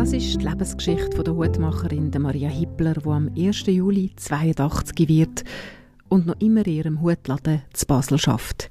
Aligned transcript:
Das 0.00 0.14
ist 0.14 0.40
die 0.40 0.46
Lebensgeschichte 0.46 1.22
der 1.22 1.36
Hutmacherin 1.36 2.10
Maria 2.20 2.48
Hippler, 2.48 2.94
die 2.94 3.06
am 3.06 3.30
1. 3.36 3.66
Juli 3.66 4.10
82 4.16 5.06
wird 5.06 5.44
und 6.08 6.26
noch 6.26 6.40
immer 6.40 6.66
in 6.66 6.72
ihrem 6.72 7.02
Hutladen 7.02 7.60
zu 7.74 7.84
Basel 7.84 8.16
schafft. 8.16 8.70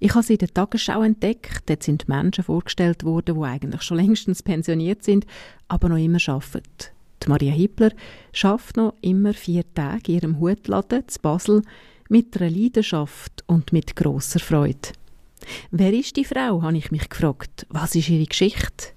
Ich 0.00 0.16
habe 0.16 0.24
sie 0.24 0.32
in 0.32 0.40
der 0.40 0.52
Tagesschau 0.52 1.02
entdeckt. 1.02 1.70
Dort 1.70 1.84
sind 1.84 2.08
Menschen 2.08 2.42
vorgestellt 2.42 3.04
worden, 3.04 3.36
die 3.36 3.46
eigentlich 3.46 3.82
schon 3.82 3.98
längstens 3.98 4.42
pensioniert 4.42 5.04
sind, 5.04 5.26
aber 5.68 5.88
noch 5.88 5.96
immer 5.96 6.18
arbeiten. 6.26 6.90
Die 7.22 7.28
Maria 7.28 7.52
Hippler 7.52 7.92
schafft 8.32 8.76
noch 8.76 8.94
immer 9.00 9.32
vier 9.32 9.62
Tage 9.74 10.10
in 10.10 10.14
ihrem 10.16 10.40
Hutladen 10.40 11.06
zu 11.06 11.20
Basel 11.20 11.62
mit 12.08 12.36
einer 12.36 12.50
Leidenschaft 12.50 13.44
und 13.46 13.72
mit 13.72 13.94
grosser 13.94 14.40
Freude. 14.40 14.88
Wer 15.70 15.92
ist 15.92 16.16
die 16.16 16.24
Frau, 16.24 16.62
habe 16.62 16.76
ich 16.76 16.90
mich 16.90 17.08
gefragt. 17.08 17.64
Was 17.68 17.94
ist 17.94 18.08
ihre 18.08 18.26
Geschichte? 18.26 18.88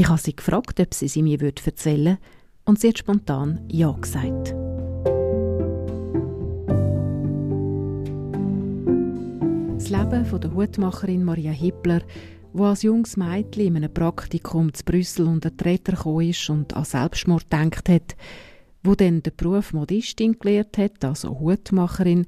Ich 0.00 0.08
habe 0.08 0.18
sie 0.18 0.34
gefragt, 0.34 0.80
ob 0.80 0.94
sie 0.94 1.08
sie 1.08 1.22
mir 1.22 1.38
erzählen 1.42 2.06
würde, 2.06 2.18
und 2.64 2.80
sie 2.80 2.88
hat 2.88 2.96
spontan 2.96 3.60
Ja 3.70 3.92
gesagt. 3.92 4.54
Das 9.74 9.90
Leben 9.90 10.40
der 10.40 10.54
Hutmacherin 10.54 11.22
Maria 11.22 11.52
Hippler, 11.52 12.00
wo 12.54 12.64
als 12.64 12.80
junges 12.82 13.18
Mädchen 13.18 13.66
in 13.66 13.76
einem 13.76 13.92
Praktikum 13.92 14.72
zu 14.72 14.84
Brüssel 14.86 15.26
unter 15.26 15.50
die 15.50 15.84
gekommen 15.84 16.30
ist 16.30 16.48
und 16.48 16.72
an 16.72 16.86
Selbstmord 16.86 17.50
gedacht 17.50 17.90
hat, 17.90 18.16
wo 18.82 18.94
dann 18.94 19.22
den 19.22 19.36
Beruf 19.36 19.74
Modistin 19.74 20.38
gelehrt 20.38 20.78
hat, 20.78 21.04
also 21.04 21.38
Hutmacherin, 21.38 22.24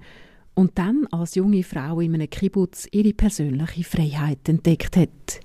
und 0.53 0.77
dann 0.77 1.07
als 1.11 1.37
junge 1.37 1.63
Frau 1.63 2.01
in 2.01 2.13
einem 2.13 2.29
Kibbutz 2.29 2.87
ihre 2.93 3.15
persönliche 3.15 3.83
Freiheit 3.83 4.47
entdeckt 4.47 4.95
hat. 4.99 5.41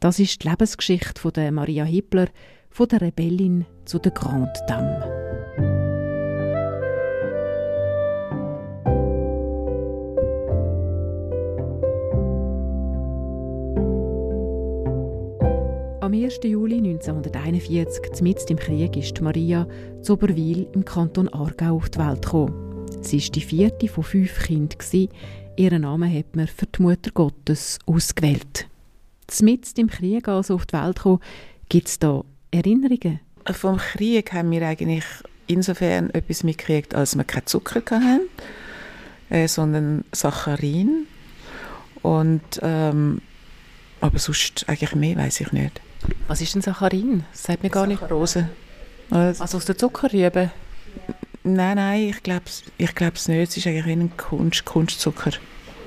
Das 0.00 0.18
ist 0.18 0.42
die 0.42 0.48
Lebensgeschichte 0.48 1.20
von 1.20 1.34
der 1.34 1.52
Maria 1.52 1.84
Hippler, 1.84 2.28
von 2.70 2.88
der 2.88 3.02
Rebellin 3.02 3.66
zu 3.84 3.98
der 3.98 4.12
Grande 4.12 4.50
Dame. 4.66 5.04
Am 16.00 16.14
1. 16.14 16.40
Juli 16.44 16.78
1941, 16.78 18.22
mitten 18.22 18.52
im 18.52 18.56
Krieg, 18.56 18.96
ist 18.96 19.20
Maria 19.20 19.68
zu 20.00 20.14
Oberwil 20.14 20.66
im 20.72 20.82
Kanton 20.82 21.28
Aargau 21.28 21.76
auf 21.76 21.90
die 21.90 21.98
Welt 21.98 22.22
gekommen. 22.22 22.86
Sie 23.02 23.20
war 23.20 23.30
die 23.32 23.40
vierte 23.42 23.88
von 23.88 24.04
fünf 24.04 24.46
Kindern. 24.46 25.08
Ihren 25.56 25.82
Namen 25.82 26.10
hat 26.10 26.34
man 26.34 26.46
für 26.46 26.64
die 26.64 26.80
Mutter 26.80 27.10
Gottes 27.10 27.78
ausgewählt. 27.84 28.70
Mitten 29.42 29.80
im 29.80 29.88
Krieg 29.88 30.28
also 30.28 30.54
auf 30.54 30.66
die 30.66 30.74
Welt 30.74 30.96
gekommen, 30.96 31.20
gibt 31.68 31.88
es 31.88 31.98
da 31.98 32.24
Erinnerungen? 32.50 33.20
Vom 33.52 33.78
Krieg 33.78 34.32
haben 34.32 34.50
wir 34.50 34.66
eigentlich 34.66 35.04
insofern 35.46 36.10
etwas 36.10 36.44
mitgekriegt, 36.44 36.94
als 36.94 37.16
wir 37.16 37.24
keinen 37.24 37.46
Zucker 37.46 37.82
hatten, 37.86 38.28
äh, 39.30 39.48
sondern 39.48 40.04
Saccharin. 40.12 41.06
Und, 42.02 42.42
ähm, 42.62 43.20
aber 44.00 44.18
sonst 44.18 44.68
eigentlich 44.68 44.94
mehr 44.94 45.16
weiß 45.16 45.40
ich 45.40 45.52
nicht. 45.52 45.80
Was 46.28 46.40
ist 46.40 46.54
denn 46.54 46.62
Saccharin? 46.62 47.24
Das 47.32 47.44
sagt 47.44 47.62
mir 47.62 47.70
gar 47.70 47.86
nicht. 47.86 48.00
Saccharose. 48.00 48.48
Also, 49.10 49.42
also 49.42 49.56
aus 49.56 49.64
der 49.64 49.76
Zuckerrübe? 49.76 50.50
Nein, 51.42 51.76
nein, 51.76 52.02
ich 52.02 52.22
glaube 52.22 52.44
es 52.46 52.62
ich 52.78 52.94
glaub's 52.94 53.28
nicht. 53.28 53.50
Es 53.50 53.56
ist 53.56 53.66
eigentlich 53.66 53.86
ein 53.86 54.16
Kunst, 54.16 54.64
Kunstzucker. 54.64 55.32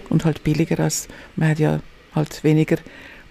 Und 0.09 0.25
halt 0.25 0.43
billiger 0.43 0.79
als, 0.79 1.07
man 1.35 1.49
hat 1.49 1.59
ja 1.59 1.79
halt 2.13 2.43
weniger 2.43 2.77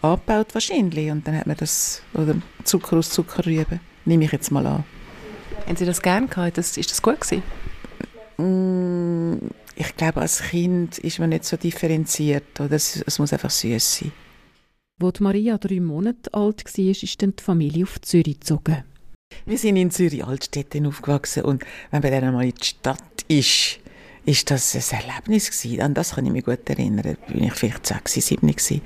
angebaut 0.03 0.55
wahrscheinlich. 0.55 1.11
Und 1.11 1.27
dann 1.27 1.37
hat 1.37 1.47
man 1.47 1.57
das, 1.57 2.03
oder 2.15 2.37
Zucker 2.65 2.99
aus 2.99 3.11
Zuckerrüben, 3.11 3.81
nehme 4.05 4.25
ich 4.25 4.33
jetzt 4.33 4.51
mal 4.51 4.67
an. 4.67 4.85
Haben 5.67 5.77
Sie 5.77 5.87
das 5.87 6.03
gerne 6.03 6.27
gehabt? 6.27 6.59
Das, 6.59 6.77
ist 6.77 6.91
das 6.91 7.03
gut 7.03 7.21
gewesen? 7.21 7.43
Mm, 8.37 9.51
ich 9.77 9.97
glaube, 9.97 10.21
als 10.21 10.43
Kind 10.43 10.99
ist 10.99 11.19
man 11.19 11.31
nicht 11.31 11.45
so 11.45 11.57
differenziert. 11.57 12.61
Oder? 12.61 12.73
Es, 12.73 13.03
es 13.07 13.19
muss 13.19 13.33
einfach 13.33 13.51
süß 13.51 13.99
sein. 13.99 14.13
Als 15.03 15.21
Maria 15.21 15.59
drei 15.59 15.81
Monate 15.81 16.33
alt 16.33 16.65
war, 16.65 16.85
ist 16.85 17.23
dann 17.23 17.35
die 17.35 17.43
Familie 17.43 17.85
auf 17.85 18.01
Zürich 18.03 18.41
gezogen. 18.41 18.85
Wir 19.47 19.59
sind 19.59 19.77
in 19.77 19.91
Zürich 19.91 20.25
Altstädten 20.25 20.87
aufgewachsen 20.87 21.45
und 21.45 21.65
wenn 21.91 22.03
man 22.03 22.13
dann 22.13 22.25
einmal 22.25 22.45
in 22.45 22.55
die 22.55 22.65
Stadt 22.65 23.25
ist, 23.29 23.81
ist 24.25 24.51
das 24.51 24.75
ein 24.75 25.01
Erlebnis 25.01 25.51
gewesen. 25.51 25.81
An 25.81 25.95
das 25.95 26.15
kann 26.15 26.27
ich 26.27 26.33
mich 26.33 26.45
gut 26.45 26.69
erinnern. 26.69 27.17
Da 27.27 27.33
bin 27.33 27.45
ich 27.45 27.53
vielleicht 27.55 27.87
sechs, 27.87 28.15
sieben 28.15 28.49
gewesen, 28.49 28.83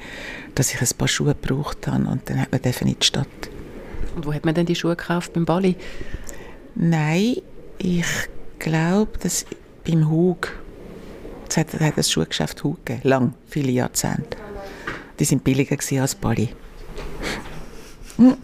dass 0.54 0.72
ich 0.72 0.80
ein 0.80 0.88
paar 0.96 1.08
Schuhe 1.08 1.34
gebraucht 1.34 1.86
habe 1.86 2.06
und 2.08 2.28
dann 2.28 2.40
hat 2.40 2.52
man 2.52 2.60
in 2.62 2.96
die 2.98 3.04
Stadt. 3.04 3.26
Und 4.14 4.26
wo 4.26 4.32
hat 4.32 4.44
man 4.44 4.54
denn 4.54 4.66
die 4.66 4.74
Schuhe 4.74 4.96
gekauft? 4.96 5.34
Beim 5.34 5.44
Bali? 5.44 5.76
Nein, 6.74 7.36
ich 7.78 8.06
glaube, 8.58 9.18
dass 9.18 9.44
beim 9.84 10.10
Hug. 10.10 10.52
Es 11.48 11.56
hat, 11.56 11.78
hat 11.78 11.96
das 11.96 12.10
Schuhgeschäft 12.10 12.64
Hug 12.64 12.84
gegeben, 12.84 13.08
lang, 13.08 13.34
viele 13.46 13.70
Jahrzehnte. 13.70 14.36
Die 15.18 15.24
sind 15.24 15.44
billiger 15.44 15.76
als 16.00 16.14
Bali. 16.14 16.48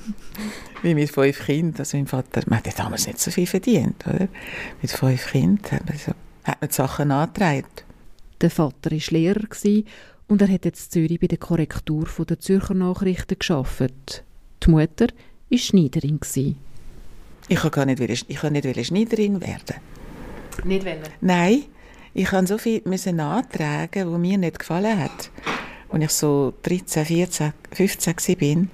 Wie 0.83 0.95
mit 0.95 1.11
fünf 1.11 1.47
Kindern. 1.47 1.79
Also 1.79 1.97
mein 1.97 2.07
Vater, 2.07 2.43
man 2.47 2.59
hat 2.59 2.79
damals 2.79 3.07
nicht 3.07 3.21
so 3.21 3.31
viel 3.31 3.47
verdient, 3.47 4.07
oder? 4.07 4.29
Mit 4.81 4.91
fünf 4.91 5.27
Kindern 5.31 5.73
hat 5.73 5.89
man, 5.89 5.99
so, 5.99 6.13
hat 6.45 6.61
man 6.61 6.69
die 6.69 6.75
Sachen 6.75 7.11
angetragen. 7.11 7.67
Der 8.41 8.51
Vater 8.51 8.91
war 8.91 8.99
Lehrer 9.11 9.47
und 10.29 10.43
er 10.43 10.49
hat 10.49 10.65
jetzt 10.65 10.87
in 10.87 11.03
Zürich 11.03 11.21
bei 11.21 11.27
der 11.27 11.39
Korrektur 11.39 12.07
der 12.29 12.41
Zürcher 12.41 12.75
Nachrichten 12.75 13.39
geschafft. 13.39 14.25
Die 14.65 14.71
Mutter 14.71 15.07
war 15.51 15.59
Schneiderin. 15.59 16.21
Ich 17.49 17.59
kann 17.59 17.71
gar 17.71 17.87
nicht, 17.87 18.01
ich 18.01 18.37
kann 18.37 18.53
nicht 18.53 18.87
Schneiderin 18.87 19.41
werden. 19.41 19.77
Nicht 20.65 20.85
wollen? 20.85 21.03
Nein, 21.21 21.65
ich 22.15 22.31
musste 22.33 22.47
so 22.47 22.59
viel 22.59 22.83
antragen, 23.21 24.13
was 24.13 24.19
mir 24.19 24.39
nicht 24.39 24.59
gefallen 24.59 24.99
hat. 24.99 25.31
Als 25.89 26.05
ich 26.05 26.11
so 26.11 26.55
13, 26.63 27.05
14, 27.05 27.53
15 27.73 28.17
war, 28.17 28.67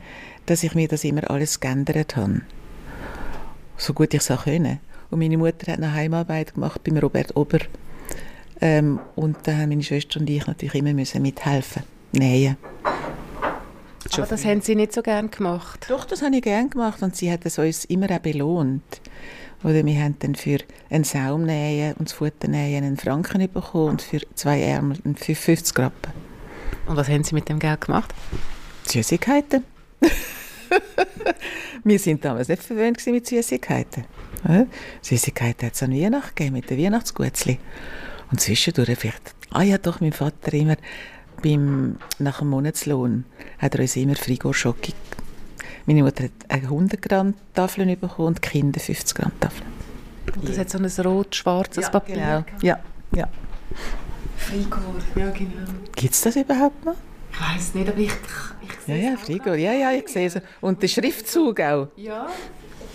dass 0.47 0.63
ich 0.63 0.75
mir 0.75 0.89
das 0.89 1.05
immer 1.05 1.31
alles 1.31 1.61
geändert 1.61 2.17
habe. 2.17 2.43
So 3.77 3.93
gut 3.93 4.15
ich 4.15 4.21
es 4.21 4.31
auch 4.31 4.45
können. 4.45 4.81
Und 5.11 5.21
meine 5.21 5.39
Mutter 5.39 5.73
hat 5.73 5.79
eine 5.79 5.93
Heimarbeit 5.93 6.55
gemacht 6.55 6.83
beim 6.85 6.99
Robert 6.99 7.37
Ober. 7.37 7.61
Ähm, 8.61 9.01
und 9.17 9.37
da 9.45 9.53
haben 9.53 9.71
meine 9.71 9.83
Schwester 9.83 10.21
und 10.21 10.29
ich 10.29 10.47
natürlich 10.47 10.75
immer 10.75 10.93
müssen 10.93 11.23
mithelfen. 11.23 11.83
Nähen. 12.13 12.57
Aber 14.13 14.27
das 14.27 14.45
haben 14.45 14.61
Sie 14.63 14.75
nicht 14.75 14.93
so 14.93 15.03
gern 15.03 15.31
gemacht? 15.31 15.87
Doch, 15.89 16.05
das 16.05 16.23
habe 16.23 16.37
ich 16.37 16.43
gern 16.43 16.71
gemacht 16.71 17.03
und 17.03 17.15
sie 17.15 17.31
hat 17.31 17.45
es 17.45 17.59
uns 17.59 17.85
immer 17.85 18.11
auch 18.11 18.19
belohnt. 18.19 19.01
Oder 19.63 19.85
wir 19.85 20.01
haben 20.01 20.17
dann 20.21 20.35
für 20.35 20.59
einen 20.89 21.05
Saum 21.05 21.43
nähen 21.43 21.95
und 21.95 22.09
das 22.09 22.15
Futter 22.15 22.49
nähen 22.49 22.85
einen 22.85 22.97
Franken 22.97 23.41
bekommen 23.53 23.91
und 23.91 24.03
für 24.03 24.21
zwei 24.35 24.63
Ärmel 24.63 24.99
50 25.15 25.79
Rappen. 25.79 26.13
Und 26.87 26.97
was 26.97 27.09
haben 27.09 27.25
Sie 27.25 27.35
mit 27.35 27.49
dem 27.49 27.59
Geld 27.59 27.83
gemacht? 27.83 28.15
Süßigkeiten. 28.85 29.65
wir 31.85 31.99
sind 31.99 32.25
damals 32.25 32.49
nicht 32.49 32.63
verwöhnt 32.63 33.05
mit 33.07 33.27
Süßigkeiten. 33.27 34.05
Süßigkeiten 35.03 35.67
hat 35.67 35.75
es 35.75 35.83
an 35.83 35.93
Weihnachten 35.93 36.35
gegeben, 36.35 36.57
mit 36.57 36.71
den 36.71 36.79
Weihnachtsgutzli. 36.79 37.59
Und 38.31 38.41
zwischendurch 38.41 38.99
vielleicht, 38.99 39.35
ah 39.51 39.63
ja 39.63 39.79
doch, 39.79 40.01
mein 40.01 40.13
Vater 40.13 40.53
immer 40.53 40.77
beim, 41.43 41.97
nach 42.19 42.41
dem 42.41 42.51
Monatslohn 42.51 43.25
hat 43.59 43.75
er 43.75 43.81
uns 43.81 43.97
immer 43.97 44.17
Frigo-Schocke 44.17 44.93
meine 45.89 46.03
Mutter 46.03 46.25
hat 46.25 46.33
eine 46.49 46.65
100 46.65 47.01
Gramm 47.01 47.35
Tafeln 47.55 47.99
bekommen 47.99 48.29
und 48.29 48.45
die 48.45 48.49
Kinder 48.49 48.79
50 48.79 49.17
Gramm 49.17 49.33
Tafeln. 49.41 49.67
Und 50.37 50.47
das 50.47 50.59
hat 50.59 50.69
so 50.69 50.77
ein 50.79 51.07
rot-schwarzes 51.07 51.85
ja, 51.85 51.91
Papier? 51.91 52.15
Genau. 52.15 52.45
Ja, 52.61 52.79
ja. 53.17 53.27
Frigor, 54.37 54.83
ja 55.17 55.31
genau. 55.31 55.67
Gibt 55.97 56.13
es 56.13 56.21
das 56.21 56.37
überhaupt 56.37 56.85
noch? 56.85 56.97
Ich 57.33 57.41
weiß 57.41 57.75
nicht, 57.75 57.89
aber 57.89 57.99
ich, 57.99 58.13
ich 58.63 58.85
sehe 58.85 59.03
Ja, 59.03 59.11
ja, 59.13 59.17
Frigor, 59.17 59.55
ja, 59.55 59.73
ja, 59.73 59.93
ich 59.93 60.09
sehe 60.09 60.27
es. 60.27 60.39
Und 60.61 60.83
der 60.83 60.89
Schriftzug 60.89 61.59
auch. 61.61 61.89
Ja, 61.97 62.29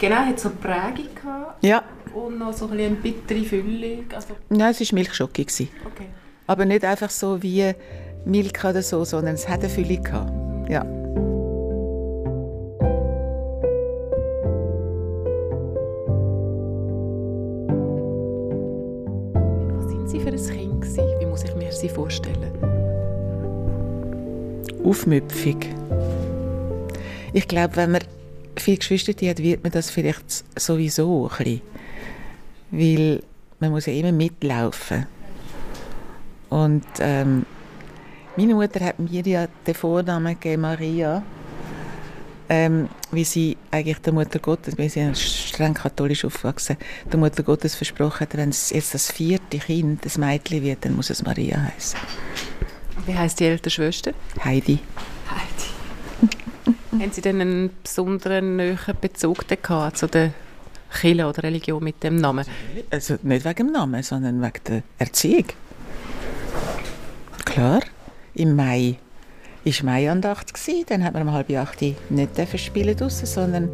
genau, 0.04 0.18
hat 0.18 0.40
so 0.40 0.50
eine 0.50 0.58
Prägung 0.58 1.16
gehabt. 1.16 1.64
Ja. 1.64 1.84
Und 2.14 2.38
noch 2.38 2.54
so 2.54 2.66
ein 2.66 2.72
bisschen 2.72 2.88
eine 2.88 2.96
bittere 2.96 3.44
Füllung. 3.44 4.06
Also 4.14 4.36
Nein, 4.50 4.72
es 4.72 4.82
war 4.82 4.96
Milchschocke. 4.96 5.42
Okay. 5.42 5.70
Aber 6.46 6.66
nicht 6.66 6.84
einfach 6.84 7.10
so 7.10 7.42
wie 7.42 7.74
Milka 8.26 8.70
oder 8.70 8.82
so, 8.82 9.04
sondern 9.06 9.36
es 9.36 9.48
hat 9.48 9.62
eine 9.62 9.70
Füllung 9.70 10.04
gehabt. 10.04 10.70
Ja. 10.70 10.86
Was 19.74 19.90
sind 19.90 20.10
Sie 20.10 20.20
für 20.20 20.30
ein 20.30 20.36
Kind 20.36 20.82
gewesen? 20.82 21.20
Wie 21.20 21.26
muss 21.26 21.44
ich 21.44 21.56
mir 21.56 21.72
Sie 21.72 21.90
vorstellen? 21.90 22.52
Aufmüpfig. 24.84 25.70
Ich 27.32 27.48
glaube, 27.48 27.78
wenn 27.78 27.92
man 27.94 28.02
viele 28.58 28.78
Geschwister 28.78 29.14
hat, 29.28 29.40
wird 29.40 29.64
man 29.64 29.72
das 29.72 29.90
vielleicht 29.90 30.44
sowieso 30.60 31.30
ein 31.30 31.38
bisschen. 31.38 31.62
Weil 32.72 33.24
man 33.60 33.72
muss 33.72 33.86
ja 33.86 33.94
immer 33.94 34.12
mitlaufen. 34.12 35.06
Und 36.50 36.86
ähm, 37.00 37.46
meine 38.36 38.56
Mutter 38.56 38.84
hat 38.84 39.00
mir 39.00 39.26
ja 39.26 39.48
den 39.66 39.74
Vornamen 39.76 40.34
gegeben, 40.34 40.64
Maria. 40.64 41.24
ähm, 42.50 42.90
wie 43.12 43.24
sie 43.24 43.58
eigentlich 43.72 44.00
der 44.00 44.14
Mutter 44.14 44.40
Gottes, 44.40 44.78
wir 44.78 44.90
sind 44.90 45.18
streng 45.18 45.74
katholisch 45.74 46.26
aufgewachsen, 46.26 46.78
der 47.12 47.20
Mutter 47.20 47.44
Gottes 47.44 47.76
versprochen 47.76 48.22
hat, 48.22 48.38
wenn 48.38 48.50
es 48.50 48.70
jetzt 48.70 48.94
das 48.94 49.12
vierte 49.12 49.58
Kind, 49.60 50.06
das 50.06 50.18
Mädchen 50.18 50.62
wird, 50.62 50.86
dann 50.86 50.96
muss 50.96 51.10
es 51.10 51.24
Maria 51.24 51.58
heißen. 51.76 52.00
Wie 53.06 53.16
heißt 53.18 53.40
die 53.40 53.46
ältere 53.46 53.70
Schwester? 53.70 54.14
Heidi. 54.44 54.80
Heidi. 55.30 55.73
Haben 57.00 57.12
Sie 57.12 57.22
denn 57.22 57.42
einen 57.42 57.70
besonderen 57.82 58.56
näheren 58.58 58.96
Bezug 59.02 59.46
zu 59.48 60.08
der 60.08 60.32
Kirche 61.02 61.26
oder 61.26 61.44
Religion 61.44 61.84
mit 61.84 62.04
dem 62.04 62.18
Namen? 62.18 62.46
Also 62.92 63.18
nicht 63.24 63.46
wegen 63.46 63.56
dem 63.56 63.72
Namen, 63.72 64.04
sondern 64.04 64.42
wegen 64.42 64.64
der 64.68 64.84
Erziehung. 65.00 65.46
Klar, 67.46 67.82
im 68.36 68.56
Mai 68.56 68.98
war 69.66 69.74
Maiandacht. 69.84 70.54
Dann 70.88 71.04
hat 71.04 71.14
man 71.14 71.28
um 71.28 71.34
halb 71.34 71.50
acht 71.52 71.82
nicht 71.82 72.60
spielen 72.60 72.96
draussen, 72.96 73.26
sondern 73.26 73.70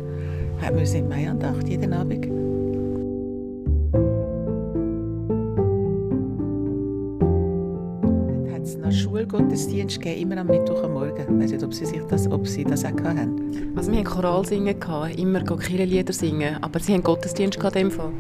hat 0.61 0.73
man 0.73 0.85
in 0.85 1.09
Maiandacht 1.09 1.67
jeden 1.67 1.93
Abend. 1.93 2.48
Schulgottesdienst 9.19 9.99
gegeben, 9.99 10.31
immer 10.31 10.41
am 10.41 10.47
Mittwoch 10.47 10.81
am 10.81 10.93
Morgen. 10.93 11.17
Ich 11.17 11.27
weiß 11.27 11.51
nicht, 11.51 11.63
ob 11.63 11.73
Sie, 11.73 11.85
sich 11.85 12.01
das, 12.09 12.31
ob 12.31 12.47
Sie 12.47 12.63
das 12.63 12.85
auch 12.85 12.91
hatten. 12.91 13.73
Also 13.75 13.91
wir 13.91 13.99
hatten 13.99 14.09
Choralsingen, 14.09 14.77
immer 15.17 15.41
Kirchenlieder 15.41 16.13
singen, 16.13 16.55
aber 16.63 16.79
Sie 16.79 16.93
hatten 16.93 17.03
Gottesdienst 17.03 17.61
in 17.61 17.69
dem 17.69 17.91
Fall? 17.91 18.13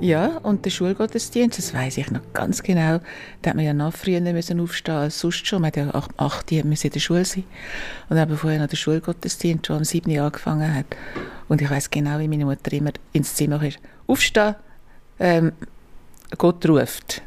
Ja, 0.00 0.38
und 0.38 0.64
der 0.64 0.70
Schulgottesdienst, 0.70 1.56
das 1.56 1.72
weiß 1.72 1.98
ich 1.98 2.10
noch 2.10 2.22
ganz 2.32 2.64
genau, 2.64 2.98
da 3.42 3.50
hat 3.50 3.54
man 3.54 3.64
ja 3.64 3.72
noch 3.72 3.92
früher 3.92 4.20
müssen 4.20 4.58
aufstehen 4.58 4.96
als 4.96 5.20
sonst 5.20 5.46
schon. 5.46 5.60
Man 5.60 5.68
hat 5.68 5.76
ja 5.76 5.88
ab 5.90 6.08
8 6.16 6.50
Uhr 6.50 6.58
in 6.64 6.70
der 6.74 6.98
Schule 7.00 7.24
sein. 7.24 7.44
Und 8.08 8.16
dann 8.16 8.28
bevor 8.28 8.50
noch 8.50 8.66
der 8.66 8.76
Schulgottesdienst 8.76 9.68
schon 9.68 9.76
am 9.76 9.84
7 9.84 10.10
Uhr 10.10 10.24
angefangen 10.24 10.74
hat. 10.74 10.86
Und 11.48 11.62
ich 11.62 11.70
weiß 11.70 11.90
genau, 11.90 12.18
wie 12.18 12.26
meine 12.26 12.44
Mutter 12.44 12.72
immer 12.72 12.90
ins 13.12 13.36
Zimmer 13.36 13.62
ist. 13.62 13.78
Aufstehen, 14.08 14.56
ähm, 15.20 15.52
Gott 16.36 16.68
ruft. 16.68 17.22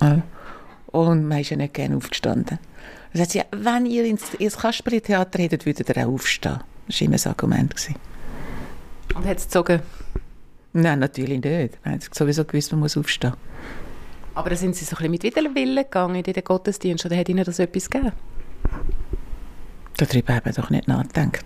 Ja. 0.00 0.20
Und 0.92 1.26
man 1.26 1.38
ist 1.40 1.50
ja 1.50 1.56
nicht 1.56 1.74
gerne 1.74 1.96
aufgestanden. 1.96 2.58
Dann 3.12 3.18
sagt 3.18 3.30
sie, 3.32 3.42
wenn 3.50 3.86
ihr 3.86 4.04
ins, 4.04 4.34
ins 4.34 4.56
Kasperli-Theater 4.56 5.40
hättet, 5.40 5.66
würdet 5.66 5.88
ihr 5.88 6.06
auch 6.06 6.12
aufstehen. 6.12 6.60
Das 6.86 7.00
war 7.00 7.06
immer 7.06 7.16
das 7.16 7.26
Argument. 7.26 7.74
Und 9.14 9.24
hat 9.26 9.38
es 9.38 9.44
gezogen? 9.44 9.80
Nein, 10.72 10.98
natürlich 11.00 11.40
nicht. 11.40 11.84
Man 11.84 11.94
hat 11.94 12.14
sowieso 12.14 12.44
gewusst, 12.44 12.70
man 12.72 12.80
muss 12.80 12.96
aufstehen. 12.96 13.34
Aber 14.34 14.54
sind 14.54 14.76
Sie 14.76 14.84
so 14.84 14.96
ein 14.96 15.10
bisschen 15.10 15.10
mit 15.10 15.22
Widerwillen 15.24 15.84
gegangen 15.84 16.16
in 16.16 16.22
den 16.22 16.44
Gottesdienst 16.44 17.04
oder 17.04 17.16
hat 17.16 17.28
Ihnen 17.28 17.44
das 17.44 17.58
etwas 17.58 17.90
gegeben? 17.90 18.12
Darüber 19.96 20.34
hat 20.34 20.44
man 20.44 20.54
doch 20.54 20.70
nicht 20.70 20.88
nachgedacht. 20.88 21.44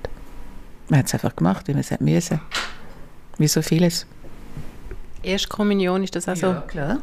Man 0.89 0.99
hat 0.99 1.07
es 1.07 1.15
einfach 1.15 1.35
gemacht, 1.35 1.67
wie 1.67 1.73
man 1.73 1.81
es 1.81 1.91
musste. 2.01 2.41
Wie 3.39 3.49
so 3.49 3.63
vieles. 3.63 4.07
Erstkommunion, 5.23 6.05
ist 6.05 6.15
das 6.15 6.29
auch 6.29 6.37
so? 6.37 6.47
Ja, 6.49 6.61
klar. 6.61 6.99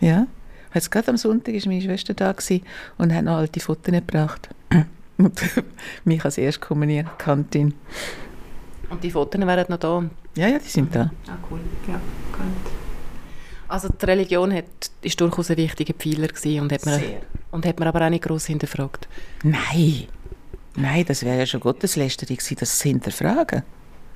Ja. 0.00 0.26
Jetzt 0.74 0.90
gerade 0.90 1.08
am 1.08 1.16
Sonntag 1.16 1.54
war 1.54 1.62
meine 1.66 1.80
Schwester 1.80 2.14
da 2.14 2.34
und 2.98 3.14
hat 3.14 3.24
noch 3.24 3.36
alte 3.36 3.60
Fotos 3.60 3.92
gebracht. 3.92 4.48
und 5.18 5.40
mich 6.04 6.24
als 6.24 6.36
Erstkommunierkantin. 6.38 7.74
Und 8.90 9.02
die 9.02 9.10
Fotos 9.10 9.40
wären 9.40 9.66
noch 9.68 9.78
da? 9.78 10.04
Ja, 10.36 10.48
ja, 10.48 10.58
die 10.58 10.68
sind 10.68 10.94
da. 10.94 11.12
Ah, 11.28 11.36
cool. 11.50 11.60
Ja, 11.86 11.94
gut. 12.32 12.72
Also 13.68 13.88
die 13.88 14.04
Religion 14.04 14.52
hat, 14.52 14.64
ist 15.00 15.20
durchaus 15.20 15.50
ein 15.50 15.56
wichtiger 15.56 15.94
Pfeiler 15.94 16.28
gewesen 16.28 16.60
und 16.60 16.72
hat, 16.72 16.84
man, 16.84 17.00
und 17.50 17.66
hat 17.66 17.78
man 17.78 17.88
aber 17.88 18.04
auch 18.04 18.10
nicht 18.10 18.24
gross 18.24 18.46
hinterfragt? 18.46 19.08
Nein. 19.42 20.04
Nein, 20.76 21.04
das 21.06 21.24
wäre 21.24 21.38
ja 21.38 21.46
schon 21.46 21.60
Gotteslästerung 21.60 22.36
gewesen, 22.36 22.56
das 22.58 22.78
zu 22.78 22.88
hinterfragen. 22.88 23.62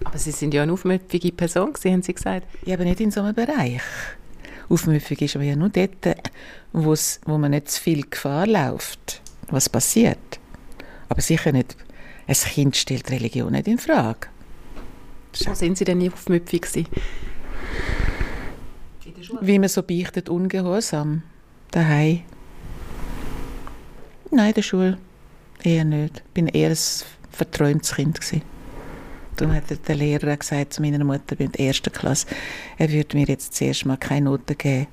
Aber 0.05 0.19
Sie 0.19 0.33
sind 0.33 0.55
ja 0.55 0.63
eine 0.63 0.73
aufmüpfige 0.73 1.33
Person 1.33 1.73
gewesen, 1.73 1.93
haben 1.93 2.03
Sie 2.03 2.15
gesagt. 2.15 2.47
Ja, 2.65 2.75
aber 2.75 2.85
nicht 2.85 3.01
in 3.01 3.11
so 3.11 3.21
einem 3.21 3.35
Bereich. 3.35 3.83
Aufmüpfig 4.69 5.23
ist 5.23 5.37
man 5.37 5.47
ja 5.47 5.57
nur 5.57 5.71
dort, 5.71 6.07
wo 6.73 7.39
man 7.39 7.53
nicht 7.53 7.71
zu 7.71 7.81
viel 7.81 8.03
Gefahr 8.03 8.47
läuft, 8.47 9.23
was 9.49 9.69
passiert. 9.69 10.39
Aber 11.09 11.23
sicher 11.23 11.53
nicht, 11.53 11.77
ein 12.27 12.35
Kind 12.35 12.77
stellt 12.77 13.11
Religion 13.11 13.53
nicht 13.53 13.67
in 13.67 13.79
Frage. 13.79 14.29
Wo 15.45 15.55
sind 15.55 15.79
Sie 15.79 15.85
denn 15.85 15.99
nie 15.99 16.11
aufmüpfig 16.11 16.63
gewesen? 16.63 16.87
Wie 19.41 19.59
man 19.59 19.69
so 19.69 19.83
beichtet, 19.83 20.29
ungehorsam. 20.29 21.23
Daheim. 21.71 22.23
Nein, 24.31 24.49
in 24.49 24.55
der 24.55 24.63
Schule 24.63 24.99
eher 25.63 25.85
nicht. 25.85 26.23
Ich 26.35 26.43
war 26.43 26.55
eher 26.55 26.71
ein 26.71 26.79
verträumtes 27.31 27.95
Kind. 27.95 28.21
Gewesen. 28.21 28.43
Darum 29.39 29.55
hat 29.55 29.65
der 29.87 29.95
Lehrer 29.95 30.37
gesagt 30.37 30.75
zu 30.75 30.83
meiner 30.83 31.05
Mutter 31.05 31.39
in 31.39 31.53
der 31.53 31.67
ersten 31.67 31.93
Klasse, 31.93 32.27
er 32.77 32.91
würde 32.91 33.17
mir 33.17 33.27
jetzt 33.27 33.55
zuerst 33.55 33.87
mal 33.87 33.97
keine 33.97 34.25
Noten 34.25 34.59
geben, 34.59 34.89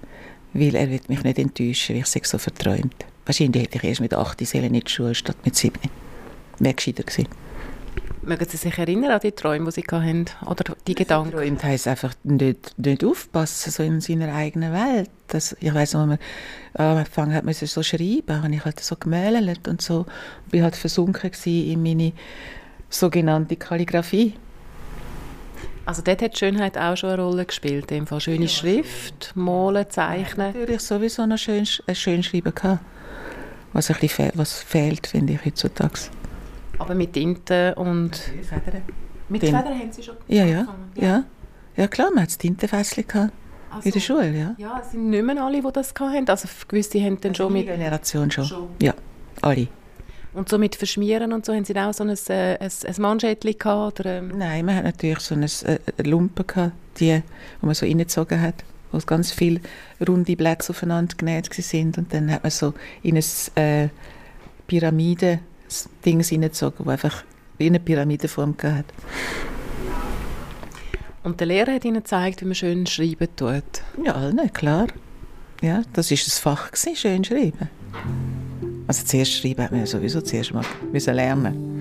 weil 0.54 0.76
er 0.76 0.88
mich 0.88 1.08
nicht 1.08 1.40
enttäuschen 1.40 1.96
weil 1.96 2.04
ich 2.04 2.26
so 2.28 2.38
verträumt. 2.38 2.96
Wahrscheinlich 3.26 3.64
hätte 3.64 3.78
ich 3.78 3.84
erst 3.84 4.02
mit 4.02 4.14
8 4.14 4.46
Seelen 4.46 4.76
in 4.76 4.82
die 4.82 4.92
Schule 4.92 5.16
statt 5.16 5.38
mit 5.44 5.56
7. 5.56 5.80
Wäre 6.60 6.76
gescheiter 6.76 7.02
gewesen. 7.02 7.28
Mögen 8.22 8.46
Sie 8.48 8.58
sich 8.58 8.78
erinnern 8.78 9.12
an 9.12 9.20
die 9.20 9.32
Träume, 9.32 9.66
die 9.66 9.82
Sie 9.82 9.88
hatten? 9.92 10.26
Oder 10.46 10.76
die 10.86 10.94
Gedanken? 10.96 11.32
Träumt 11.32 11.64
heisst 11.64 11.88
einfach 11.88 12.14
nicht, 12.24 12.78
nicht 12.78 13.04
aufpassen, 13.04 13.72
so 13.72 13.82
in 13.82 14.00
seiner 14.00 14.34
eigenen 14.34 14.74
Welt. 14.74 15.10
Das, 15.28 15.56
ich 15.60 15.74
weiss, 15.74 15.96
als 15.96 16.20
Anfang 16.74 17.34
hat 17.34 17.46
man 17.46 17.54
so 17.56 17.84
schreiben, 17.84 18.44
habe 18.44 18.54
ich 18.54 18.64
halt 18.64 18.80
so 18.80 18.96
gemeldet 18.96 19.68
und 19.68 19.82
so. 19.82 20.06
Ich 20.52 20.60
war 20.60 20.66
halt 20.66 20.76
versunken 20.76 21.32
in 21.46 21.82
meine 21.82 22.14
sogenannte 23.00 23.56
Kalligrafie. 23.56 24.34
Also 25.86 26.02
dort 26.02 26.22
hat 26.22 26.34
die 26.34 26.38
Schönheit 26.38 26.78
auch 26.78 26.98
schon 26.98 27.12
eine 27.12 27.22
Rolle 27.22 27.46
gespielt, 27.46 27.92
in 27.92 28.08
Fall 28.08 28.20
schöne 28.20 28.46
ja. 28.46 28.48
Schrift, 28.48 29.34
Malen, 29.36 29.90
Zeichnen. 29.90 30.48
Ja, 30.48 30.60
natürlich 30.60 30.82
sowieso 30.82 31.26
noch 31.28 31.38
schön, 31.38 31.68
ein 31.86 31.96
schön 31.96 32.24
schreiben 32.24 32.54
gehabt. 32.56 32.80
Was, 33.74 33.92
ein 33.92 33.98
bisschen 34.00 34.32
was 34.34 34.54
fehlt, 34.54 35.06
finde 35.06 35.34
ich, 35.34 35.46
heutzutage. 35.46 36.10
Aber 36.80 36.96
mit 36.96 37.14
Tinte 37.14 37.76
und... 37.76 38.16
Federn. 38.16 38.82
Mit. 39.30 39.42
Federn 39.42 39.80
haben 39.80 39.92
Sie 39.92 40.04
schon 40.04 40.16
ja, 40.28 40.46
ja, 40.46 40.68
ja. 40.96 41.24
Ja, 41.76 41.88
klar, 41.88 42.10
man 42.14 42.24
hat 42.24 42.40
Tintenfässchen 42.40 43.06
gehabt. 43.06 43.34
Also, 43.70 43.88
in 43.88 43.92
der 43.92 44.00
Schule, 44.00 44.32
ja. 44.32 44.56
Ja, 44.58 44.80
es 44.82 44.92
sind 44.92 45.10
nicht 45.10 45.24
mehr 45.24 45.44
alle, 45.44 45.62
die 45.62 45.72
das 45.74 45.94
hatten. 46.00 46.30
Also 46.30 46.48
gewisse 46.68 47.00
haben 47.02 47.20
dann 47.20 47.36
schon 47.36 47.52
mit... 47.52 47.68
Generation 47.68 48.32
schon. 48.32 48.46
schon. 48.46 48.70
Ja, 48.82 48.94
alle. 49.42 49.68
Und 50.36 50.50
so 50.50 50.58
mit 50.58 50.76
Verschmieren 50.76 51.32
und 51.32 51.46
so, 51.46 51.54
haben 51.54 51.64
Sie 51.64 51.76
auch 51.78 51.94
so 51.94 52.04
ein, 52.04 52.10
äh, 52.10 52.58
ein, 52.60 52.70
ein 52.86 52.96
Manschettchen 52.98 53.58
gehabt? 53.58 54.02
Oder, 54.02 54.18
ähm? 54.18 54.34
Nein, 54.38 54.66
man 54.66 54.76
hat 54.76 54.84
natürlich 54.84 55.22
so 55.22 55.34
eine, 55.34 55.46
äh, 55.46 55.80
eine 55.98 56.10
Lumpe 56.10 56.44
gehabt, 56.44 56.74
die, 57.00 57.24
wo 57.62 57.68
man 57.68 57.74
so 57.74 57.86
reingezogen 57.86 58.42
hat, 58.42 58.56
wo 58.92 58.98
ganz 59.00 59.32
viele 59.32 59.62
runde 60.06 60.36
Blätter 60.36 60.72
aufeinander 60.72 61.16
genäht 61.16 61.54
sind 61.54 61.98
und 61.98 62.14
dann 62.14 62.30
hat 62.32 62.44
man 62.44 62.52
so 62.52 62.74
in 63.02 63.16
ein 63.16 63.24
äh, 63.56 63.88
Pyramiden-Ding 64.68 66.22
reingezogen, 66.22 66.86
wo 66.86 66.90
einfach 66.90 67.24
wie 67.58 67.68
eine 67.68 67.80
Pyramidenform 67.80 68.56
hat. 68.62 68.86
Und 71.24 71.40
der 71.40 71.48
Lehrer 71.48 71.76
hat 71.76 71.86
Ihnen 71.86 72.04
gezeigt, 72.04 72.42
wie 72.42 72.46
man 72.46 72.56
schön 72.56 72.86
schreiben 72.86 73.30
tut? 73.38 73.64
Ja, 74.04 74.32
ne, 74.34 74.50
klar. 74.54 74.88
Ja, 75.62 75.84
das 75.94 76.12
war 76.12 76.18
das 76.18 76.40
Fach, 76.40 76.72
gewesen, 76.72 76.96
schön 76.98 77.24
schreiben. 77.24 77.70
Also 78.88 79.04
zuerst 79.04 79.34
schreiben 79.34 79.64
hat 79.64 79.72
man 79.72 79.82
ja 79.82 79.86
sowieso 79.86 80.22
zuerst 80.22 80.54
mal 80.54 80.64
müssen 80.92 81.16
lernen 81.16 81.75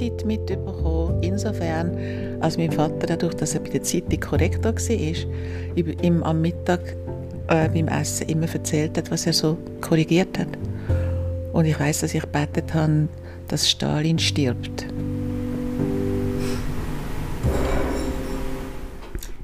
Zeit 0.00 0.24
mitbekommen. 0.24 1.22
Insofern, 1.22 1.96
als 2.40 2.56
mein 2.56 2.72
Vater, 2.72 3.06
dadurch, 3.06 3.34
dass 3.34 3.54
er 3.54 3.60
bei 3.60 3.70
der 3.70 3.82
Zeitung 3.82 4.20
Korrektor 4.20 4.74
war, 4.74 6.04
ihm 6.04 6.22
am 6.22 6.40
Mittag 6.40 6.96
äh, 7.48 7.68
beim 7.68 7.88
Essen 7.88 8.28
immer 8.28 8.52
erzählt 8.52 8.96
hat, 8.96 9.10
was 9.10 9.26
er 9.26 9.32
so 9.32 9.58
korrigiert 9.80 10.38
hat. 10.38 10.48
Und 11.52 11.66
ich 11.66 11.78
weiß, 11.78 12.00
dass 12.00 12.14
ich 12.14 12.22
gebetet 12.22 12.72
habe, 12.72 13.08
dass 13.48 13.68
Stalin 13.68 14.18
stirbt. 14.18 14.86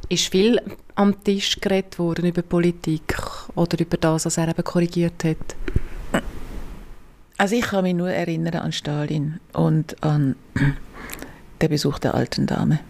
Ist 0.09 0.29
viel 0.29 0.61
am 0.95 1.23
Tisch 1.25 1.61
geredet 1.61 1.99
worden 1.99 2.27
über 2.27 2.43
Politik 2.43 3.17
oder 3.57 3.79
über 3.81 3.97
das, 3.97 4.25
was 4.25 4.39
er 4.39 4.49
eben 4.49 4.65
korrigiert 4.65 5.25
hat? 5.25 5.57
Also 7.39 7.55
ich 7.55 7.63
kann 7.63 7.85
mich 7.85 7.95
nur 7.95 8.11
erinnern 8.11 8.55
an 8.55 8.73
Stalin 8.73 9.41
und 9.53 10.03
an 10.03 10.37
den 11.63 11.69
Besuch 11.69 11.99
der 11.99 12.15
alten 12.15 12.47
Dame. 12.47 12.81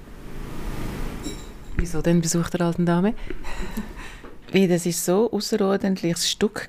Wieso 1.77 2.01
den 2.01 2.21
Besuch 2.21 2.49
der 2.51 2.61
alten 2.61 2.87
Dame? 2.87 3.15
Weil 4.53 4.69
das 4.69 4.87
ist 4.87 5.05
so 5.05 5.31
außerordentliches 5.33 6.31
Stück 6.31 6.69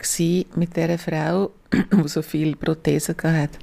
mit 0.55 0.75
der 0.75 0.97
Frau, 0.97 1.51
die 1.71 2.07
so 2.07 2.23
viele 2.23 2.55
Prothesen 2.55 3.15
hatte. 3.21 3.59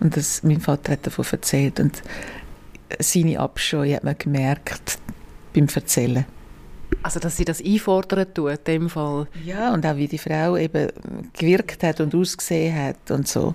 Und 0.00 0.16
das, 0.16 0.42
mein 0.42 0.60
Vater 0.60 0.92
hat 0.92 1.06
davon 1.06 1.26
erzählt 1.30 1.78
und 1.80 2.02
seine 2.98 3.38
Abscheu 3.38 3.94
hat 3.94 4.04
man 4.04 4.16
gemerkt 4.18 4.98
beim 5.54 5.66
Erzählen. 5.72 6.24
Also, 7.02 7.18
dass 7.18 7.36
sie 7.36 7.44
das 7.44 7.64
einfordern 7.64 8.26
tut, 8.34 8.50
in 8.50 8.64
dem 8.64 8.90
Fall? 8.90 9.26
Ja, 9.44 9.72
und 9.72 9.86
auch 9.86 9.96
wie 9.96 10.08
die 10.08 10.18
Frau 10.18 10.56
eben 10.56 10.88
gewirkt 11.32 11.82
hat 11.82 12.00
und 12.00 12.14
ausgesehen 12.14 12.76
hat 12.76 13.10
und 13.10 13.26
so. 13.26 13.54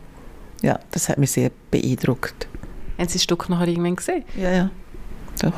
Ja, 0.61 0.79
das 0.91 1.09
hat 1.09 1.17
mich 1.17 1.31
sehr 1.31 1.51
beeindruckt. 1.69 2.47
Haben 2.97 3.07
Sie 3.07 3.15
das 3.15 3.23
Stück 3.23 3.49
nachher 3.49 3.67
irgendwann 3.67 3.95
gesehen? 3.95 4.23
Ja, 4.35 4.51
ja, 4.51 4.69
doch. 5.41 5.51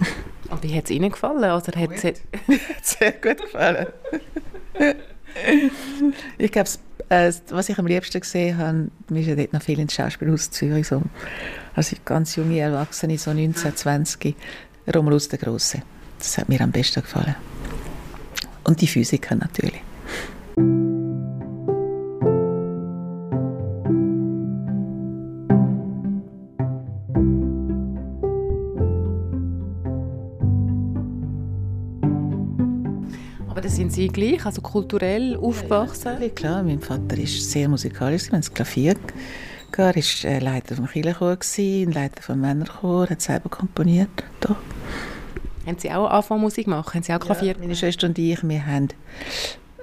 Und 0.50 0.62
wie 0.64 0.76
hat 0.76 0.84
es 0.84 0.90
Ihnen 0.90 1.10
gefallen? 1.10 1.38
Oder 1.38 1.80
hat 1.80 1.90
es 1.92 2.02
sehr 2.82 3.12
gut 3.12 3.40
gefallen. 3.40 3.86
ich 6.36 6.52
glaube, 6.52 6.68
äh, 7.08 7.32
was 7.48 7.68
ich 7.68 7.78
am 7.78 7.86
liebsten 7.86 8.20
gesehen 8.20 8.58
habe, 8.58 8.88
wir 9.08 9.24
sind 9.24 9.38
dort 9.38 9.52
noch 9.52 9.62
viel 9.62 9.78
ins 9.78 9.94
Schauspielhaus 9.94 10.50
Zürich, 10.50 10.88
so, 10.88 11.02
als 11.74 11.94
ganz 12.04 12.36
junge 12.36 12.58
Erwachsene, 12.58 13.16
so 13.16 13.32
19, 13.32 13.76
20, 13.76 14.34
Romulus 14.94 15.28
der 15.28 15.38
Große. 15.38 15.82
Das 16.22 16.38
hat 16.38 16.48
mir 16.48 16.60
am 16.60 16.70
besten 16.70 17.02
gefallen. 17.02 17.34
Und 18.62 18.80
die 18.80 18.86
Physiker 18.86 19.34
natürlich. 19.34 19.82
sind 33.72 33.90
Sie 33.90 34.08
gleich, 34.08 34.44
also 34.44 34.60
kulturell 34.60 35.36
aufgewachsen? 35.36 36.20
Ja, 36.20 36.28
klar, 36.28 36.62
mein 36.62 36.80
Vater 36.80 37.16
ist 37.16 37.50
sehr 37.50 37.68
musikalisch, 37.68 38.26
wir 38.26 38.32
haben 38.32 38.40
das 38.42 38.52
Klavier 38.52 38.96
Er 39.76 39.86
war 39.86 39.96
äh, 39.96 40.38
Leiter 40.40 40.76
vom 40.76 40.86
Kirchenchor, 40.86 41.38
Leiter 41.92 42.22
vom 42.22 42.40
Männerchor, 42.40 43.08
hat 43.08 43.22
selber 43.22 43.48
komponiert. 43.48 44.10
Doch. 44.40 44.56
Haben 45.66 45.78
Sie 45.78 45.90
auch 45.90 46.10
angefangen 46.10 46.40
Musik 46.40 46.66
machen? 46.66 46.94
Haben 46.94 47.02
Sie 47.02 47.12
auch 47.12 47.20
Klavier? 47.20 47.52
Ja, 47.52 47.58
meine 47.58 47.76
Schwester 47.76 48.06
und 48.06 48.18
ich, 48.18 48.42
wir 48.42 48.66
haben 48.66 48.88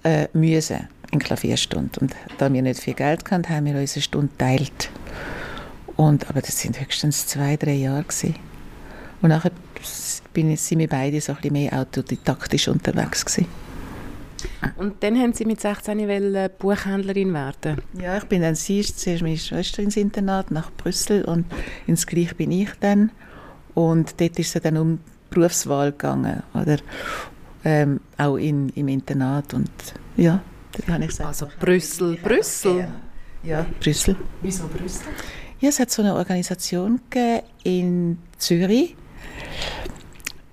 äh, 0.04 0.28
müssen 0.34 0.88
in 1.12 1.20
Klavierstunde. 1.20 2.00
Und 2.00 2.16
da 2.38 2.52
wir 2.52 2.62
nicht 2.62 2.82
viel 2.82 2.94
Geld 2.94 3.30
hatten, 3.32 3.50
haben 3.50 3.66
wir 3.66 3.76
unsere 3.76 4.02
Stunde 4.02 4.30
geteilt. 4.38 4.90
Und, 5.96 6.30
aber 6.30 6.42
das 6.42 6.60
sind 6.60 6.80
höchstens 6.80 7.28
zwei, 7.28 7.58
drei 7.58 7.74
Jahre 7.74 8.04
gewesen. 8.04 8.36
Und 9.22 9.30
nachher 9.30 9.52
bin, 10.34 10.56
sind 10.56 10.80
wir 10.80 10.88
beide 10.88 11.20
so 11.20 11.34
ein 11.34 11.38
bisschen 11.38 11.54
mehr 11.54 11.74
autodidaktisch 11.74 12.68
unterwegs 12.68 13.26
gewesen. 13.26 13.48
Und 14.78 15.04
dann 15.04 15.20
haben 15.20 15.34
Sie 15.34 15.44
mit 15.44 15.60
16 15.60 16.08
wollen 16.08 16.50
Buchhändlerin 16.58 17.34
werden? 17.34 17.82
Ja, 18.02 18.18
ich 18.18 18.24
bin 18.26 18.42
dann 18.42 18.56
sie 18.56 18.80
ist 18.80 19.00
zuerst 19.00 19.22
meine 19.22 19.38
Schwester 19.38 19.82
ins 19.82 19.98
Internat 19.98 20.52
nach 20.52 20.72
Brüssel 20.72 21.26
und 21.26 21.46
ins 21.88 22.08
Gleich 22.08 22.36
bin 22.38 22.52
ich 22.52 22.70
dann. 22.80 23.12
Und 23.74 24.20
dort 24.22 24.40
ist 24.40 24.56
es 24.56 24.62
dann 24.62 24.78
um 24.78 25.00
Berufswahl 25.30 25.92
gegangen, 25.92 26.44
oder? 26.54 26.78
Ähm, 27.64 28.00
auch 28.18 28.38
in, 28.38 28.70
im 28.70 28.88
Internat 28.88 29.54
und 29.54 29.70
ja, 30.16 30.42
das 30.72 30.88
habe 30.88 31.04
ich 31.04 31.10
gesagt. 31.10 31.28
Also 31.28 31.48
Brüssel, 31.60 32.18
Brüssel? 32.18 32.88
Ja, 33.44 33.66
Brüssel. 33.80 34.16
Wieso 34.42 34.68
Brüssel? 34.68 35.08
Ja, 35.60 35.70
es 35.70 35.80
hat 35.80 35.92
so 35.92 36.02
eine 36.02 36.16
Organisation 36.16 37.02
in 37.64 38.18
Zürich. 38.38 38.96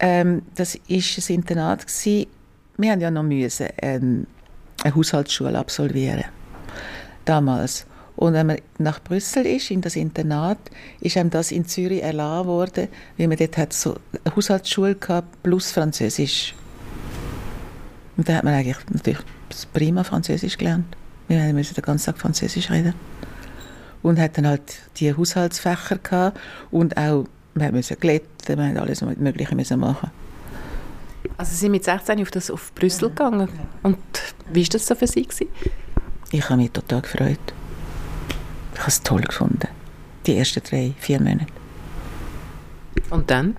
Ähm, 0.01 0.43
das 0.57 0.75
war 0.75 0.81
ein 0.89 1.35
Internat 1.35 1.87
gewesen, 1.87 2.27
wir 2.79 2.91
haben 2.91 3.01
ja 3.01 3.11
noch 3.11 3.23
müssen, 3.23 3.69
ähm, 3.81 4.27
eine 4.83 4.95
Haushaltsschule 4.95 5.59
absolvieren. 5.59 6.25
Damals. 7.25 7.87
Und 8.17 8.33
wenn 8.33 8.47
man 8.47 8.59
nach 8.79 9.03
Brüssel 9.03 9.45
ist, 9.45 9.71
in 9.71 9.83
das 9.83 9.95
Internat, 9.95 10.59
ist 11.01 11.17
einem 11.17 11.31
das 11.31 11.53
in 11.53 11.67
Zürich 11.67 12.03
erlassen 12.03 12.49
worden, 12.49 12.89
weil 13.19 13.29
man 13.29 13.37
dort 13.37 13.57
hat 13.59 13.73
so 13.73 13.97
eine 14.25 14.35
Haushaltsschule 14.35 14.95
gehabt, 14.95 15.43
plus 15.43 15.71
Französisch. 15.71 16.55
Und 18.17 18.29
da 18.29 18.37
hat 18.37 18.45
man 18.45 18.55
eigentlich 18.55 18.79
natürlich 18.91 19.21
prima 19.73 20.03
Französisch 20.03 20.57
gelernt. 20.57 20.97
Wir 21.29 21.53
mussten 21.53 21.75
den 21.75 21.83
ganzen 21.83 22.07
Tag 22.07 22.19
Französisch 22.19 22.71
reden. 22.71 22.95
Und 24.03 24.19
hat 24.19 24.39
dann 24.39 24.47
halt 24.47 24.63
die 24.97 25.15
Haushaltsfächer 25.15 25.99
gehabt 25.99 26.39
und 26.71 26.97
auch, 26.97 27.27
wir 27.55 27.73
mussten 27.73 27.99
glätten, 27.99 28.29
wir 28.47 28.57
mussten 28.57 28.79
alles 28.79 29.03
Mögliche 29.19 29.77
machen. 29.77 30.11
Also 31.37 31.51
Sie 31.51 31.57
sind 31.57 31.73
mit 31.73 31.85
16 31.85 32.23
auf, 32.23 32.31
das, 32.31 32.51
auf 32.51 32.73
Brüssel 32.75 33.09
gegangen. 33.09 33.49
Und 33.83 33.99
wie 34.53 34.63
war 34.63 34.69
das 34.71 34.87
so 34.87 34.95
für 34.95 35.07
Sie? 35.07 35.25
Gewesen? 35.25 35.49
Ich 36.31 36.49
habe 36.49 36.63
mich 36.63 36.71
total 36.71 37.03
gefreut. 37.03 37.39
Ich 38.77 38.81
habe 38.81 38.91
es 38.91 39.03
toll 39.03 39.23
gefunden. 39.23 39.69
Die 40.27 40.37
ersten 40.37 40.63
drei, 40.63 40.93
vier 40.99 41.19
Monate. 41.19 41.47
Und 43.09 43.31
dann? 43.31 43.57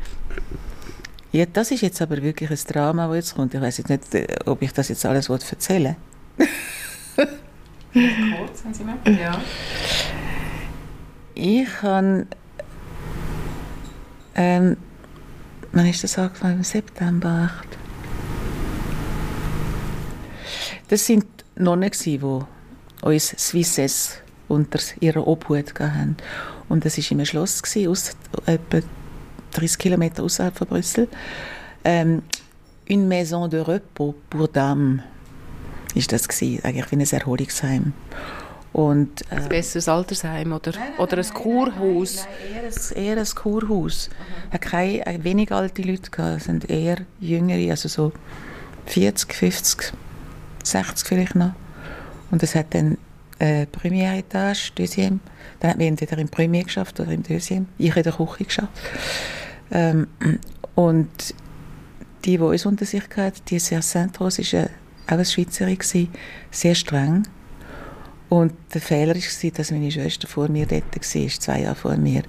Ja, 1.31 1.47
das 1.47 1.71
ist 1.71 1.81
jetzt 1.81 1.99
aber 2.03 2.21
wirklich 2.21 2.51
ein 2.51 2.59
Drama, 2.71 3.07
das 3.07 3.15
jetzt 3.15 3.35
kommt. 3.35 3.51
Ich 3.55 3.59
weiß 3.59 3.79
jetzt 3.79 3.89
nicht, 3.89 4.13
äh, 4.13 4.27
ob 4.45 4.61
ich 4.61 4.71
das 4.71 4.89
jetzt 4.89 5.03
alles 5.07 5.27
erzählen 5.27 5.95
Kurz, 6.37 8.63
wenn 8.63 8.73
Sie 8.75 8.83
möchten. 8.83 9.17
Ja. 9.17 9.41
Ich 11.33 11.81
habe 11.81 12.27
ähm, 14.35 14.77
Wann 15.71 15.87
ist 15.87 16.03
das 16.03 16.19
angefangen? 16.19 16.57
Im 16.57 16.63
September 16.63 17.49
8. 17.51 17.67
Das 20.89 21.07
sind 21.07 21.25
Nonnen, 21.55 21.91
die 21.91 22.21
uns 23.01 23.29
Swisses 23.29 24.21
unter 24.47 24.79
ihrer 24.99 25.27
Obhut 25.27 25.79
hatten. 25.79 26.17
Und 26.69 26.85
das 26.85 26.97
war 26.97 27.11
in 27.11 27.17
einem 27.17 27.25
Schloss, 27.25 27.61
aus, 27.87 28.11
etwa 28.45 28.79
30 29.53 29.77
Kilometer 29.77 30.23
außerhalb 30.23 30.57
von 30.57 30.67
Brüssel. 30.67 31.07
Ähm, 31.83 32.23
une 32.89 33.07
Maison 33.07 33.49
de 33.49 33.61
Repos 33.61 34.15
pour 34.29 34.47
Dames 34.47 35.01
war 35.95 36.03
das 36.09 36.27
gewesen, 36.27 36.63
eigentlich 36.63 36.91
wie 36.91 36.95
ein 36.95 37.19
Erholungsheim. 37.21 37.93
Und, 38.73 39.21
äh, 39.31 39.35
ein 39.35 39.49
besseres 39.49 39.87
Altersheim 39.87 40.51
oder, 40.51 40.71
nein, 40.71 40.81
nein, 40.91 40.99
oder 40.99 41.17
ein 41.17 41.33
Kurhaus? 41.33 42.25
Nein, 42.25 42.53
eher, 42.53 42.63
ein, 42.63 43.03
eher 43.03 43.17
ein 43.17 43.35
Kurhaus. 43.35 44.09
Mhm. 44.09 44.53
hat 44.53 44.61
keine 44.61 45.05
äh, 45.07 45.23
wenig 45.23 45.51
alte 45.51 45.81
Leute 45.81 46.11
gehabt, 46.11 46.37
es 46.37 46.43
sind 46.43 46.69
eher 46.69 46.97
jüngere, 47.19 47.71
also 47.71 47.89
so 47.89 48.11
40, 48.85 49.33
50, 49.33 49.93
60 50.63 51.07
vielleicht 51.07 51.35
noch. 51.35 51.53
Und 52.29 52.43
es 52.43 52.55
hat 52.55 52.75
dann 52.75 52.97
äh, 53.39 53.65
Premiere 53.65 54.17
Etage, 54.17 54.73
Deuxième. 54.75 55.19
Dann 55.59 55.71
hat 55.71 55.77
man 55.77 55.87
entweder 55.87 56.17
im 56.17 56.29
Premier 56.29 56.63
geschafft 56.63 56.99
oder 56.99 57.11
im 57.11 57.23
Deuxième. 57.23 57.65
Ich 57.77 57.95
in 57.95 58.03
der 58.03 58.13
Küche 58.13 58.45
geschafft. 58.45 58.71
Ähm, 59.71 60.07
und 60.75 61.33
die, 62.25 62.37
die 62.37 62.43
uns 62.43 62.65
unter 62.65 62.85
sich 62.85 63.03
hatten, 63.15 63.41
die 63.47 63.59
Serre 63.59 63.81
Saint-Rose, 63.81 64.43
war 64.53 64.63
auch 64.63 64.69
eine 65.07 65.25
Schweizerin, 65.25 65.77
sehr 66.51 66.75
streng 66.75 67.23
und 68.29 68.53
der 68.73 68.81
Fehler 68.81 69.15
war, 69.15 69.51
dass 69.51 69.71
meine 69.71 69.89
Schwester 69.91 70.27
vor 70.27 70.49
mir 70.49 70.65
dort 70.65 70.83
war, 70.95 71.01
zwei 71.01 71.61
Jahre 71.61 71.75
vor 71.75 71.95
mir. 71.95 72.23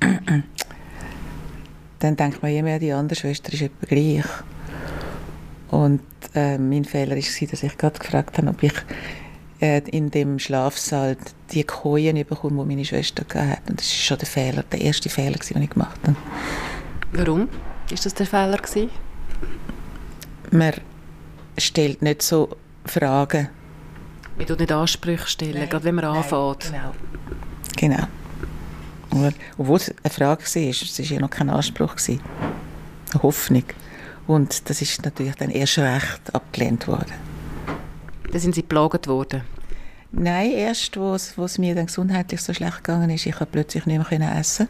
Dann 2.00 2.16
denkt 2.16 2.42
man 2.42 2.52
immer, 2.52 2.78
die 2.78 2.92
andere 2.92 3.18
Schwester 3.18 3.54
ist 3.54 3.62
etwa 3.62 3.86
gleich. 3.86 4.26
Und 5.70 6.02
äh, 6.34 6.58
mein 6.58 6.84
Fehler 6.84 7.16
war, 7.16 7.48
dass 7.48 7.62
ich 7.62 7.78
gerade 7.78 7.98
gefragt 7.98 8.36
habe, 8.36 8.48
ob 8.48 8.62
ich 8.62 8.74
in 9.88 10.10
dem 10.10 10.38
Schlafsaal 10.38 11.16
die 11.52 11.64
Kojen 11.64 12.16
bekomme, 12.26 12.62
die 12.62 12.68
meine 12.68 12.84
Schwester 12.84 13.24
hatte. 13.34 13.62
Und 13.68 13.80
das 13.80 13.88
war 13.88 13.98
schon 13.98 14.18
der 14.18 14.26
Fehler, 14.26 14.64
der 14.70 14.80
erste 14.80 15.08
Fehler, 15.08 15.38
den 15.38 15.62
ich 15.62 15.70
gemacht 15.70 15.98
habe. 16.02 16.16
Warum 17.12 17.48
war 17.48 17.98
das 18.02 18.14
der 18.14 18.26
Fehler? 18.26 18.58
Man 20.50 20.74
stellt 21.58 22.02
nicht 22.02 22.22
so 22.22 22.56
Fragen 22.84 23.48
man 24.36 24.46
tut 24.46 24.58
nicht 24.58 24.72
Ansprüche 24.72 25.28
stellen, 25.28 25.58
Nein. 25.58 25.68
gerade 25.68 25.84
wenn 25.84 25.94
man 25.94 26.04
anfängt. 26.06 26.72
Genau. 27.76 28.06
genau. 29.10 29.28
Obwohl 29.58 29.76
es 29.76 29.94
eine 30.02 30.10
Frage 30.10 30.42
war, 30.42 30.62
es 30.70 30.98
war 30.98 31.06
ja 31.06 31.20
noch 31.20 31.30
kein 31.30 31.50
Anspruch. 31.50 31.94
Eine 32.08 33.22
Hoffnung. 33.22 33.64
Und 34.26 34.68
das 34.68 34.82
ist 34.82 35.04
natürlich 35.04 35.36
dann 35.36 35.50
erst 35.50 35.78
recht 35.78 36.34
abgelehnt 36.34 36.88
worden. 36.88 37.12
Da 38.32 38.38
sind 38.38 38.56
Sie 38.56 38.62
geplagt 38.62 39.06
worden? 39.06 39.42
Nein, 40.16 40.52
erst, 40.52 40.96
wo 40.96 41.14
es, 41.14 41.58
mir 41.58 41.74
dann 41.74 41.86
gesundheitlich 41.86 42.40
so 42.40 42.54
schlecht 42.54 42.84
gegangen 42.84 43.10
ist, 43.10 43.26
ich 43.26 43.34
konnte 43.34 43.50
plötzlich 43.50 43.84
nicht 43.84 44.10
mehr 44.10 44.36
essen. 44.38 44.68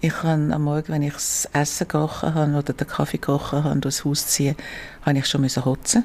Ich 0.00 0.12
kann 0.12 0.52
am 0.52 0.64
Morgen, 0.64 0.88
wenn 0.88 1.02
ich 1.02 1.14
das 1.14 1.48
Essen 1.52 1.88
gekocht 1.88 2.22
habe 2.22 2.56
oder 2.56 2.72
den 2.72 2.86
Kaffee 2.86 3.18
gekocht 3.18 3.52
habe 3.52 3.70
und 3.70 3.84
durchs 3.84 4.04
Haus 4.04 4.28
ziehe, 4.28 4.54
habe 5.02 5.18
ich 5.18 5.26
schon 5.26 5.46
kotzen 5.48 6.04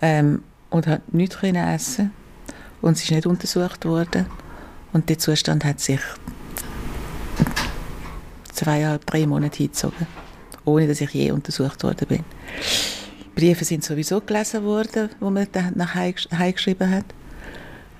ähm, 0.00 0.44
und 0.70 0.86
habe 0.86 1.02
nichts 1.10 1.36
essen 1.42 2.12
und 2.80 2.96
es 2.96 3.02
ist 3.02 3.10
nicht 3.10 3.26
untersucht 3.26 3.84
worden 3.84 4.26
und 4.92 5.08
der 5.08 5.18
Zustand 5.18 5.64
hat 5.64 5.80
sich 5.80 6.00
zweieinhalb, 8.52 9.06
drei 9.06 9.26
Monate 9.26 9.58
hingezogen, 9.58 10.06
ohne 10.64 10.86
dass 10.86 11.00
ich 11.00 11.10
je 11.10 11.32
untersucht 11.32 11.82
worden 11.82 12.06
bin. 12.06 12.24
Briefe 13.34 13.64
sind 13.64 13.82
sowieso 13.82 14.20
gelesen 14.20 14.62
worden, 14.62 15.10
wo 15.18 15.30
man 15.30 15.48
nach 15.74 15.96
Hause 15.96 16.52
geschrieben 16.52 16.90
hat. 16.90 17.06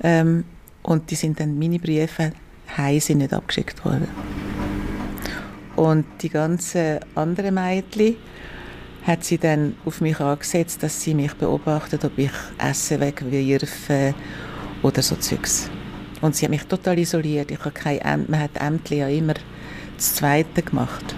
Ähm, 0.05 0.45
und 0.83 1.11
die 1.11 1.15
sind 1.15 1.41
dann, 1.41 1.59
meine 1.59 1.79
Briefe, 1.79 2.33
heim 2.77 3.01
sind 3.01 3.19
nicht 3.19 3.33
abgeschickt 3.33 3.85
worden. 3.85 4.09
Und 5.77 6.05
die 6.21 6.29
ganzen 6.29 7.01
anderen 7.15 7.55
Mädchen 7.55 8.17
hat 9.05 9.25
sie 9.25 9.39
dann 9.39 9.75
auf 9.85 10.01
mich 10.01 10.21
angesetzt, 10.21 10.83
dass 10.83 11.03
sie 11.03 11.15
mich 11.15 11.35
beobachtet, 11.35 12.05
ob 12.05 12.17
ich 12.19 12.31
Essen 12.59 13.01
wegwirfe 13.01 14.15
oder 14.83 15.03
so 15.03 15.17
Zeugs. 15.17 15.69
Und 16.21 16.37
sie 16.37 16.47
hat 16.47 16.51
mich 16.51 16.65
total 16.65 16.99
isoliert. 16.99 17.51
Ich 17.51 17.61
habe 17.61 17.71
kein 17.71 17.99
Ämt, 17.99 18.29
man 18.29 18.41
hat 18.41 18.57
Ämter 18.61 18.95
ja 18.95 19.09
immer 19.09 19.35
das 19.97 20.15
Zweite 20.15 20.63
gemacht. 20.63 21.15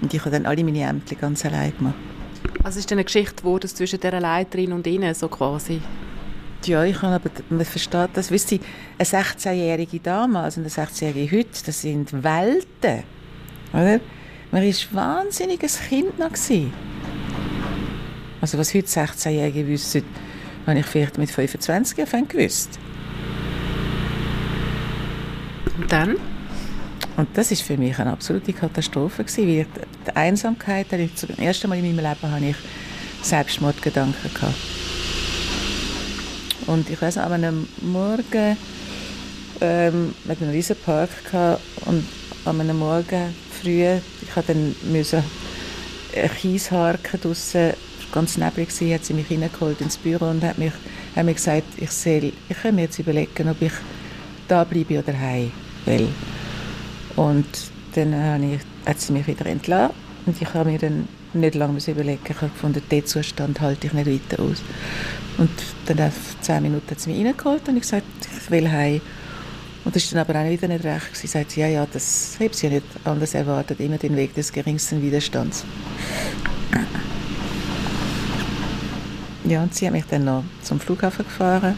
Und 0.00 0.14
ich 0.14 0.20
habe 0.20 0.30
dann 0.30 0.46
alle 0.46 0.64
meine 0.64 0.82
Ämter 0.82 1.16
ganz 1.16 1.44
allein 1.44 1.76
gemacht. 1.76 1.94
Also 2.62 2.78
ist 2.78 2.90
das 2.90 2.92
eine 2.92 3.04
Geschichte 3.04 3.36
geworden 3.36 3.68
zwischen 3.68 4.00
der 4.00 4.20
Leiterin 4.20 4.72
und 4.72 4.86
Ihnen, 4.86 5.14
so 5.14 5.28
quasi? 5.28 5.80
Ja, 6.66 6.84
ich 6.84 6.98
kann 6.98 7.12
aber, 7.12 7.30
man 7.50 7.64
versteht 7.64 8.10
das, 8.14 8.30
wisst 8.30 8.52
ihr, 8.52 8.60
eine 8.98 9.06
16-jährige 9.06 10.00
damals 10.00 10.56
und 10.56 10.62
eine 10.62 10.70
16-jährige 10.70 11.38
heute, 11.38 11.64
das 11.66 11.82
sind 11.82 12.12
Welten, 12.12 13.02
oder? 13.72 14.00
Man 14.50 14.62
war 14.62 14.68
ein 14.68 14.76
wahnsinniges 14.92 15.80
Kind 15.88 16.18
noch. 16.18 16.28
Gewesen. 16.28 16.72
Also 18.40 18.56
was 18.56 18.72
heute 18.72 18.86
16-Jährige 18.86 19.66
wissen, 19.66 20.04
habe 20.66 20.78
ich 20.78 20.86
vielleicht 20.86 21.18
mit 21.18 21.30
25 21.30 21.98
Jahren 21.98 22.28
gewusst. 22.28 22.78
Und 25.76 25.90
dann? 25.90 26.16
Und 27.16 27.28
das 27.34 27.50
ist 27.50 27.62
für 27.62 27.76
mich 27.76 27.98
eine 27.98 28.12
absolute 28.12 28.52
Katastrophe 28.52 29.24
gewesen, 29.24 29.48
weil 29.48 29.66
die 30.06 30.14
Einsamkeit, 30.14 30.86
zum 31.16 31.30
ersten 31.38 31.68
Mal 31.68 31.78
in 31.78 31.96
meinem 31.96 32.06
Leben 32.06 32.30
habe 32.32 32.44
ich 32.44 32.56
Selbstmordgedanken 33.22 34.34
gehabt. 34.34 34.83
Und 36.66 36.88
ich 36.90 37.00
weiß 37.00 37.18
an 37.18 37.32
einem 37.32 37.68
Morgen, 37.82 38.56
ähm, 39.60 40.14
mit 40.24 40.40
einem 40.40 40.50
riesen 40.50 40.76
Park 40.76 41.10
gehabt, 41.30 41.60
und 41.86 42.04
an 42.44 42.60
einem 42.60 42.78
Morgen 42.78 43.34
früh, 43.60 43.84
ich 44.22 44.36
hatte 44.36 44.54
dann 44.54 44.74
müssen 44.90 45.22
ein 46.16 46.30
Kiesharken 46.30 47.20
draussen, 47.20 47.72
ganz 48.12 48.36
neblig 48.36 48.68
war, 48.80 48.94
hat 48.94 49.04
sie 49.04 49.14
mich 49.14 49.30
reingeholt 49.30 49.80
ins 49.80 49.96
Büro 49.96 50.26
und 50.26 50.42
hat, 50.44 50.58
mich, 50.58 50.72
hat 51.16 51.24
mir 51.24 51.34
gesagt, 51.34 51.64
ich 51.76 51.90
soll, 51.90 52.32
ich 52.48 52.62
kann 52.62 52.74
mir 52.74 52.82
jetzt 52.82 52.98
überlegen, 52.98 53.48
ob 53.48 53.60
ich 53.60 53.72
da 54.46 54.64
bleibe 54.64 54.98
oder 55.00 55.18
heim 55.18 55.50
will. 55.84 56.08
Und 57.16 57.46
dann 57.94 58.14
habe 58.14 58.44
ich, 58.44 58.60
hat 58.88 59.00
sie 59.00 59.12
mich 59.12 59.26
wieder 59.26 59.46
entlassen 59.46 59.94
und 60.26 60.40
ich 60.40 60.54
habe 60.54 60.70
mir 60.70 60.78
dann 60.78 61.08
nicht 61.32 61.54
lange 61.54 61.78
überlegen. 61.86 62.20
Ich 62.28 62.36
habe 62.36 62.48
gefunden, 62.48 62.82
diesen 62.90 63.06
Zustand 63.06 63.60
halte 63.60 63.86
ich 63.86 63.92
nicht 63.92 64.06
weiter 64.06 64.42
aus. 64.42 64.62
Und 65.36 65.50
dann 65.86 65.96
nach 65.96 66.12
zehn 66.40 66.62
Minuten 66.62 66.90
hat 66.90 67.00
sie 67.00 67.10
mich 67.10 67.24
reingeholt 67.24 67.68
und 67.68 67.76
ich 67.76 67.82
gesagt, 67.82 68.06
ich 68.20 68.50
will 68.50 68.70
heim. 68.70 69.00
Und 69.84 69.94
das 69.94 70.14
war 70.14 70.24
dann 70.24 70.36
aber 70.36 70.46
auch 70.46 70.50
wieder 70.50 70.68
nicht 70.68 70.84
recht. 70.84 71.14
Sie 71.14 71.26
sagt, 71.26 71.56
ja, 71.56 71.66
ja, 71.66 71.86
das 71.90 72.36
habe 72.40 72.54
sie 72.54 72.68
ja 72.68 72.74
nicht 72.74 72.86
anders 73.04 73.34
erwartet, 73.34 73.80
immer 73.80 73.98
den 73.98 74.16
Weg 74.16 74.34
des 74.34 74.52
geringsten 74.52 75.02
Widerstands. 75.02 75.64
Ja, 79.46 79.62
und 79.62 79.74
sie 79.74 79.86
hat 79.86 79.92
mich 79.92 80.06
dann 80.06 80.24
noch 80.24 80.44
zum 80.62 80.80
Flughafen 80.80 81.24
gefahren. 81.24 81.74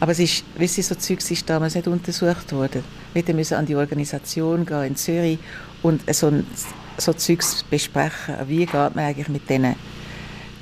Aber 0.00 0.12
es 0.12 0.18
ist, 0.18 0.44
wie 0.56 0.66
sie 0.66 0.82
so 0.82 0.94
Zeugs 0.94 1.30
ist 1.30 1.48
damals 1.48 1.74
nicht 1.74 1.88
untersucht 1.88 2.52
worden. 2.52 2.84
Wir 3.12 3.34
müssen 3.34 3.54
an 3.54 3.66
die 3.66 3.76
Organisation 3.76 4.64
gehen 4.64 4.84
in 4.84 4.96
Zürich 4.96 5.38
und 5.82 6.02
so, 6.14 6.32
so 6.96 7.12
Zeugs 7.12 7.64
besprechen. 7.64 8.34
Wie 8.46 8.64
geht 8.64 8.72
man 8.72 8.98
eigentlich 8.98 9.28
mit 9.28 9.48
diesen 9.48 9.74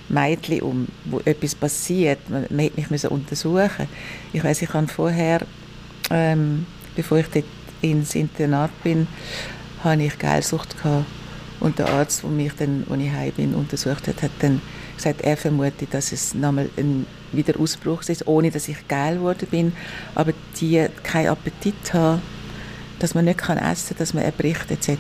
Mädchen 0.09 0.63
um, 0.63 0.89
wo 1.07 1.21
etwas 1.25 1.55
passiert? 1.55 2.19
Man, 2.29 2.47
man 2.51 2.59
hätte 2.61 2.93
mich 2.93 3.11
untersuchen 3.11 3.89
Ich 4.33 4.45
weiß, 4.45 4.63
ich 4.63 4.73
habe 4.73 4.89
vorher, 4.89 5.41
ähm, 6.11 6.67
bevor 6.95 7.19
ich 7.19 7.27
dort 7.29 7.45
ins 7.81 8.15
Internat 8.15 8.71
bin, 8.83 9.07
hatte 9.83 10.03
ich 10.03 10.19
Geilsucht 10.19 10.77
gehabt. 10.77 11.07
Und 11.61 11.79
der 11.79 11.89
Arzt, 11.89 12.23
der 12.23 12.31
mich 12.31 12.53
dann, 12.59 12.85
als 12.91 13.01
ich 13.01 13.11
heim 13.11 13.33
bin, 13.33 13.55
untersucht 13.55 14.09
hat, 14.09 14.23
hat 14.23 14.31
dann 14.41 14.61
gesagt, 14.97 15.23
er 15.23 15.37
vermutet, 15.37 15.93
dass 15.93 16.13
es 16.13 16.35
nochmal 16.35 16.69
ein 16.77 17.07
Wiederausbruch 17.33 18.03
ist, 18.09 18.27
ohne 18.27 18.51
dass 18.51 18.69
ich 18.69 18.87
geil 18.89 19.17
geworden 19.17 19.49
bin, 19.51 19.73
aber 20.15 20.33
die 20.61 20.87
keinen 21.03 21.29
Appetit 21.29 21.93
haben, 21.93 22.23
dass 22.99 23.15
man 23.15 23.25
nicht 23.25 23.39
kann 23.39 23.59
essen 23.59 23.89
kann, 23.89 23.99
dass 23.99 24.15
man 24.15 24.25
erbricht 24.25 24.71
etc. 24.71 24.91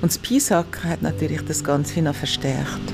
Und 0.00 0.10
das 0.10 0.18
Pisacker 0.18 0.88
hat 0.88 1.02
natürlich 1.02 1.44
das 1.44 1.62
Ganze 1.62 2.02
noch 2.02 2.14
verstärkt. 2.14 2.92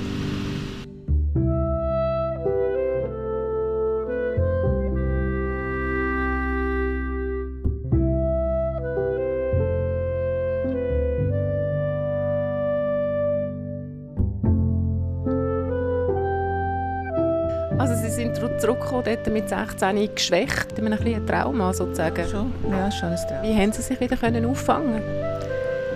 Dort 19.07 19.27
mit 19.29 19.49
16 19.49 20.15
geschwächt, 20.15 20.81
mit 20.81 20.93
einem 20.93 21.15
ein 21.15 21.27
Trauma 21.27 21.73
sozusagen. 21.73 22.29
Schon, 22.29 22.53
ja, 22.71 22.91
schon 22.91 23.11
ein 23.11 23.17
Trauma. 23.17 23.43
Wie 23.43 23.55
haben 23.55 23.73
Sie 23.73 23.83
sich 23.83 24.01
wieder 24.01 24.17
können 24.17 24.45
auffangen 24.45 25.01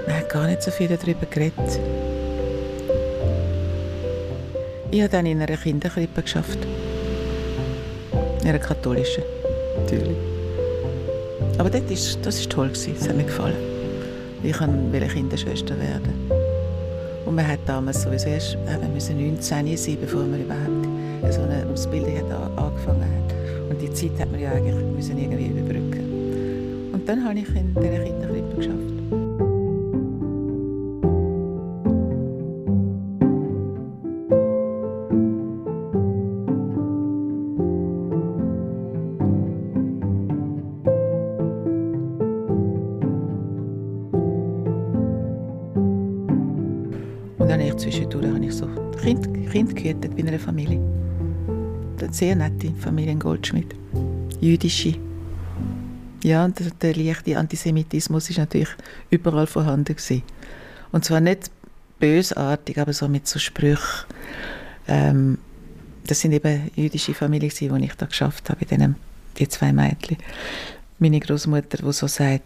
Man 0.06 0.16
hat 0.16 0.28
gar 0.28 0.46
nicht 0.46 0.62
so 0.62 0.70
viel 0.70 0.88
darüber 0.88 1.26
geredet. 1.26 1.80
Ich 4.92 5.00
habe 5.00 5.10
dann 5.10 5.26
in 5.26 5.40
einer 5.40 5.56
Kinderkrippe 5.56 6.22
geschafft. 6.22 6.58
In 8.42 8.48
einer 8.48 8.58
katholischen, 8.58 9.22
natürlich. 9.76 10.16
Aber 11.58 11.70
dort 11.70 11.90
ist, 11.90 12.18
das 12.24 12.40
war 12.40 12.48
toll, 12.48 12.68
gewesen. 12.68 12.94
das 12.98 13.08
hat 13.08 13.16
mir 13.16 13.24
gefallen. 13.24 13.56
Ich 14.42 14.58
wollte 14.58 15.06
Kinderschwester 15.08 15.78
werden. 15.78 16.30
Und 17.26 17.34
man 17.34 17.46
hat 17.46 17.60
damals 17.66 18.02
sowieso 18.02 18.28
erst, 18.28 18.56
wir 18.64 18.88
müssen 18.88 19.18
19 19.18 19.76
sein, 19.76 19.98
bevor 20.00 20.22
man 20.22 20.40
überhaupt 20.40 20.79
so 21.28 21.42
eine 21.42 21.66
Ausbildung 21.70 22.16
hat 22.16 22.58
angefangen 22.58 23.02
hat. 23.02 23.70
Und 23.70 23.80
die 23.80 23.92
Zeit 23.92 24.18
hat 24.18 24.30
man 24.30 24.40
ja 24.40 24.50
eigentlich 24.52 24.74
müssen 24.96 25.18
irgendwie 25.18 25.46
überbrücken. 25.46 26.90
Und 26.92 27.08
dann 27.08 27.24
habe 27.24 27.38
ich 27.38 27.48
in 27.54 27.74
dieser 27.74 28.04
Kinderkrippe 28.04 28.56
geschafft. 28.56 28.76
Und 47.38 47.48
dann 47.48 47.60
habe 47.60 47.62
ich 47.62 47.76
zwischendurch 47.76 48.26
habe 48.26 48.44
ich 48.44 48.54
so 48.54 48.66
Kind, 49.00 49.50
kind 49.50 49.74
gehütet 49.74 50.16
bei 50.16 50.26
einer 50.26 50.38
Familie 50.38 50.80
sehr 52.14 52.36
nette 52.36 52.72
Familie 52.72 53.14
Goldschmidt. 53.16 53.74
Jüdische. 54.40 54.94
Ja, 56.22 56.44
und 56.44 56.58
der, 56.58 56.70
der 56.70 56.94
leichte 56.94 57.38
Antisemitismus 57.38 58.30
ist 58.30 58.38
natürlich 58.38 58.68
überall 59.10 59.46
vorhanden 59.46 59.96
gewesen. 59.96 60.22
Und 60.92 61.04
zwar 61.04 61.20
nicht 61.20 61.50
bösartig, 61.98 62.78
aber 62.78 62.92
so 62.92 63.08
mit 63.08 63.26
so 63.26 63.38
Sprüchen. 63.38 64.06
Ähm, 64.88 65.38
das 66.06 66.20
sind 66.20 66.32
eben 66.32 66.70
jüdische 66.74 67.14
Familien, 67.14 67.50
die 67.50 67.84
ich 67.84 67.94
da 67.94 68.06
geschafft 68.06 68.50
habe, 68.50 68.66
bei 68.66 68.94
die 69.38 69.48
zwei 69.48 69.72
Mädchen. 69.72 70.16
Meine 70.98 71.20
Großmutter, 71.20 71.78
die 71.78 71.92
so 71.92 72.06
sagt, 72.06 72.42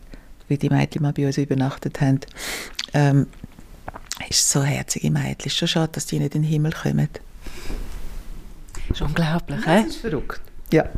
wie 0.49 0.59
die 0.59 0.69
Mädchen 0.69 1.03
mal 1.03 1.13
bei 1.13 1.27
uns 1.27 1.39
übernachtet 1.39 2.01
haben, 2.01 2.21
ähm, 2.93 3.27
ist 4.29 4.51
so 4.51 4.63
herzige 4.63 5.11
Mädchen. 5.11 5.47
Ist 5.47 5.57
schon 5.57 5.69
schade, 5.69 5.93
dass 5.93 6.07
die 6.07 6.19
nicht 6.19 6.35
in 6.35 6.43
den 6.43 6.51
Himmel 6.51 6.73
kommen. 6.73 7.09
Das 8.95 9.01
ist 9.01 9.07
unglaublich, 9.07 9.61
Das 9.65 9.87
ist 9.87 9.97
verrückt. 9.97 10.41
Ja. 10.73 10.89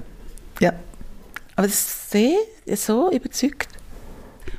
ja. 0.61 0.73
Aber 1.57 1.67
das 1.67 2.15
ist 2.67 2.87
so 2.87 3.11
überzeugt. 3.11 3.69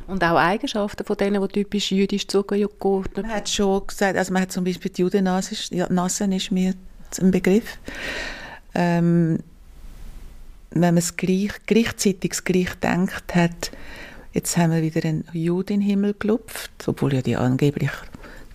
Und 0.08 0.23
auch 0.23 0.38
Eigenschaften 0.38 1.06
von 1.06 1.17
denen, 1.17 1.41
die 1.41 1.47
typisch 1.47 1.91
jüdisch 1.91 2.28
zugeordnet 2.28 3.17
Man 3.17 3.30
hat 3.30 3.50
schon 3.50 3.86
gesagt, 3.86 4.17
also 4.17 4.34
man 4.34 4.43
hat 4.43 4.52
zum 4.52 4.63
Beispiel 4.63 4.89
die 4.89 5.02
Judennase, 5.02 5.56
ja, 5.76 5.88
Nasen 5.89 6.32
ist 6.32 6.52
mir 6.52 6.73
ein 7.21 7.32
Begriff. 7.32 7.78
Ähm, 8.73 9.39
wenn 10.71 10.82
man 10.82 10.97
es 10.97 11.15
gleich, 11.15 11.52
gleichzeitig 11.65 12.32
das 12.32 12.43
gleich 12.43 12.73
denkt 12.76 13.36
hat, 13.36 13.71
Jetzt 14.38 14.56
haben 14.56 14.71
wir 14.71 14.84
wieder 14.84 15.04
einen 15.04 15.23
Jude 15.34 15.73
in 15.73 15.80
den 15.80 15.89
Himmel 15.89 16.13
gelupft, 16.13 16.69
obwohl 16.86 17.15
ja 17.15 17.23
die 17.23 17.36
angeblich 17.36 17.89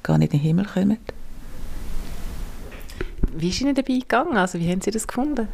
gar 0.04 0.16
nicht 0.16 0.32
in 0.32 0.38
den 0.38 0.44
Himmel 0.44 0.66
kommen. 0.66 0.98
Wie 3.34 3.48
ist 3.48 3.60
Ihnen 3.60 3.74
dabei 3.74 3.94
gegangen? 3.94 4.36
Also 4.36 4.58
wie 4.58 4.70
haben 4.70 4.80
Sie 4.80 4.90
das 4.90 5.06
gefunden? 5.06 5.48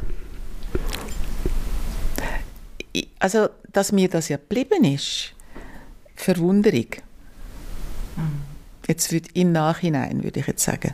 Also, 3.19 3.49
dass 3.71 3.91
mir 3.91 4.09
das 4.09 4.29
ja 4.29 4.37
geblieben 4.37 4.83
ist, 4.83 5.33
Verwunderung. 6.15 6.87
Jetzt 8.87 9.11
würd, 9.11 9.27
im 9.33 9.51
Nachhinein 9.51 10.23
würde 10.23 10.39
ich 10.39 10.47
jetzt 10.47 10.63
sagen. 10.63 10.93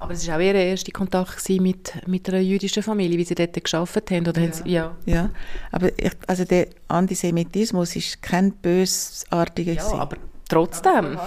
Aber 0.00 0.12
es 0.12 0.28
war 0.28 0.36
auch 0.36 0.40
Ihr 0.40 0.54
erster 0.54 0.92
Kontakt 0.92 1.48
mit, 1.48 1.92
mit 2.06 2.28
einer 2.28 2.40
jüdischen 2.40 2.82
Familie, 2.82 3.18
wie 3.18 3.24
Sie 3.24 3.34
dort 3.34 3.52
gearbeitet 3.64 4.10
haben? 4.10 4.28
Oder 4.28 4.42
ja. 4.42 4.52
Sie, 4.52 4.70
ja. 4.70 4.96
ja, 5.06 5.30
aber 5.72 5.88
ich, 5.98 6.12
also 6.26 6.44
der 6.44 6.68
Antisemitismus 6.88 7.96
ist 7.96 8.22
kein 8.22 8.52
bösartiger. 8.52 9.72
Ja, 9.72 9.92
aber 9.94 10.16
trotzdem. 10.48 11.18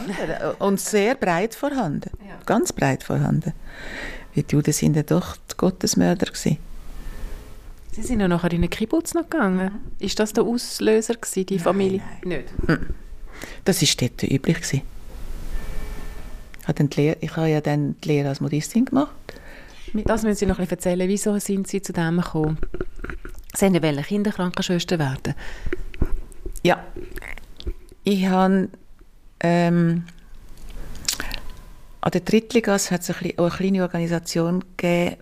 Und 0.59 0.79
sehr 0.79 1.15
breit 1.15 1.55
vorhanden. 1.55 2.11
Ja. 2.19 2.37
Ganz 2.45 2.71
breit 2.71 3.03
vorhanden. 3.03 3.53
Weil 4.35 4.43
die 4.43 4.55
Juden 4.55 4.73
sind 4.73 4.95
ja 4.95 5.03
doch 5.03 5.35
die 5.35 5.57
Gottesmörder 5.57 6.27
gewesen. 6.27 6.57
Sie 7.91 8.03
sind 8.03 8.21
ja 8.21 8.27
nachher 8.27 8.53
in 8.53 8.61
den 8.61 8.69
Kibbutz 8.69 9.13
noch 9.13 9.29
gegangen. 9.29 9.71
Ist 9.99 10.17
das 10.19 10.31
der 10.31 10.45
Auslöser 10.45 11.15
gewesen, 11.15 11.45
die 11.45 11.59
Familie? 11.59 12.01
Nein. 12.23 12.45
Nicht? 12.67 12.79
Das 13.65 13.81
war 13.81 13.89
dort 13.99 14.23
üblich. 14.23 14.57
Gewesen. 14.61 14.81
Ich 17.19 17.35
habe 17.35 17.49
ja 17.49 17.59
dann 17.59 17.95
die 18.01 18.07
Lehre 18.07 18.29
als 18.29 18.39
Modistin 18.39 18.85
gemacht. 18.85 19.11
Das 20.05 20.23
müssen 20.23 20.37
Sie 20.37 20.45
noch 20.45 20.57
ein 20.59 20.65
bisschen 20.65 20.77
erzählen. 20.77 21.09
Wieso 21.09 21.37
sind 21.39 21.67
Sie 21.67 21.81
zu 21.81 21.91
dem 21.91 22.17
gekommen? 22.17 22.57
Sie 23.53 23.73
wollten 23.73 24.03
Kinderkrankenschwester 24.03 24.97
werden? 24.99 25.33
Ja. 26.63 26.81
Ich 28.03 28.25
habe 28.27 28.69
ähm, 29.41 30.05
an 32.01 32.11
der 32.11 32.21
Drittligasse 32.21 32.91
hat 32.91 33.01
es 33.01 33.09
eine, 33.09 33.33
eine 33.37 33.49
kleine 33.49 33.81
Organisation 33.83 34.63
gegeben, 34.75 35.17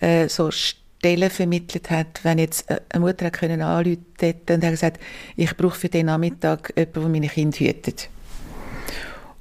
die 0.00 0.04
äh, 0.04 0.28
so 0.28 0.50
Stellen 0.50 1.30
vermittelt 1.30 1.90
hat, 1.90 2.24
wenn 2.24 2.38
jetzt 2.38 2.70
äh, 2.70 2.80
eine 2.88 3.04
Mutter 3.04 3.30
können 3.30 3.62
anrufen 3.62 4.06
und 4.48 4.64
hat 4.64 4.70
gesagt, 4.70 5.00
ich 5.36 5.56
brauche 5.56 5.78
für 5.78 5.88
den 5.88 6.06
Nachmittag 6.06 6.72
jemanden, 6.76 7.00
der 7.00 7.08
meine 7.08 7.28
Kinder 7.28 7.58
hütet. 7.58 8.08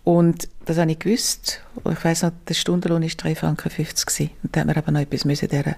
Und 0.03 0.47
das 0.65 0.77
habe 0.77 0.91
ich 0.91 0.99
gewusst. 0.99 1.61
Ich 1.91 2.05
weiß 2.05 2.23
noch, 2.23 2.31
der 2.47 2.53
Stundenlohn 2.53 3.01
war 3.01 3.09
3,50 3.09 3.35
Franken. 3.35 4.29
Und 4.43 4.55
da 4.55 4.59
hat 4.59 4.67
man 4.67 4.75
aber 4.75 4.91
noch 4.91 4.99
etwas 4.99 5.25
müssen 5.25 5.49
dieser 5.49 5.75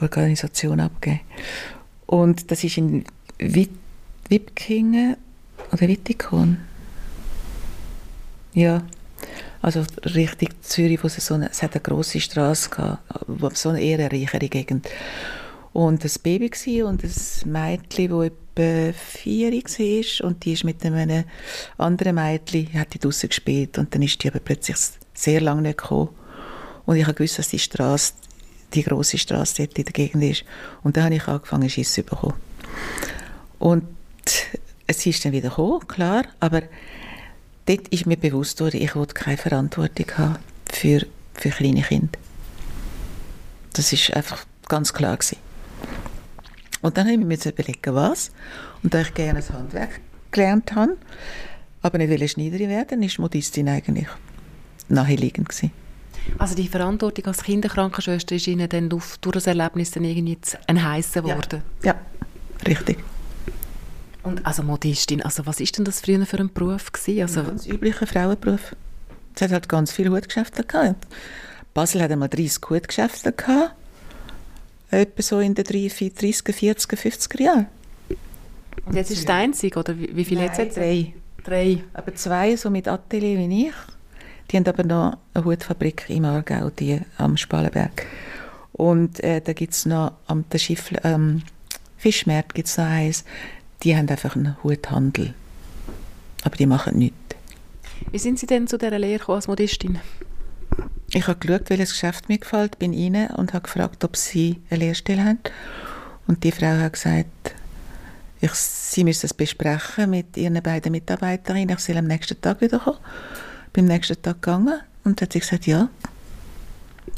Organisation 0.00 0.80
abgeben 0.80 1.20
Und 2.06 2.50
das 2.50 2.64
ist 2.64 2.76
in 2.76 3.04
Wipkingen 3.38 5.16
oder 5.72 5.88
Wittikon. 5.88 6.58
Ja, 8.52 8.82
also 9.66 9.82
Richtung 10.14 10.50
Zürich, 10.62 11.02
wo 11.02 11.08
es, 11.08 11.16
so 11.16 11.34
eine, 11.34 11.50
es 11.50 11.60
hat 11.60 11.72
eine 11.72 11.80
grosse 11.80 12.20
Straße 12.20 12.70
gab, 12.70 13.00
so 13.56 13.70
eine 13.70 13.80
eher 13.80 13.98
reichere 13.98 14.48
Gegend. 14.48 14.88
Und 15.72 16.04
ein 16.04 16.10
Baby 16.22 16.52
war 16.52 16.88
und 16.88 17.02
ein 17.02 17.50
Mädchen, 17.50 18.10
das 18.10 18.26
etwa 18.26 18.92
vier 18.96 19.52
war 19.52 20.26
und 20.28 20.44
die 20.44 20.52
ist 20.52 20.62
mit 20.62 20.86
einem 20.86 21.24
anderen 21.78 22.14
Mädchen, 22.14 22.72
hat 22.74 22.94
die 22.94 23.00
draussen 23.00 23.28
gespielt 23.28 23.76
und 23.76 23.92
dann 23.92 24.02
ist 24.02 24.22
die 24.22 24.28
aber 24.28 24.38
plötzlich 24.38 24.76
sehr 25.14 25.40
lange 25.40 25.62
nicht 25.62 25.78
gekommen. 25.78 26.10
Und 26.84 26.96
ich 26.98 27.08
wusste, 27.08 27.38
dass 27.38 27.48
die 27.48 27.58
Straße, 27.58 28.12
die 28.72 28.84
grosse 28.84 29.18
Straße 29.18 29.66
dort 29.66 29.78
in 29.78 29.84
der 29.84 29.92
Gegend 29.92 30.22
ist. 30.22 30.44
Und 30.84 30.96
dann 30.96 31.06
habe 31.06 31.16
ich 31.16 31.26
angefangen, 31.26 31.68
Schiss 31.68 31.92
zu 31.92 32.04
bekommen. 32.04 32.34
Und 33.58 33.84
es 34.86 35.04
ist 35.04 35.24
dann 35.24 35.32
wieder 35.32 35.48
gekommen, 35.48 35.88
klar, 35.88 36.24
aber 36.38 36.62
dort 37.66 37.88
ist 37.88 38.06
mir 38.06 38.16
bewusst 38.16 38.60
worden, 38.60 38.80
ich 38.80 38.94
wollte 38.94 39.14
keine 39.14 39.36
Verantwortung 39.36 40.06
haben 40.16 40.38
für, 40.70 41.06
für 41.34 41.50
kleine 41.50 41.82
Kinder. 41.82 42.18
Das 43.72 43.92
ist 43.92 44.12
einfach 44.14 44.44
ganz 44.68 44.92
klar 44.92 45.16
gewesen. 45.16 45.38
Und 46.82 46.96
dann 46.96 47.06
habe 47.06 47.20
ich 47.20 47.24
mir 47.24 47.38
überlegen, 47.44 47.94
was. 47.94 48.30
Und 48.82 48.94
da 48.94 49.00
ich 49.00 49.12
gerne 49.14 49.40
ein 49.40 49.48
Handwerk 49.48 50.00
gelernt 50.30 50.74
habe, 50.74 50.96
aber 51.82 51.98
nicht 51.98 52.10
will 52.10 52.28
Schneiderin 52.28 52.68
werden, 52.68 53.02
ist 53.02 53.18
Modistin 53.18 53.68
eigentlich 53.68 54.08
naheliegend 54.88 55.48
gewesen. 55.48 55.72
Also 56.38 56.54
die 56.54 56.68
Verantwortung 56.68 57.26
als 57.26 57.42
Kinderkrankenschwester 57.42 58.34
ist 58.34 58.46
Ihnen 58.46 58.68
dann 58.68 58.88
durch 58.88 59.16
das 59.20 59.46
Erlebnis 59.46 59.92
dann 59.92 60.04
irgendwie 60.04 60.38
ein 60.66 60.82
heißer 60.82 61.22
geworden? 61.22 61.62
Ja. 61.82 61.94
ja, 61.94 62.00
richtig. 62.66 62.98
Und 64.26 64.44
also 64.44 64.64
Modistin, 64.64 65.22
also 65.22 65.46
was 65.46 65.60
ist 65.60 65.78
denn 65.78 65.84
das 65.84 66.00
früher 66.00 66.26
für 66.26 66.40
ein 66.40 66.52
Beruf 66.52 66.90
gewesen? 66.90 67.22
Also 67.22 67.40
ein 67.40 67.46
ganz 67.46 67.64
üblicher 67.64 68.08
Frauenberuf. 68.08 68.74
Es 69.36 69.42
hat 69.42 69.52
halt 69.52 69.68
ganz 69.68 69.92
viele 69.92 70.10
Hutgeschäfte 70.10 70.64
gehabt. 70.64 71.06
Basel 71.74 72.02
hat 72.02 72.10
einmal 72.10 72.28
30 72.28 72.60
Hutgeschäfte 72.68 73.30
gehabt. 73.30 73.76
Etwa 74.90 75.22
so 75.22 75.38
in 75.38 75.54
den 75.54 75.64
30, 75.64 76.12
30 76.12 76.56
40, 76.56 76.92
50er 76.98 77.40
Jahren. 77.40 77.66
Und 78.84 78.96
jetzt 78.96 79.12
ist 79.12 79.20
es 79.20 79.24
der 79.26 79.36
einzige, 79.36 79.78
oder 79.78 79.96
wie, 79.96 80.24
viele 80.24 80.42
hat 80.42 80.52
es 80.52 80.58
jetzt? 80.58 80.76
Drei. 80.76 81.14
Drei. 81.44 81.84
Aber 81.94 82.12
zwei, 82.16 82.56
so 82.56 82.68
mit 82.68 82.88
Atelier 82.88 83.38
wie 83.38 83.68
ich. 83.68 83.74
Die 84.50 84.56
haben 84.56 84.66
aber 84.66 84.82
noch 84.82 85.18
eine 85.34 85.44
Hutfabrik 85.44 86.06
im 86.08 86.24
Aargau, 86.24 86.70
die 86.70 87.00
am 87.16 87.36
Spalenberg. 87.36 88.06
Und 88.72 89.22
äh, 89.22 89.40
da 89.40 89.52
gibt 89.52 89.72
es 89.72 89.86
noch 89.86 90.14
am 90.26 90.44
der 90.50 90.60
ähm, 91.04 91.42
Fischmarkt 91.96 92.54
gibt's 92.54 92.76
noch 92.76 92.86
eins 92.86 93.24
die 93.82 93.96
haben 93.96 94.08
einfach 94.08 94.36
einen 94.36 94.56
Huthandel. 94.62 95.34
Aber 96.42 96.56
die 96.56 96.66
machen 96.66 96.98
nichts. 96.98 97.16
Wie 98.10 98.18
sind 98.18 98.38
Sie 98.38 98.46
denn 98.46 98.66
zu 98.66 98.78
dieser 98.78 98.98
Lehre 98.98 99.32
als 99.32 99.48
Modistin? 99.48 100.00
Ich 101.10 101.26
habe 101.28 101.38
geschaut, 101.38 101.70
welches 101.70 101.90
Geschäft 101.90 102.28
mir 102.28 102.38
gefällt, 102.38 102.78
bin 102.78 102.92
rein 102.92 103.30
und 103.30 103.52
habe 103.52 103.62
gefragt, 103.62 104.04
ob 104.04 104.16
sie 104.16 104.60
eine 104.70 104.80
Lehrstelle 104.80 105.24
haben. 105.24 105.38
Und 106.26 106.42
die 106.44 106.52
Frau 106.52 106.66
hat 106.66 106.94
gesagt, 106.94 107.54
ich, 108.40 108.52
sie 108.52 109.04
müssen 109.04 109.26
es 109.26 109.34
besprechen 109.34 110.10
mit 110.10 110.36
ihren 110.36 110.60
beiden 110.62 110.92
Mitarbeiterinnen. 110.92 111.76
Ich 111.76 111.84
soll 111.84 111.96
am 111.96 112.06
nächsten 112.06 112.40
Tag 112.40 112.60
wiederkommen. 112.60 112.98
Bin 113.72 113.86
am 113.86 113.94
nächsten 113.94 114.20
Tag 114.20 114.42
gegangen 114.42 114.80
und 115.04 115.22
hat 115.22 115.32
sie 115.32 115.40
gesagt, 115.40 115.66
ja. 115.66 115.88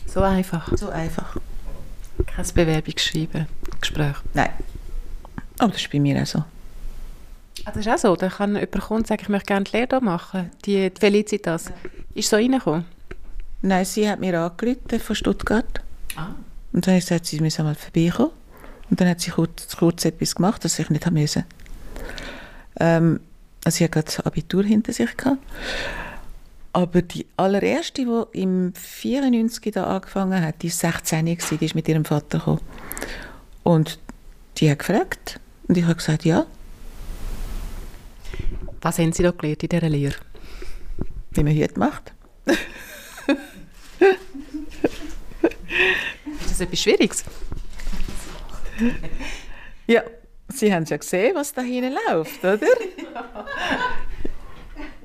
So 0.07 0.21
einfach? 0.21 0.71
So 0.77 0.91
einfach. 0.91 1.37
Kein 2.27 2.47
Bewerbungsschreiben, 2.55 3.47
Gespräch? 3.81 4.17
Nein. 4.35 4.51
Aber 5.59 5.73
das 5.73 5.83
ist 5.83 5.91
bei 5.91 6.01
mir 6.01 6.21
auch 6.23 6.27
so. 6.27 6.39
Ah, 7.65 7.73
das 7.73 7.79
ist 7.79 7.89
auch 7.89 7.99
so? 7.99 8.17
Da 8.17 8.29
kann 8.29 8.55
jemand 8.55 8.81
kommen 8.81 9.01
und 9.01 9.07
sagen, 9.07 9.23
ich 9.23 9.29
möchte 9.29 9.47
gerne 9.47 9.65
die 9.65 9.77
Lehre 9.77 10.01
machen. 10.01 10.51
Die, 10.65 10.91
die 10.91 11.01
Felicitas. 11.01 11.67
Ja. 11.67 11.75
Ist 12.15 12.31
so 12.31 12.37
reingekommen? 12.37 12.85
Nein, 13.63 13.85
sie 13.85 14.09
hat 14.09 14.21
mir 14.21 14.41
angerufen 14.41 15.01
von 15.01 15.17
Stuttgart. 15.17 15.81
Ah. 16.17 16.29
Und 16.73 16.87
dann 16.87 16.95
hat 16.95 17.03
sie 17.03 17.09
gesagt, 17.09 17.27
sie 17.27 17.41
müsse 17.41 17.63
mal 17.63 17.75
vorbeikommen. 17.75 18.31
Und 18.91 19.01
dann 19.01 19.09
hat 19.09 19.21
sie 19.21 19.31
kurz, 19.31 19.77
kurz 19.77 20.05
etwas 20.05 20.35
gemacht, 20.35 20.65
das 20.65 20.79
ich 20.79 20.91
nicht 20.91 21.05
haben 21.05 21.21
musste. 21.21 21.45
Ähm, 22.81 23.21
also 23.65 23.77
sie 23.77 23.85
hat 23.85 23.93
gerade 23.93 24.07
das 24.07 24.21
Abitur 24.21 24.65
hinter 24.65 24.93
sich 24.93 25.17
gehabt. 25.17 25.39
Aber 26.73 27.03
die 27.03 27.27
allererste, 27.37 28.05
die 28.05 28.41
im 28.41 28.73
94 28.75 29.73
da 29.73 29.85
angefangen 29.85 30.43
hat, 30.43 30.63
die 30.63 30.69
war 30.69 30.93
16 30.93 31.27
die 31.27 31.65
ist 31.65 31.75
mit 31.75 31.89
ihrem 31.89 32.05
Vater 32.05 32.39
gekommen. 32.39 32.61
Und 33.65 33.99
die 34.59 34.71
hat 34.71 34.79
gefragt, 34.79 35.41
und 35.69 35.77
ich 35.77 35.85
habe 35.85 35.95
gesagt, 35.95 36.25
ja. 36.25 36.47
Was 38.81 38.99
haben 38.99 39.13
Sie 39.13 39.23
da 39.23 39.33
gelernt 39.33 39.63
in 39.63 39.69
dieser 39.69 39.89
Lehre? 39.89 40.15
Wie 41.33 41.43
man 41.43 41.55
Hüte 41.55 41.79
macht. 41.79 42.13
ist 42.47 42.59
das 46.51 46.61
etwas 46.61 46.81
Schwieriges? 46.81 47.25
ja, 49.87 50.03
Sie 50.49 50.73
haben 50.73 50.85
ja 50.87 50.97
gesehen, 50.97 51.35
was 51.35 51.53
da 51.53 51.61
hinten 51.61 51.95
läuft, 52.09 52.43
oder? 52.43 52.67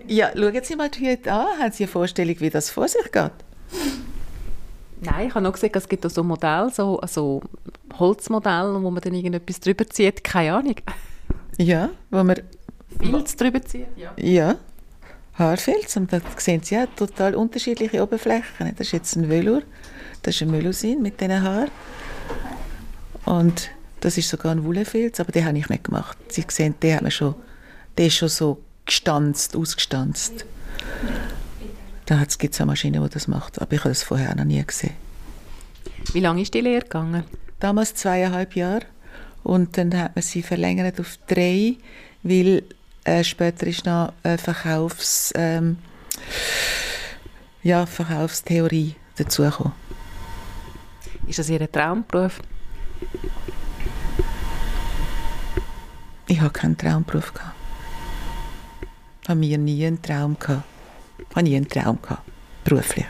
ja, 0.07 0.31
schauen 0.33 0.63
Sie 0.63 0.75
mal 0.75 0.89
die 0.89 1.09
Hüte 1.09 1.31
an. 1.31 1.59
Haben 1.59 1.71
Sie 1.73 1.83
eine 1.83 1.91
Vorstellung, 1.91 2.39
wie 2.39 2.49
das 2.49 2.69
vor 2.69 2.87
sich 2.87 3.11
geht? 3.11 3.31
Nein, 5.01 5.27
ich 5.27 5.35
habe 5.35 5.43
noch 5.43 5.51
gesehen, 5.51 5.71
es 5.73 5.89
gibt 5.89 6.09
so 6.09 6.23
Modelle, 6.23 6.69
so 6.69 6.99
also 6.99 7.41
Holzmodelle, 7.99 8.81
wo 8.81 8.89
man 8.91 9.01
dann 9.01 9.13
irgendetwas 9.13 9.59
drüber 9.59 9.87
zieht. 9.87 10.23
Keine 10.23 10.55
Ahnung. 10.55 10.75
Ja, 11.57 11.89
wo 12.09 12.23
man... 12.23 12.39
Filz 12.99 13.35
drüber 13.35 13.61
zieht, 13.61 13.87
ja. 13.95 14.13
Ja, 14.17 14.55
Haarfilz. 15.33 15.95
Und 15.97 16.13
da 16.13 16.21
sehen 16.37 16.61
Sie 16.61 16.75
ja 16.75 16.85
total 16.85 17.35
unterschiedliche 17.35 18.03
Oberflächen. 18.03 18.73
Das 18.77 18.87
ist 18.87 18.91
jetzt 18.91 19.15
ein 19.15 19.29
Velour. 19.29 19.63
Das 20.21 20.35
ist 20.35 20.41
ein 20.41 20.51
Melusin 20.51 21.01
mit 21.01 21.19
diesen 21.19 21.41
Haaren. 21.41 21.71
Und 23.25 23.71
das 23.99 24.17
ist 24.17 24.29
sogar 24.29 24.51
ein 24.51 24.63
Wollfilz, 24.65 25.19
aber 25.19 25.31
den 25.31 25.45
habe 25.45 25.57
ich 25.57 25.69
nicht 25.69 25.85
gemacht. 25.85 26.17
Sie 26.27 26.43
sehen, 26.49 26.75
den, 26.81 26.95
hat 26.95 27.01
man 27.01 27.11
schon, 27.11 27.35
der 27.97 28.07
ist 28.07 28.15
schon 28.15 28.29
so 28.29 28.61
gestanzt, 28.85 29.55
ausgestanzt. 29.55 30.45
Da 32.05 32.21
gibt 32.37 32.53
es 32.53 32.59
eine 32.59 32.67
Maschine, 32.67 32.99
die 32.99 33.09
das 33.09 33.27
macht, 33.27 33.61
aber 33.61 33.71
ich 33.73 33.79
habe 33.79 33.89
das 33.89 34.03
vorher 34.03 34.35
noch 34.35 34.43
nie 34.43 34.63
gesehen. 34.63 34.93
Wie 36.11 36.19
lange 36.19 36.41
ist 36.41 36.53
die 36.53 36.61
Lehre 36.61 36.81
gegangen? 36.81 37.23
Damals 37.63 37.95
zweieinhalb 37.95 38.57
Jahre 38.57 38.85
Und 39.43 39.77
dann 39.77 39.97
hat 39.97 40.17
man 40.17 40.21
sie 40.21 40.41
verlängert 40.43 40.99
auf 40.99 41.17
drei, 41.27 41.77
weil 42.21 42.63
äh, 43.05 43.23
später 43.23 43.65
ist 43.67 43.85
noch 43.85 44.11
eine 44.21 44.37
Verkaufs, 44.37 45.31
ähm, 45.37 45.77
ja, 47.63 47.85
Verkaufstheorie 47.85 48.95
dazugekommen. 49.15 49.71
Ist 51.25 51.39
das 51.39 51.49
Ihr 51.49 51.71
Traumberuf? 51.71 52.41
Ich 56.27 56.41
habe 56.41 56.51
keinen 56.51 56.77
Traumberuf 56.77 57.33
gehabt. 57.33 57.55
Ich 59.21 59.29
habe 59.29 59.39
mir 59.39 59.57
nie 59.57 59.85
einen 59.85 60.01
Traum 60.01 60.37
gehabt. 60.37 60.65
Ich 61.17 61.33
habe 61.33 61.43
nie 61.43 61.55
einen 61.55 61.69
Traum 61.69 62.01
gehabt, 62.01 62.23
beruflich. 62.65 63.05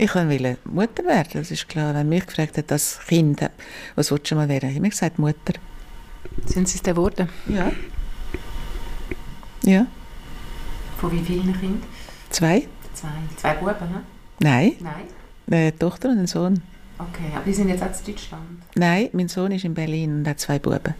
Ich 0.00 0.14
wollte 0.14 0.58
Mutter 0.64 1.04
werden, 1.04 1.30
das 1.32 1.50
ist 1.50 1.68
klar. 1.68 1.92
Wenn 1.92 2.08
mich 2.08 2.24
gefragt 2.24 2.56
hat, 2.56 2.70
das 2.70 3.00
Kind, 3.08 3.40
was 3.96 4.12
willst 4.12 4.30
du 4.30 4.36
mal 4.36 4.48
werden? 4.48 4.68
Ich 4.68 4.76
habe 4.76 4.82
mir 4.82 4.90
gesagt, 4.90 5.18
Mutter. 5.18 5.54
Sind 6.46 6.68
Sie 6.68 6.76
es 6.76 6.82
denn 6.82 6.94
geworden? 6.94 7.28
Ja. 7.48 7.72
Ja. 9.64 9.86
Von 10.98 11.10
wie 11.10 11.18
vielen 11.24 11.52
Kindern? 11.58 11.82
Zwei. 12.30 12.68
Zwei. 12.94 13.08
Zwei 13.36 13.54
Buben, 13.54 13.90
ne? 13.90 14.02
Nein. 14.38 14.76
Nein. 14.78 14.92
Eine 15.50 15.76
Tochter 15.76 16.10
und 16.10 16.18
ein 16.20 16.26
Sohn. 16.28 16.62
Okay, 16.98 17.32
aber 17.34 17.44
die 17.44 17.54
sind 17.54 17.68
jetzt 17.68 17.82
auch 17.82 17.86
in 17.86 18.14
Deutschland? 18.14 18.42
Nein, 18.76 19.08
mein 19.12 19.28
Sohn 19.28 19.50
ist 19.50 19.64
in 19.64 19.74
Berlin 19.74 20.20
und 20.20 20.28
hat 20.28 20.38
zwei 20.38 20.60
Buben. 20.60 20.94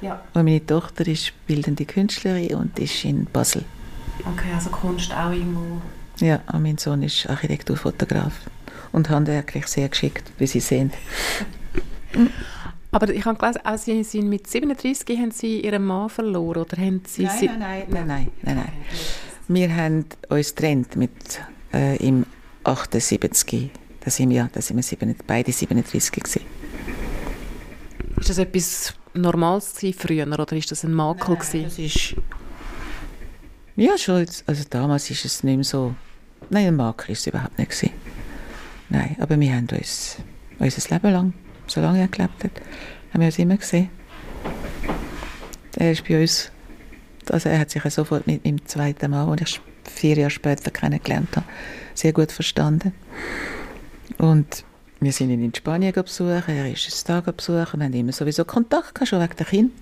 Ja. 0.00 0.22
Und 0.32 0.44
meine 0.44 0.64
Tochter 0.64 1.06
ist 1.06 1.34
bildende 1.46 1.84
Künstlerin 1.84 2.54
und 2.54 2.78
ist 2.78 3.04
in 3.04 3.26
Basel. 3.26 3.64
Okay, 4.20 4.54
also 4.54 4.70
Kunst 4.70 5.12
auch 5.12 5.32
irgendwo. 5.32 5.82
Ja, 6.20 6.40
mein 6.58 6.78
Sohn 6.78 7.02
ist 7.02 7.28
Architekturfotograf 7.28 8.32
und 8.92 9.08
handwerklich 9.08 9.66
sehr 9.66 9.88
geschickt, 9.88 10.32
wie 10.38 10.46
Sie 10.46 10.60
sehen. 10.60 10.92
Aber 12.90 13.08
ich 13.10 13.24
habe 13.24 13.38
gelesen, 13.38 13.60
auch 13.64 13.78
Sie 13.78 14.02
sind 14.02 14.28
mit 14.28 14.46
37 14.46 15.18
haben 15.18 15.30
Sie 15.30 15.60
Ihren 15.60 15.84
Mann 15.84 16.08
verloren, 16.08 16.62
oder 16.62 16.76
haben 16.76 17.02
Sie... 17.06 17.22
Nein, 17.22 17.38
nein, 17.58 17.58
nein, 17.58 17.86
nein, 17.88 18.06
nein, 18.06 18.28
nein, 18.42 18.56
nein. 18.56 18.72
Wir 19.46 19.74
haben 19.74 20.06
uns 20.28 20.54
getrennt 20.54 20.96
mit, 20.96 21.40
äh, 21.72 21.96
im 22.04 22.26
78. 22.64 23.70
Da 24.00 24.10
sind 24.10 24.30
wir, 24.30 24.48
da 24.52 24.60
sind 24.60 24.76
wir 24.76 24.82
sieben, 24.82 25.14
beide 25.26 25.52
37 25.52 26.12
gewesen. 26.12 26.42
Ist 28.18 28.30
das 28.30 28.38
etwas 28.38 28.94
Normales 29.14 29.74
früher, 29.96 30.26
oder 30.26 30.52
ist 30.56 30.70
das 30.70 30.84
ein 30.84 30.92
Makel 30.92 31.36
gewesen? 31.36 31.64
Das 31.64 31.78
ist... 31.78 32.16
Ja, 33.76 33.96
schon. 33.96 34.26
Also 34.46 34.64
damals 34.68 35.08
ist 35.10 35.24
es 35.24 35.44
nicht 35.44 35.56
mehr 35.56 35.64
so... 35.64 35.94
Nein, 36.50 36.66
ein 36.68 36.76
Makel 36.76 37.16
überhaupt 37.26 37.58
nicht. 37.58 37.92
Nein, 38.88 39.16
aber 39.20 39.38
wir 39.38 39.54
haben 39.54 39.68
uns 39.70 40.16
unser 40.58 40.94
Leben 40.94 41.12
lang, 41.12 41.32
solange 41.66 42.00
er 42.00 42.08
gelebt 42.08 42.44
hat, 42.44 42.52
haben 43.12 43.20
wir 43.20 43.26
uns 43.26 43.38
immer 43.38 43.56
gesehen. 43.56 43.90
Er 45.76 45.92
ist 45.92 46.06
bei 46.06 46.20
uns... 46.20 46.50
Also 47.30 47.50
er 47.50 47.58
hat 47.58 47.70
sich 47.70 47.82
sofort 47.92 48.26
mit 48.26 48.44
meinem 48.44 48.66
zweiten 48.66 49.10
Mann, 49.10 49.36
den 49.36 49.44
ich 49.44 49.60
vier 49.84 50.16
Jahre 50.16 50.30
später 50.30 50.70
kennengelernt 50.70 51.36
habe, 51.36 51.46
sehr 51.94 52.14
gut 52.14 52.32
verstanden. 52.32 52.94
Und 54.16 54.64
wir 55.00 55.12
sind 55.12 55.30
ihn 55.30 55.44
in 55.44 55.54
Spanien 55.54 55.92
besuchen, 55.92 56.42
er 56.48 56.72
ist 56.72 56.86
uns 56.86 57.04
da 57.04 57.20
besuchen, 57.20 57.80
wir 57.80 57.84
haben 57.84 57.92
immer 57.92 58.12
sowieso 58.12 58.46
Kontakt 58.46 58.94
gehabt, 58.94 59.08
schon 59.08 59.20
wegen 59.20 59.36
der 59.36 59.46
Kinder. 59.46 59.72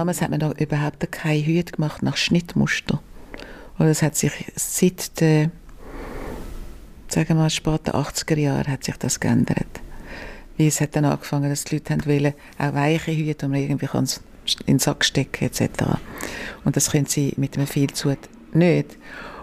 Damals 0.00 0.22
hat 0.22 0.30
man 0.30 0.40
noch 0.40 0.56
überhaupt 0.56 1.12
keine 1.12 1.44
Hüte 1.44 1.72
gemacht 1.72 2.02
nach 2.02 2.16
Schnittmuster. 2.16 3.02
Und 3.76 3.86
das 3.86 4.00
hat 4.00 4.16
sich 4.16 4.32
seit 4.56 5.20
den, 5.20 5.52
sagen 7.06 7.28
wir 7.28 7.34
mal, 7.36 7.50
späten 7.50 7.90
80er 7.90 8.38
Jahren 8.38 8.66
hat 8.66 8.82
sich 8.82 8.96
das 8.96 9.20
geändert. 9.20 9.66
Weil 10.56 10.68
es 10.68 10.80
hat 10.80 10.96
dann 10.96 11.04
angefangen, 11.04 11.50
dass 11.50 11.64
die 11.64 11.74
Leute 11.74 12.06
wollen, 12.06 12.32
auch 12.56 12.72
weiche 12.72 13.14
Hüte, 13.14 13.46
man 13.46 13.60
irgendwie 13.60 13.88
in 13.94 14.06
den 14.66 14.78
Sack 14.78 15.04
stecken 15.04 15.44
etc. 15.44 15.68
Und 16.64 16.76
das 16.76 16.92
können 16.92 17.04
sie 17.04 17.34
mit 17.36 17.58
einem 17.58 17.66
Vielzut 17.66 18.20
nicht. 18.54 18.96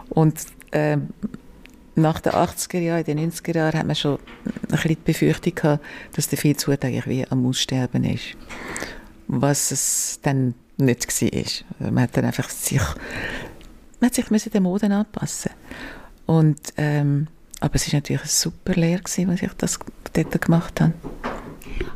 Und 0.09 0.39
ähm, 0.71 1.09
nach 1.93 2.19
den 2.19 2.33
80er 2.33 2.79
Jahren, 2.79 3.05
in 3.05 3.17
den 3.17 3.31
90er 3.31 3.55
Jahren, 3.55 3.77
hat 3.77 3.85
man 3.85 3.95
schon 3.95 4.17
ein 4.43 4.69
bisschen 4.71 4.89
die 4.89 4.95
Befürchtung 5.05 5.53
gehabt, 5.53 5.85
dass 6.15 6.29
der 6.29 6.39
Vielzut 6.39 6.83
eigentlich 6.83 7.05
wie 7.05 7.27
am 7.27 7.45
Aussterben 7.45 8.03
ist 8.05 8.35
was 9.27 9.71
es 9.71 10.19
dann 10.21 10.53
nicht 10.77 11.07
war. 11.79 11.91
Man 11.91 12.03
hat 12.03 12.17
dann 12.17 12.25
einfach 12.25 12.49
sich, 12.49 12.81
man 13.99 14.07
hat 14.07 14.15
sich 14.15 14.29
müssen 14.29 14.51
der 14.51 14.61
Mode 14.61 14.87
anpassen. 14.87 15.51
Und, 16.25 16.59
ähm, 16.77 17.27
aber 17.59 17.75
es 17.75 17.91
war 17.91 17.99
natürlich 17.99 18.21
eine 18.21 18.29
super 18.29 18.73
Lehre, 18.73 19.01
gewesen, 19.01 19.29
als 19.29 19.41
ich 19.41 19.53
das 19.57 19.79
dort 20.13 20.41
gemacht 20.41 20.81
habe. 20.81 20.93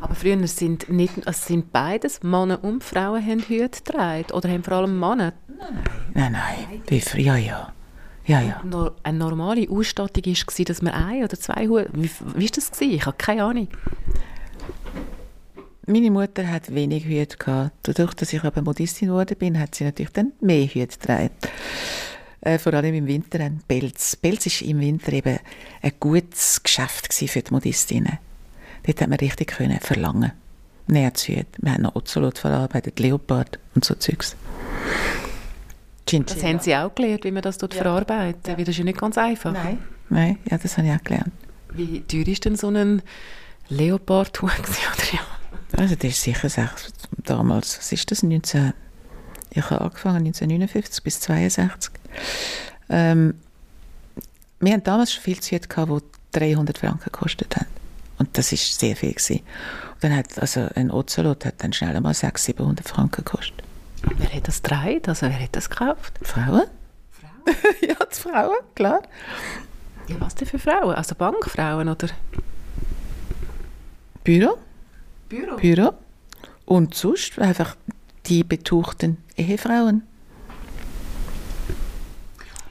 Aber 0.00 0.14
früher 0.14 0.46
sind, 0.46 0.88
nicht, 0.88 1.26
also 1.26 1.46
sind 1.46 1.72
beides, 1.72 2.22
Männer 2.22 2.62
und 2.62 2.82
Frauen, 2.82 3.24
haben 3.24 3.40
Hüte 3.40 3.82
getragen? 3.82 4.32
Oder 4.32 4.48
haben 4.48 4.62
vor 4.62 4.74
allem 4.74 4.98
Männer? 4.98 5.32
Nein, 6.14 6.32
nein, 6.32 6.82
wie 6.88 7.00
früher, 7.00 7.22
ja, 7.22 7.36
ja. 7.36 7.72
Ja, 8.24 8.40
ja. 8.40 8.62
Eine 9.02 9.18
normale 9.18 9.68
Ausstattung 9.68 10.24
war, 10.24 10.64
dass 10.64 10.82
man 10.82 10.94
ein 10.94 11.24
oder 11.24 11.38
zwei 11.38 11.66
Hüte... 11.66 11.90
Wie, 11.92 12.10
wie 12.34 12.44
war 12.44 12.50
das? 12.54 12.70
Gewesen? 12.70 12.94
Ich 12.94 13.06
habe 13.06 13.16
keine 13.18 13.44
Ahnung. 13.44 13.68
Meine 15.86 16.12
Mutter 16.12 16.48
hat 16.48 16.72
wenig 16.72 17.06
Hüte 17.06 17.36
gehabt. 17.36 17.72
Dadurch, 17.82 18.14
dass 18.14 18.32
ich 18.32 18.44
aber 18.44 18.62
Modistin 18.62 19.08
geworden 19.08 19.36
bin, 19.36 19.58
hat 19.58 19.74
sie 19.74 19.84
natürlich 19.84 20.12
dann 20.12 20.32
mehr 20.40 20.66
Hüte 20.66 20.96
getragen. 20.98 21.30
Äh, 22.40 22.58
vor 22.58 22.74
allem 22.74 22.94
im 22.94 23.06
Winter 23.06 23.40
ein 23.40 23.60
Pelz. 23.66 24.14
Pelz 24.16 24.46
ist 24.46 24.62
im 24.62 24.80
Winter 24.80 25.12
eben 25.12 25.38
ein 25.80 25.92
gutes 25.98 26.62
Geschäft 26.62 27.12
für 27.12 27.42
die 27.42 27.50
Modistinnen. 27.52 28.18
Dort 28.84 29.00
hat 29.00 29.08
man 29.08 29.18
richtig 29.18 29.48
können 29.48 29.80
verlangen. 29.80 30.32
Nährzüge. 30.86 31.46
Wir 31.60 31.74
haben 31.74 31.82
noch 31.82 31.96
Ocelot 31.96 32.38
verarbeitet, 32.38 32.98
Leopard 33.00 33.58
und 33.74 33.84
so 33.84 33.94
Zeugs. 33.94 34.36
Das 36.04 36.42
haben 36.42 36.58
Sie 36.58 36.74
auch 36.76 36.94
gelernt, 36.94 37.24
wie 37.24 37.30
man 37.30 37.42
das 37.42 37.58
dort 37.58 37.74
verarbeitet. 37.74 38.46
Weil 38.46 38.64
das 38.64 38.70
ist 38.70 38.78
ja 38.78 38.84
nicht 38.84 38.98
ganz 38.98 39.16
einfach. 39.16 39.52
Nein. 39.52 39.78
Nein, 40.10 40.38
ja, 40.50 40.58
das 40.58 40.76
habe 40.76 40.88
ich 40.88 40.92
auch 40.92 41.02
gelernt. 41.02 41.32
Wie 41.72 42.00
teuer 42.02 42.26
ist 42.28 42.44
denn 42.44 42.56
so 42.56 42.68
ein 42.68 43.02
Leopard-Hut? 43.68 44.50
oder 44.50 45.12
ja? 45.12 45.20
Also 45.76 45.94
das 45.94 46.10
ist 46.10 46.22
sicher 46.22 46.48
sechs, 46.48 46.92
damals, 47.16 47.78
was 47.78 47.92
ist 47.92 48.10
das, 48.10 48.22
19, 48.22 48.72
ich 49.50 49.70
habe 49.70 49.80
angefangen 49.80 50.26
1959 50.26 51.02
bis 51.02 51.20
62. 51.20 51.92
Ähm, 52.88 53.34
wir 54.60 54.72
haben 54.72 54.84
damals 54.84 55.12
schon 55.12 55.22
viel 55.22 55.40
Zeit 55.40 55.68
gehabt, 55.68 55.90
die 55.90 56.38
300 56.38 56.78
Franken 56.78 57.04
gekostet 57.04 57.56
haben. 57.56 57.66
Und 58.18 58.36
das 58.38 58.52
ist 58.52 58.78
sehr 58.78 58.94
viel 58.94 59.12
gewesen. 59.12 59.40
Und 59.94 60.04
dann 60.04 60.16
hat, 60.16 60.38
also 60.38 60.68
ein 60.74 60.90
Ocelot 60.90 61.44
hat 61.44 61.54
dann 61.58 61.72
schnell 61.72 62.00
mal 62.00 62.14
600, 62.14 62.38
700 62.38 62.88
Franken 62.88 63.24
gekostet. 63.24 63.62
Wer 64.18 64.32
hat 64.32 64.48
das 64.48 64.62
getragen? 64.62 65.00
Also 65.06 65.26
wer 65.26 65.40
hat 65.40 65.56
das 65.56 65.68
gekauft? 65.68 66.18
Frauen? 66.22 66.62
Frauen? 67.10 67.56
ja, 67.80 67.94
die 67.94 68.20
Frauen, 68.20 68.56
klar. 68.74 69.02
Ja, 70.08 70.16
was 70.20 70.34
denn 70.34 70.48
für 70.48 70.58
Frauen? 70.58 70.94
Also 70.94 71.14
Bankfrauen 71.14 71.88
oder 71.88 72.08
Büro, 74.24 74.58
Büro? 75.32 75.56
Büro. 75.56 75.92
Und 76.66 76.94
sonst 76.94 77.38
einfach 77.38 77.74
die 78.26 78.44
betuchten 78.44 79.16
Ehefrauen. 79.34 80.02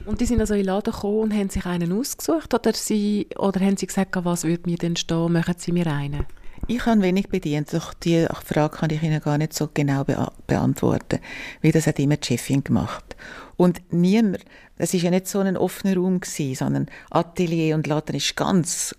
Und 0.06 0.20
die 0.20 0.26
sind 0.26 0.40
also 0.40 0.54
in 0.54 0.60
den 0.60 0.66
Laden 0.66 0.92
gekommen 0.92 1.18
und 1.18 1.34
haben 1.34 1.50
sich 1.50 1.66
einen 1.66 1.92
ausgesucht? 1.92 2.54
Oder, 2.54 2.72
sie, 2.72 3.26
oder 3.36 3.60
haben 3.60 3.76
sie 3.76 3.86
gesagt, 3.86 4.14
was 4.24 4.44
würde 4.44 4.70
mir 4.70 4.76
denn 4.76 4.94
stehen, 4.94 5.32
machen 5.32 5.54
Sie 5.58 5.72
mir 5.72 5.88
einen? 5.88 6.24
Ich 6.68 6.86
habe 6.86 7.02
wenig 7.02 7.28
bedient, 7.28 7.74
doch 7.74 7.92
die 7.94 8.26
Frage 8.44 8.76
kann 8.76 8.90
ich 8.90 9.02
Ihnen 9.02 9.20
gar 9.20 9.38
nicht 9.38 9.52
so 9.52 9.68
genau 9.74 10.04
bea 10.04 10.30
beantworten, 10.46 11.18
weil 11.62 11.72
das 11.72 11.88
hat 11.88 11.98
immer 11.98 12.16
die 12.16 12.26
Chefin 12.28 12.62
gemacht. 12.62 13.16
Und 13.62 13.80
niemand, 13.92 14.40
es 14.76 14.92
ist 14.92 15.02
ja 15.02 15.10
nicht 15.10 15.28
so 15.28 15.38
ein 15.38 15.56
offener 15.56 15.94
Raum 15.96 16.18
gewesen, 16.18 16.56
sondern 16.56 16.86
Atelier 17.10 17.76
und 17.76 17.86
Laden 17.86 18.16
ist 18.16 18.34
ganz, 18.34 18.92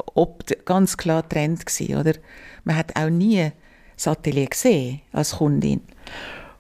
ganz 0.63 0.95
klar 0.95 1.27
Trend 1.27 1.65
gewesen, 1.65 1.97
oder? 1.97 2.13
Man 2.63 2.77
hat 2.77 2.95
auch 2.95 3.09
nie 3.09 3.51
das 3.97 4.07
Atelier 4.07 4.45
gesehen 4.45 5.01
als 5.11 5.31
Kundin. 5.35 5.81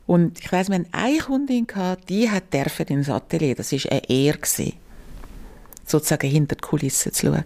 Und 0.05 0.37
ich 0.41 0.51
weiß, 0.51 0.67
wir 0.67 0.79
hatten 0.79 0.89
eine 0.91 1.17
Kundin 1.19 1.65
gehabt, 1.65 2.09
die 2.09 2.29
hat 2.29 2.53
dürfen 2.53 2.87
ins 2.87 3.09
Atelier, 3.09 3.55
das 3.55 3.71
ist 3.71 3.89
eine 3.89 4.09
Ehre 4.09 4.37
gewesen, 4.37 4.73
sozusagen 5.85 6.29
hinter 6.29 6.55
die 6.55 6.61
Kulissen 6.61 7.13
zu 7.13 7.27
schauen. 7.27 7.45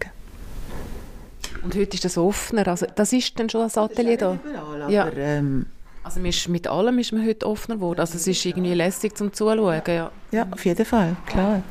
Und 1.61 1.75
heute 1.75 1.93
ist 1.93 2.03
das 2.03 2.17
offener. 2.17 2.67
Also, 2.67 2.87
das 2.95 3.13
ist 3.13 3.39
dann 3.39 3.47
schon 3.47 3.61
das 3.61 3.77
Atelier 3.77 4.17
da? 4.17 4.39
Überall, 4.43 4.91
Ja. 4.91 5.05
aber, 5.05 5.17
ähm, 5.17 5.67
Also 6.07 6.21
man 6.21 6.29
ist, 6.29 6.47
mit 6.47 6.67
allem 6.67 6.99
ist 6.99 7.11
man 7.11 7.27
heute 7.27 7.45
offener 7.45 7.75
geworden. 7.75 7.99
Also 7.99 8.15
es 8.15 8.25
ist 8.25 8.45
irgendwie 8.45 8.73
lässig 8.73 9.17
zum 9.17 9.33
Zuschauen. 9.33 9.81
Ja. 9.85 10.09
Ja, 10.31 10.47
auf 10.49 10.63
jeden 10.63 10.85
Fall, 10.85 11.17
klar. 11.25 11.61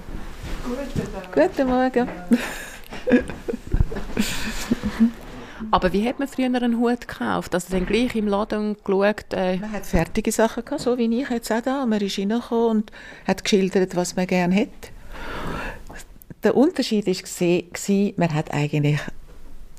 Guten 1.32 1.66
Morgen. 1.66 2.06
Aber 5.70 5.90
wie 5.90 6.06
hat 6.06 6.18
man 6.18 6.28
früher 6.28 6.54
einen 6.54 6.78
Hut 6.78 7.08
gekauft? 7.08 7.54
Also 7.54 7.68
dann 7.70 7.86
gleich 7.86 8.14
im 8.14 8.28
Laden 8.28 8.76
geschaut? 8.84 9.32
Äh 9.32 9.56
man 9.56 9.72
hat 9.72 9.86
fertige 9.86 10.30
Sachen 10.30 10.66
gehabt, 10.66 10.82
so 10.82 10.98
wie 10.98 11.22
ich 11.22 11.30
jetzt 11.30 11.50
auch 11.50 11.62
da. 11.62 11.86
Man 11.86 12.02
ist 12.02 12.18
reingekommen 12.18 12.66
und 12.66 12.92
hat 13.26 13.42
geschildert, 13.42 13.96
was 13.96 14.16
man 14.16 14.26
gerne 14.26 14.54
hätte. 14.54 14.90
Der 16.42 16.54
Unterschied 16.54 17.06
war, 17.06 18.12
man 18.18 18.34
hat 18.34 18.52
eigentlich 18.52 19.00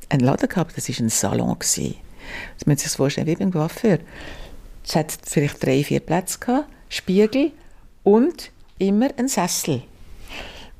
einen 0.10 0.26
Laden 0.26 0.50
gehabt, 0.50 0.76
das 0.76 0.89
war 0.89 0.96
ein 1.00 1.10
Salon. 1.10 1.56
Das 1.60 1.78
müssen 2.65 2.65
Sie 2.65 2.88
sich 2.88 2.98
vorstellen, 2.98 3.28
wie 3.28 3.36
beim 3.36 3.52
Coiffeur. 3.52 4.00
Es 4.88 4.95
hat 4.95 5.17
vielleicht 5.21 5.63
drei, 5.65 5.84
vier 5.84 6.00
Plätze 6.00 6.39
gehabt, 6.39 6.69
Spiegel 6.88 7.52
und 8.04 8.52
immer 8.80 9.10
ein 9.17 9.28
Sessel. 9.28 9.84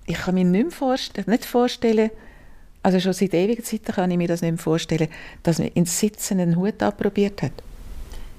Ich 0.06 0.16
kann 0.16 0.36
mir 0.36 0.46
nicht, 0.46 0.72
vorstellen, 0.72 1.30
nicht 1.30 1.44
vorstellen, 1.44 2.12
also 2.82 3.02
schon 3.02 3.12
seit 3.12 3.34
ewigen 3.34 3.66
Zeiten 3.66 3.92
kann 3.92 4.10
ich 4.10 4.18
mir 4.18 4.30
das 4.30 4.42
nicht 4.42 4.52
mehr 4.52 4.60
vorstellen, 4.60 5.10
dass 5.44 5.60
man 5.60 5.68
ins 5.70 6.00
Sitzen 6.00 6.40
einen 6.40 6.56
Hut 6.56 6.82
approbiert 6.82 7.42
hat. 7.42 7.52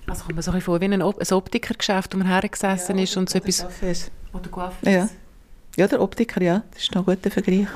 Also 0.06 0.24
kommt 0.24 0.36
man 0.36 0.42
so 0.42 0.52
ein 0.52 0.62
vor 0.62 0.80
wie 0.80 0.86
ein, 0.86 1.02
Op 1.02 1.18
ein 1.18 1.36
Optikergeschäft, 1.36 2.14
wo 2.14 2.18
man 2.18 2.28
hergesessen 2.28 2.96
ja, 2.96 3.04
ist 3.04 3.16
und 3.18 3.28
so 3.28 3.36
etwas... 3.36 3.66
Oder 4.32 4.48
Coiffeuse. 4.48 4.90
Ja. 4.90 5.08
ja, 5.76 5.86
der 5.86 6.00
Optiker, 6.00 6.40
ja, 6.40 6.62
das 6.72 6.84
ist 6.84 6.94
noch 6.94 7.06
ein 7.06 7.14
guter 7.14 7.30
Vergleich. 7.30 7.66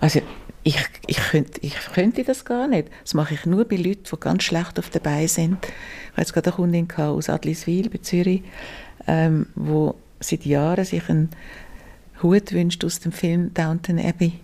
Also 0.00 0.22
ich, 0.62 0.78
ich, 1.06 1.16
könnte, 1.16 1.60
ich 1.62 1.74
könnte 1.94 2.24
das 2.24 2.44
gar 2.44 2.66
nicht. 2.66 2.88
Das 3.02 3.14
mache 3.14 3.34
ich 3.34 3.46
nur 3.46 3.64
bei 3.64 3.76
Leuten, 3.76 4.04
die 4.10 4.20
ganz 4.20 4.42
schlecht 4.42 4.78
auf 4.78 4.90
der 4.90 5.28
sind. 5.28 5.58
Ich 5.64 6.10
hatte 6.12 6.20
jetzt 6.20 6.32
gerade 6.34 6.50
eine 6.50 6.56
Kundin 6.56 6.90
aus 6.96 7.28
Adliswil 7.30 7.88
bei 7.88 7.98
Zürich, 7.98 8.42
ähm, 9.06 9.46
wo 9.54 9.94
seit 10.20 10.44
Jahren 10.44 10.84
sich 10.84 11.08
einen 11.08 11.30
Hut 12.22 12.52
wünscht 12.52 12.84
aus 12.84 13.00
dem 13.00 13.12
Film 13.12 13.54
Downton 13.54 13.98
Abbey 13.98 14.34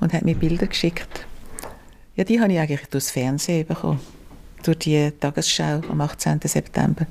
und 0.00 0.12
hat 0.14 0.24
mir 0.24 0.34
Bilder 0.34 0.66
geschickt. 0.66 1.26
Ja, 2.16 2.24
die 2.24 2.40
habe 2.40 2.52
ich 2.52 2.58
eigentlich 2.58 2.86
durchs 2.86 3.10
Fernsehen 3.10 3.66
bekommen. 3.66 4.00
Durch 4.62 4.78
die 4.78 5.12
Tagesschau 5.20 5.82
am 5.88 6.00
18. 6.00 6.40
September. 6.42 7.06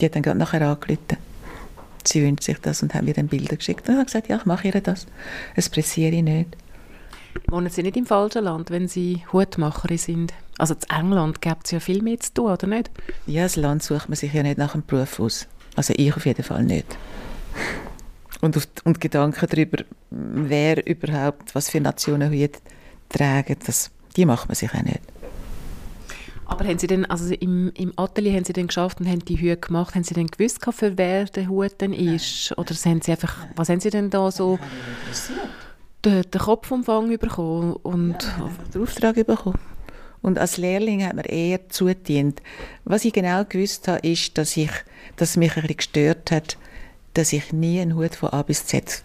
Die 0.00 0.06
hat 0.06 0.14
dann 0.14 0.22
gerade 0.22 0.38
nachher 0.38 0.62
angerufen. 0.62 1.18
Sie 2.04 2.22
wünscht 2.22 2.44
sich 2.44 2.58
das 2.58 2.82
und 2.82 2.94
hat 2.94 3.02
mir 3.02 3.14
dann 3.14 3.28
Bilder 3.28 3.56
geschickt. 3.56 3.88
Und 3.88 3.94
ich 3.94 3.98
habe 3.98 4.06
gesagt, 4.06 4.28
ja, 4.28 4.36
ich 4.36 4.46
mache 4.46 4.68
ihr 4.68 4.80
das. 4.80 5.06
Es 5.54 5.68
pressiere 5.68 6.14
ich 6.14 6.22
nicht. 6.22 6.56
Wohnen 7.48 7.70
Sie 7.70 7.82
nicht 7.82 7.96
im 7.96 8.06
falschen 8.06 8.44
Land, 8.44 8.70
wenn 8.70 8.88
Sie 8.88 9.22
Hutmacherin 9.32 9.98
sind? 9.98 10.32
Also 10.58 10.74
in 10.74 10.96
England 10.96 11.40
gibt 11.40 11.66
es 11.66 11.70
ja 11.70 11.80
viel 11.80 12.02
mehr 12.02 12.20
zu 12.20 12.34
tun, 12.34 12.50
oder 12.50 12.66
nicht? 12.66 12.90
Ja, 13.26 13.42
das 13.44 13.56
Land 13.56 13.82
sucht 13.82 14.08
man 14.08 14.16
sich 14.16 14.32
ja 14.32 14.42
nicht 14.42 14.58
nach 14.58 14.72
dem 14.72 14.84
Beruf 14.84 15.20
aus. 15.20 15.46
Also 15.76 15.94
ich 15.96 16.14
auf 16.14 16.26
jeden 16.26 16.42
Fall 16.42 16.62
nicht. 16.64 16.86
Und, 18.40 18.56
auf, 18.56 18.66
und 18.84 19.00
Gedanken 19.00 19.46
darüber, 19.48 19.84
wer 20.10 20.86
überhaupt, 20.86 21.54
was 21.54 21.70
für 21.70 21.80
Nationen 21.80 22.32
Hüte 22.32 22.60
tragen, 23.08 23.56
das, 23.64 23.90
die 24.16 24.26
macht 24.26 24.48
man 24.48 24.54
sich 24.54 24.72
auch 24.74 24.82
nicht. 24.82 25.00
Aber 26.52 26.66
haben 26.66 26.78
Sie 26.78 26.86
denn, 26.86 27.06
also 27.06 27.32
im, 27.32 27.70
im 27.74 27.92
Atelier 27.96 28.34
haben 28.34 28.44
Sie 28.44 28.52
denn 28.52 28.66
geschafft 28.66 29.00
und 29.00 29.08
haben 29.08 29.24
die 29.24 29.40
Hüte 29.40 29.56
gemacht, 29.56 29.94
haben 29.94 30.04
Sie 30.04 30.12
denn 30.12 30.26
gewusst, 30.26 30.58
für 30.70 30.98
wer 30.98 31.24
der 31.24 31.48
Hut 31.48 31.80
denn 31.80 31.94
ist? 31.94 32.50
Nein. 32.50 32.58
Oder 32.58 32.74
haben 32.74 33.00
Sie 33.00 33.10
einfach, 33.10 33.36
was 33.56 33.68
haben 33.70 33.80
Sie 33.80 33.90
denn 33.90 34.10
da 34.10 34.30
so 34.30 34.58
den, 36.04 36.22
den 36.22 36.40
Kopfumfang 36.40 37.16
bekommen 37.18 37.74
und 37.74 38.22
ja, 38.22 38.50
den 38.74 38.82
Auftrag 38.82 39.14
bekommen? 39.14 39.58
Und 40.22 40.38
als 40.38 40.56
Lehrling 40.56 41.04
hat 41.04 41.16
man 41.16 41.24
eher 41.24 41.68
zudient. 41.68 42.40
Was 42.84 43.04
ich 43.04 43.12
genau 43.12 43.44
gewusst 43.44 43.88
habe, 43.88 44.06
ist, 44.06 44.38
dass, 44.38 44.56
ich, 44.56 44.70
dass 45.16 45.36
mich 45.36 45.56
ein 45.56 45.62
bisschen 45.62 45.76
gestört 45.76 46.30
hat, 46.30 46.56
dass 47.14 47.32
ich 47.32 47.52
nie 47.52 47.80
einen 47.80 47.96
Hut 47.96 48.14
von 48.14 48.30
A 48.30 48.42
bis 48.42 48.66
Z 48.66 49.02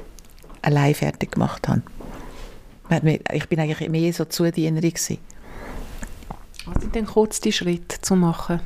allein 0.62 0.94
fertig 0.94 1.32
gemacht 1.32 1.68
habe. 1.68 1.82
Ich 3.34 3.50
bin 3.50 3.60
eigentlich 3.60 3.90
mehr 3.90 4.14
so 4.14 4.26
Zudienerin 4.26 4.92
gewesen. 4.92 5.18
Was 6.66 6.82
sind 6.82 6.96
denn 6.96 7.06
kurz 7.06 7.42
die 7.42 7.52
Schritte 7.52 8.00
zu 8.02 8.16
machen? 8.16 8.60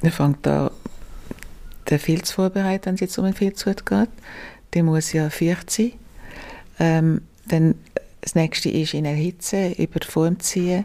Man 0.00 0.12
fängt 0.12 0.46
an, 0.46 0.70
den 1.88 1.98
Filz 1.98 2.30
vorbereiten, 2.30 2.86
wenn 2.86 2.94
es 2.94 3.00
jetzt 3.00 3.18
um 3.18 3.24
einen 3.24 3.34
Filzhut 3.34 3.84
geht. 3.84 4.08
Der 4.72 4.82
muss 4.82 5.12
ja 5.12 5.28
feucht 5.28 5.70
sein. 5.70 5.92
Ähm, 6.78 7.22
dann 7.48 7.74
das 8.20 8.34
nächste 8.34 8.68
ist 8.68 8.94
in 8.94 9.06
Erhitzen, 9.06 9.72
über 9.74 10.00
Form 10.06 10.38
ziehen. 10.40 10.84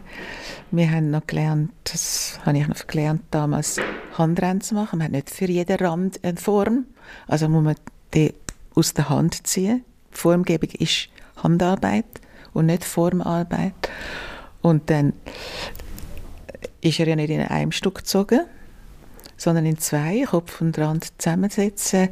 Wir 0.70 0.90
haben 0.90 1.10
noch 1.10 1.26
gelernt, 1.26 1.70
das 1.84 2.40
habe 2.44 2.58
ich 2.58 2.66
noch 2.66 2.86
gelernt, 2.86 3.22
damals 3.30 3.78
Handrennen 4.16 4.62
zu 4.62 4.74
machen. 4.74 4.98
Man 4.98 5.06
hat 5.06 5.12
nicht 5.12 5.30
für 5.30 5.46
jeden 5.46 5.76
Rand 5.76 6.24
eine 6.24 6.36
Form. 6.38 6.86
Also 7.26 7.48
muss 7.48 7.62
man 7.62 7.76
die 8.14 8.32
aus 8.74 8.94
der 8.94 9.08
Hand 9.10 9.46
ziehen. 9.46 9.84
Formgebung 10.10 10.70
ist 10.78 11.08
Handarbeit 11.42 12.06
und 12.54 12.66
nicht 12.66 12.84
Formarbeit. 12.84 13.74
Und 14.62 14.88
dann 14.88 15.12
ist 16.80 16.98
er 16.98 17.08
ja 17.08 17.16
nicht 17.16 17.30
in 17.30 17.42
einem 17.42 17.72
Stück 17.72 17.96
gezogen, 17.96 18.40
sondern 19.36 19.66
in 19.66 19.78
zwei, 19.78 20.24
Kopf 20.24 20.60
und 20.62 20.78
Rand 20.78 21.12
zusammensetzen. 21.18 22.08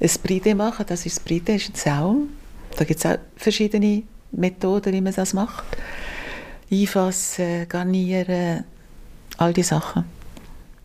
Ein 0.00 0.10
Bride 0.24 0.54
machen, 0.56 0.84
das 0.88 1.06
ist 1.06 1.18
das 1.18 1.24
Bride, 1.24 1.54
ist 1.54 1.70
ein 1.70 1.74
Saum. 1.76 2.28
Da 2.76 2.84
gibt 2.84 2.98
es 2.98 3.06
auch 3.06 3.18
verschiedene 3.36 4.02
Methoden, 4.32 4.92
wie 4.92 5.00
man 5.00 5.14
das 5.14 5.34
macht. 5.34 5.64
Einfassen, 6.70 7.68
garnieren, 7.68 8.64
all 9.36 9.52
die 9.52 9.62
Sachen. 9.62 10.04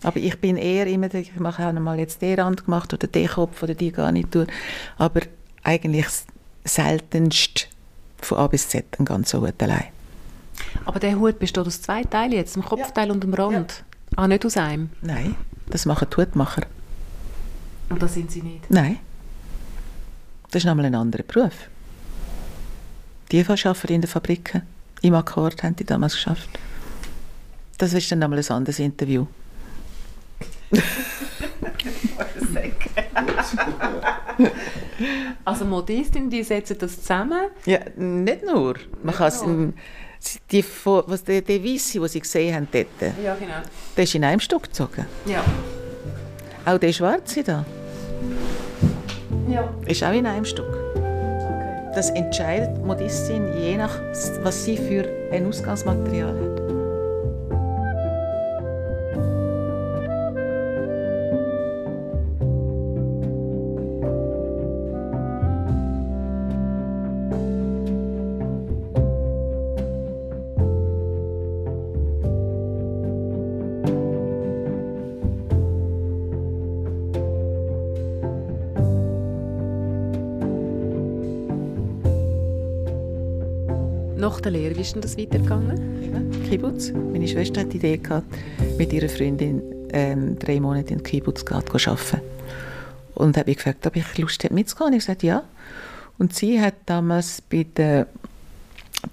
Aber 0.03 0.17
ich 0.17 0.39
bin 0.39 0.57
eher 0.57 0.85
immer, 0.87 1.13
ich 1.13 1.35
mache 1.37 1.65
auch 1.65 1.73
mal 1.73 1.97
jetzt 1.99 2.21
den 2.21 2.39
Rand 2.39 2.65
gemacht 2.65 2.93
oder 2.93 3.07
den 3.07 3.27
Kopf 3.27 3.63
oder 3.63 3.73
die 3.73 3.91
Garnitur. 3.91 4.45
Aber 4.97 5.21
eigentlich 5.63 6.05
seltenst 6.63 7.69
von 8.19 8.37
A 8.37 8.47
bis 8.47 8.69
Z 8.69 8.85
ein 8.99 9.05
ganzer 9.05 9.41
Hut 9.41 9.61
allein. 9.61 9.85
Aber 10.85 10.99
der 10.99 11.19
Hut 11.19 11.39
besteht 11.39 11.65
aus 11.65 11.81
zwei 11.81 12.03
Teilen 12.03 12.33
jetzt, 12.33 12.55
dem 12.55 12.63
Kopfteil 12.63 13.07
ja. 13.07 13.13
und 13.13 13.23
dem 13.23 13.33
Rand? 13.33 13.83
Ja. 14.11 14.17
Ah, 14.17 14.27
nicht 14.27 14.45
aus 14.45 14.57
einem? 14.57 14.89
Nein, 15.01 15.35
das 15.69 15.85
machen 15.85 16.07
die 16.11 16.17
Hutmacher. 16.17 16.63
Und 17.89 18.01
das 18.01 18.13
sind 18.13 18.31
sie 18.31 18.41
nicht? 18.41 18.69
Nein. 18.69 18.99
Das 20.51 20.63
ist 20.63 20.65
nochmal 20.65 20.85
ein 20.85 20.95
anderer 20.95 21.23
Beruf. 21.23 21.69
Die 23.31 23.45
arbeiten 23.45 23.93
in 23.93 24.01
den 24.01 24.09
Fabriken. 24.09 24.61
Im 25.01 25.13
Akkord 25.13 25.61
haben 25.63 25.75
die 25.75 25.83
damals 25.83 26.13
geschafft. 26.13 26.49
Das 27.77 27.93
ist 27.93 28.11
dann 28.11 28.19
nochmal 28.19 28.39
ein 28.39 28.49
anderes 28.49 28.79
Interview. 28.79 29.27
also 35.45 35.65
Modistin, 35.65 36.29
die 36.29 36.43
setzen 36.43 36.77
das 36.79 37.01
zusammen? 37.01 37.49
Ja, 37.65 37.79
nicht 37.95 38.43
nur. 38.45 38.75
Man 39.03 39.15
kann 39.15 39.27
es 39.27 39.43
die, 40.51 40.63
was 40.85 41.23
die, 41.23 41.41
die 41.43 41.63
Weisse, 41.63 41.99
die 41.99 42.07
sie 42.07 42.19
gesehen 42.19 42.55
haben 42.55 42.67
dort, 42.71 42.87
ja, 43.23 43.35
genau. 43.35 43.53
der 43.95 44.03
ist 44.03 44.15
in 44.15 44.23
einem 44.23 44.39
Stück 44.39 44.63
gezogen. 44.63 45.05
Ja. 45.25 45.43
Auch 46.65 46.79
der 46.79 46.91
Schwarze 46.91 47.43
da. 47.43 47.63
Ja. 49.47 49.71
Ist 49.85 50.03
auch 50.03 50.11
in 50.11 50.25
einem 50.25 50.45
Stück. 50.45 50.86
Das 51.97 52.11
entscheidet 52.11 52.77
Modistin 52.85 53.57
je 53.57 53.75
nach, 53.75 53.99
was 54.43 54.63
sie 54.63 54.77
für 54.77 55.03
ein 55.31 55.47
Ausgangsmaterial 55.47 56.29
hat. 56.29 56.76
Nach 84.27 84.41
der 84.41 84.51
Lehre, 84.51 84.75
wie 84.75 84.81
ist 84.81 84.93
denn 84.93 85.01
das 85.01 85.17
weitergegangen? 85.17 86.43
Kibbutz. 86.49 86.91
Meine 86.91 87.29
Schwester 87.29 87.61
hat 87.61 87.71
die 87.71 87.77
Idee 87.77 87.95
gehabt, 87.95 88.27
mit 88.77 88.91
ihrer 88.91 89.07
Freundin 89.07 89.61
ähm, 89.93 90.37
drei 90.37 90.59
Monate 90.59 90.95
in 90.95 91.01
Kibbutz 91.01 91.45
zu 91.45 91.55
arbeiten. 91.55 92.21
Und 93.15 93.37
habe 93.37 93.49
mich 93.49 93.55
gefragt, 93.55 93.87
ob 93.87 93.95
ich 93.95 94.17
Lust 94.17 94.43
hätte 94.43 94.53
mitzugehen. 94.53 94.91
Ich 94.91 95.05
sagte 95.05 95.27
ja. 95.27 95.43
Und 96.17 96.35
sie 96.35 96.59
hat 96.59 96.73
damals 96.87 97.41
bei 97.41 97.65
der 97.77 98.07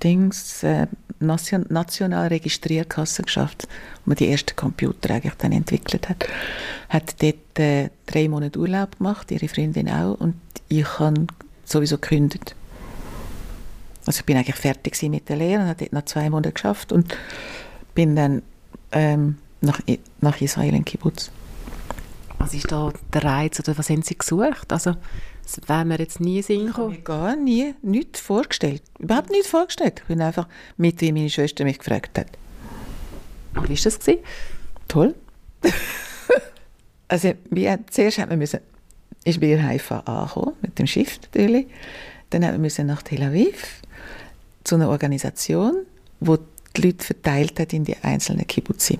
Dings, 0.03 0.65
äh, 0.65 0.89
Nation, 1.21 1.65
national 1.69 2.27
Registrierkasse 2.27 3.23
geschafft, 3.23 3.69
wo 4.05 4.11
man 4.11 4.17
die 4.17 4.29
ersten 4.29 4.57
Computer 4.57 5.15
eigentlich 5.15 5.35
dann 5.35 5.53
entwickelt 5.53 6.09
hat. 6.09 6.27
Hat 6.89 7.23
dort 7.23 7.61
äh, 7.61 7.91
drei 8.07 8.29
Monate 8.29 8.59
Urlaub 8.59 8.99
gemacht, 8.99 9.31
ihre 9.31 9.47
Freundin 9.47 9.89
auch, 9.89 10.19
und 10.19 10.35
ich 10.67 10.99
habe 10.99 11.29
sowieso 11.65 11.99
gekündigt. 11.99 12.57
Also 14.07 14.21
ich 14.21 14.27
bin 14.27 14.37
eigentlich 14.37 14.57
fertig 14.57 15.01
mit 15.03 15.29
der 15.29 15.37
Lehre 15.37 15.63
und 15.63 15.69
habe 15.69 15.79
dort 15.79 15.93
noch 15.93 16.05
zwei 16.05 16.29
Monate 16.31 16.53
geschafft 16.53 16.93
und 16.93 17.17
bin 17.95 18.17
dann 18.17 18.43
ähm, 18.93 19.39
nach, 19.61 19.81
nach 20.21 20.41
Israel 20.41 20.75
in 20.75 20.85
Kibbutz. 20.85 21.31
Was 22.39 22.53
ist 22.53 22.71
da 22.71 22.93
der 23.13 23.25
Reiz 23.25 23.59
oder 23.61 23.77
was 23.79 23.89
haben 23.89 24.03
Sie 24.03 24.19
gesucht? 24.19 24.71
Also 24.71 24.97
das 25.45 25.69
wäre 25.69 25.85
mir 25.85 25.99
jetzt 25.99 26.21
nie 26.21 26.43
Sinn 26.43 26.67
gekommen. 26.67 26.95
Ich 26.95 27.05
gar 27.05 27.37
nie, 27.37 27.75
nichts 27.83 28.21
vorgestellt. 28.21 28.83
Überhaupt 28.99 29.31
nichts 29.31 29.49
vorgestellt. 29.49 30.01
Ich 30.01 30.09
bin 30.09 30.21
einfach 30.21 30.49
mit, 30.77 31.01
wie 31.01 31.13
meine 31.13 31.31
Schwester 31.31 31.65
mich 31.65 31.79
gefragt 31.79 32.19
hat. 32.19 32.29
Und 33.55 33.69
wie 33.69 33.77
war 33.77 33.85
das? 33.85 33.99
Gewesen? 33.99 34.19
Toll. 34.89 35.15
also 37.09 37.33
wie, 37.51 37.75
zuerst 37.91 38.19
hat 38.19 38.29
man 38.29 38.39
müssen, 38.39 38.61
ist 39.25 39.41
bei 39.41 39.63
Haifa 39.63 40.01
angekommen, 40.01 40.55
mit 40.63 40.79
dem 40.79 40.87
Schiff 40.87 41.19
natürlich. 41.23 41.67
Dann 42.31 42.45
haben 42.45 42.63
wir 42.63 42.85
nach 42.85 43.03
Tel 43.03 43.23
Aviv 43.23 43.81
zu 44.65 44.75
einer 44.75 44.89
Organisation, 44.89 45.87
wo 46.21 46.39
die 46.77 46.83
Leute 46.83 47.05
verteilt 47.05 47.61
hat 47.61 47.73
in 47.73 47.85
die 47.85 47.97
einzelnen 47.99 48.47
Kibbutzim. 48.47 48.99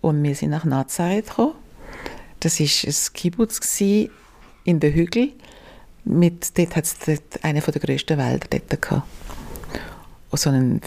Und 0.00 0.22
wir 0.22 0.34
sind 0.34 0.50
nach 0.50 0.64
Nazareth 0.64 1.28
gekommen. 1.28 1.54
Das 2.40 2.60
war 2.60 2.66
ein 2.66 2.94
Kibbutz 3.14 3.80
in 3.80 4.10
den 4.80 4.92
Hügeln. 4.92 5.32
Mit, 6.04 6.58
dort 6.58 6.76
hat 6.76 6.84
es 6.84 7.22
einen 7.42 7.62
der 7.62 7.80
grössten 7.80 8.18
Wälder 8.18 8.46
dort 8.50 8.82
gehabt. 8.82 9.08
So 10.32 10.50
einen, 10.50 10.80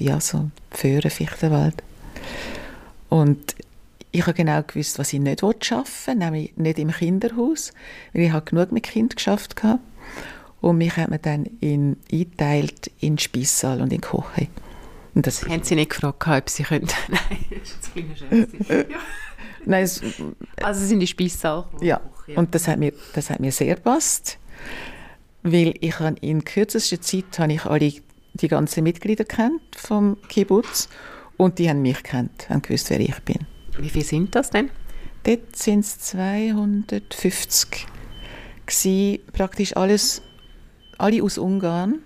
ja, 0.00 0.20
so 0.20 0.50
Föhrenfichtenwald. 0.72 1.82
Und 3.08 3.54
ich 4.12 4.22
habe 4.22 4.34
genau 4.34 4.62
gewusst, 4.62 4.98
was 4.98 5.12
ich 5.12 5.20
nicht 5.20 5.42
arbeiten 5.42 5.86
will, 6.06 6.14
nämlich 6.16 6.56
nicht 6.56 6.78
im 6.78 6.90
Kinderhaus, 6.90 7.72
weil 8.12 8.22
ich 8.22 8.32
habe 8.32 8.44
genug 8.44 8.72
mit 8.72 8.82
Kind 8.82 9.14
geschafft 9.14 9.62
habe. 9.62 9.78
Und 10.60 10.78
mich 10.78 10.96
hat 10.96 11.10
man 11.10 11.22
dann 11.22 11.46
in, 11.60 11.96
eingeteilt 12.12 12.90
in 13.00 13.18
Speissaal 13.18 13.80
und 13.80 13.92
in 13.92 14.00
Koche. 14.00 14.48
Und 15.14 15.26
das 15.26 15.46
Haben 15.46 15.62
Sie 15.62 15.74
nicht 15.74 15.90
gefragt, 15.90 16.26
ob 16.26 16.48
Sie 16.48 16.62
können? 16.62 16.86
Nein, 17.08 17.44
das 17.50 17.70
ist 17.70 17.90
ein 17.96 18.14
kleiner 18.14 18.90
ja. 18.90 18.98
Nein, 19.66 19.84
es, 19.84 20.02
also 20.62 20.86
sind 20.86 21.00
die 21.00 21.06
Speissaal. 21.06 21.66
Ja. 21.80 22.00
ja, 22.26 22.38
und 22.38 22.54
das 22.54 22.68
hat 22.68 22.78
mir, 22.78 22.92
das 23.14 23.30
hat 23.30 23.40
mir 23.40 23.52
sehr 23.52 23.74
gepasst, 23.74 24.38
weil 25.42 25.74
ich 25.80 25.96
in 26.20 26.44
kürzester 26.44 27.00
Zeit 27.00 27.38
habe 27.38 27.52
ich 27.52 27.64
alle 27.64 27.92
die 28.34 28.48
ganzen 28.48 28.84
Mitglieder 28.84 29.24
kennt 29.24 29.60
vom 29.76 30.16
Kibbutz 30.28 30.88
und 31.36 31.58
die 31.58 31.68
haben 31.68 31.82
mich 31.82 32.02
kennt, 32.02 32.48
haben 32.48 32.62
gewusst, 32.62 32.90
wer 32.90 33.00
ich 33.00 33.18
bin. 33.20 33.46
Wie 33.78 33.90
viele 33.90 34.04
sind 34.04 34.34
das 34.34 34.50
denn? 34.50 34.70
Dort 35.24 35.56
sind 35.56 35.80
es 35.80 35.98
250 35.98 37.86
gewesen, 38.66 39.18
praktisch 39.32 39.76
alles, 39.76 40.22
alle 41.00 41.22
aus 41.22 41.38
Ungarn 41.38 42.00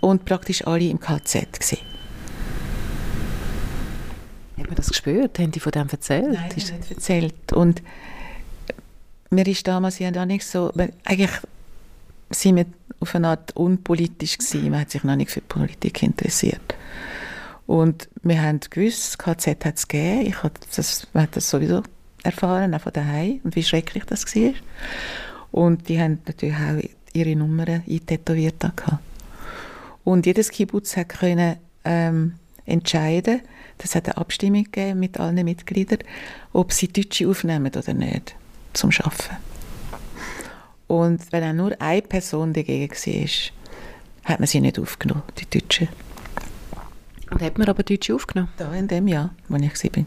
und 0.00 0.24
praktisch 0.24 0.66
alle 0.66 0.88
im 0.88 1.00
KZ 1.00 1.52
gewesen. 1.52 1.78
Hat 4.58 4.66
man 4.66 4.74
das 4.74 4.88
gespürt? 4.88 5.38
Haben 5.38 5.50
die 5.50 5.60
von 5.60 5.72
dem 5.72 5.88
erzählt? 5.88 6.32
Nein, 6.32 6.50
haben 6.50 6.54
nicht 6.56 6.90
erzählt. 6.90 7.52
Und 7.52 7.82
mir 9.30 9.46
ist 9.46 9.66
damals 9.66 9.98
ja 9.98 10.26
nicht 10.26 10.46
so, 10.46 10.72
eigentlich 11.04 11.30
sind 12.30 12.56
wir 12.56 12.66
auf 13.00 13.14
eine 13.14 13.28
Art 13.28 13.54
unpolitisch 13.54 14.38
gewesen. 14.38 14.70
Man 14.70 14.80
hat 14.80 14.90
sich 14.90 15.04
noch 15.04 15.16
nicht 15.16 15.30
für 15.30 15.40
Politik 15.40 16.02
interessiert. 16.02 16.74
Und 17.66 18.08
wir 18.22 18.40
haben 18.40 18.60
gewusst, 18.60 19.06
das 19.06 19.18
KZ 19.18 19.64
hat 19.64 19.76
es 19.76 19.88
gegeben. 19.88 20.26
Ich 20.26 20.42
habe 20.42 20.54
das, 20.74 21.06
man 21.12 21.24
hat 21.24 21.36
das 21.36 21.50
sowieso 21.50 21.82
erfahren, 22.22 22.74
auch 22.74 22.80
von 22.80 22.92
daheim, 22.92 23.40
und 23.44 23.56
wie 23.56 23.62
schrecklich 23.62 24.04
das 24.04 24.24
war. 24.34 24.52
Und 25.52 25.88
die 25.88 26.00
haben 26.00 26.20
natürlich 26.26 26.56
auch 26.56 26.80
ihre 27.16 27.36
Nummern 27.36 27.82
eintätowiert. 27.88 28.64
Und 30.04 30.26
jedes 30.26 30.50
Kibbutz 30.50 30.96
hat 30.96 31.08
können, 31.08 31.56
ähm, 31.84 32.34
entscheiden, 32.66 33.40
das 33.78 33.94
hat 33.94 34.06
eine 34.06 34.16
Abstimmung 34.16 34.64
gegeben 34.64 35.00
mit 35.00 35.18
allen 35.18 35.44
Mitgliedern, 35.44 36.00
ob 36.52 36.72
sie 36.72 36.88
Deutsche 36.88 37.28
aufnehmen 37.28 37.72
oder 37.74 37.94
nicht 37.94 38.34
zum 38.72 38.90
Arbeiten. 38.90 39.36
Und 40.86 41.32
wenn 41.32 41.44
auch 41.44 41.52
nur 41.52 41.80
eine 41.80 42.02
Person 42.02 42.52
dagegen 42.52 42.90
war, 42.90 44.30
hat 44.30 44.40
man 44.40 44.46
sie 44.46 44.60
nicht 44.60 44.78
aufgenommen, 44.78 45.22
die 45.38 45.58
Deutschen. 45.58 45.88
Und 47.30 47.42
hat 47.42 47.58
man 47.58 47.68
aber 47.68 47.82
Deutsche 47.82 48.14
aufgenommen? 48.14 48.50
Da 48.56 48.72
in 48.72 48.88
dem 48.88 49.08
Jahr, 49.08 49.34
wo 49.48 49.56
ich 49.56 49.84
war. 49.84 50.04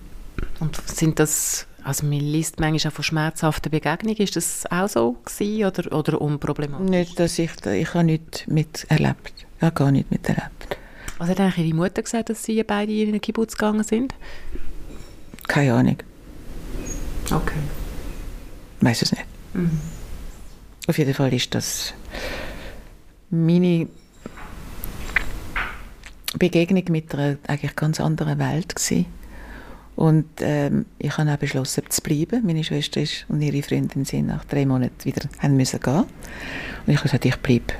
Und 0.59 0.75
sind 0.87 1.19
das, 1.19 1.67
also 1.89 2.05
man 2.05 2.19
liest 2.19 2.59
manchmal 2.59 2.91
auch 2.91 2.95
von 2.95 3.03
schmerzhaften 3.03 3.71
Begegnungen, 3.71 4.17
ist 4.17 4.35
das 4.35 4.65
auch 4.69 4.87
so 4.87 5.13
gewesen 5.25 5.65
oder, 5.65 5.91
oder 5.91 6.21
unproblematisch? 6.21 6.87
Nicht, 6.87 7.19
dass 7.19 7.39
ich, 7.39 7.49
ich 7.65 7.93
habe 7.95 8.03
nichts 8.03 8.45
miterlebt. 8.45 9.33
Ich 9.57 9.61
habe 9.63 9.73
gar 9.73 9.91
nichts 9.91 10.11
miterlebt. 10.11 10.77
Was 11.17 11.29
hat 11.29 11.39
eigentlich 11.39 11.65
Ihre 11.65 11.75
Mutter 11.75 12.03
gesagt, 12.03 12.29
dass 12.29 12.43
Sie 12.43 12.63
beide 12.63 12.93
in 12.93 13.13
den 13.13 13.19
Kibbutz 13.19 13.53
gegangen 13.57 13.83
sind? 13.83 14.13
Keine 15.47 15.73
Ahnung. 15.73 15.97
Okay. 17.31 17.59
Ich 18.79 18.85
weiß 18.85 19.01
es 19.01 19.11
nicht. 19.11 19.25
Mhm. 19.55 19.81
Auf 20.87 20.97
jeden 20.99 21.15
Fall 21.15 21.33
ist 21.33 21.55
das 21.55 21.93
meine 23.31 23.87
Begegnung 26.37 26.83
mit 26.89 27.15
einer 27.15 27.37
eigentlich 27.47 27.75
ganz 27.75 27.99
anderen 27.99 28.37
Welt 28.37 28.75
gewesen. 28.75 29.07
Und 29.99 30.29
ähm, 30.39 30.85
ich 30.97 31.17
habe 31.17 31.29
auch 31.29 31.35
beschlossen, 31.35 31.83
zu 31.89 32.01
bleiben. 32.01 32.45
Meine 32.45 32.63
Schwester 32.63 33.01
ist 33.01 33.25
und 33.27 33.41
ihre 33.41 33.61
Freundin 33.61 34.05
sind 34.05 34.27
nach 34.27 34.45
drei 34.45 34.65
Monaten 34.65 35.03
wieder 35.03 35.27
haben 35.39 35.57
müssen 35.57 35.77
gehen. 35.81 36.05
Und 36.85 36.93
ich 36.93 36.95
habe 36.95 37.03
gesagt, 37.03 37.25
ich 37.25 37.35
bleibe. 37.35 37.73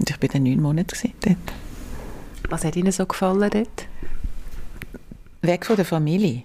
Und 0.00 0.10
ich 0.10 0.20
war 0.20 0.28
dann 0.28 0.42
neun 0.42 0.60
Monate 0.60 0.96
dort. 1.20 1.36
Was 2.48 2.64
hat 2.64 2.74
Ihnen 2.74 2.90
so 2.90 3.06
gefallen 3.06 3.48
dort? 3.48 3.86
Weg 5.42 5.66
von 5.66 5.76
der 5.76 5.84
Familie. 5.84 6.42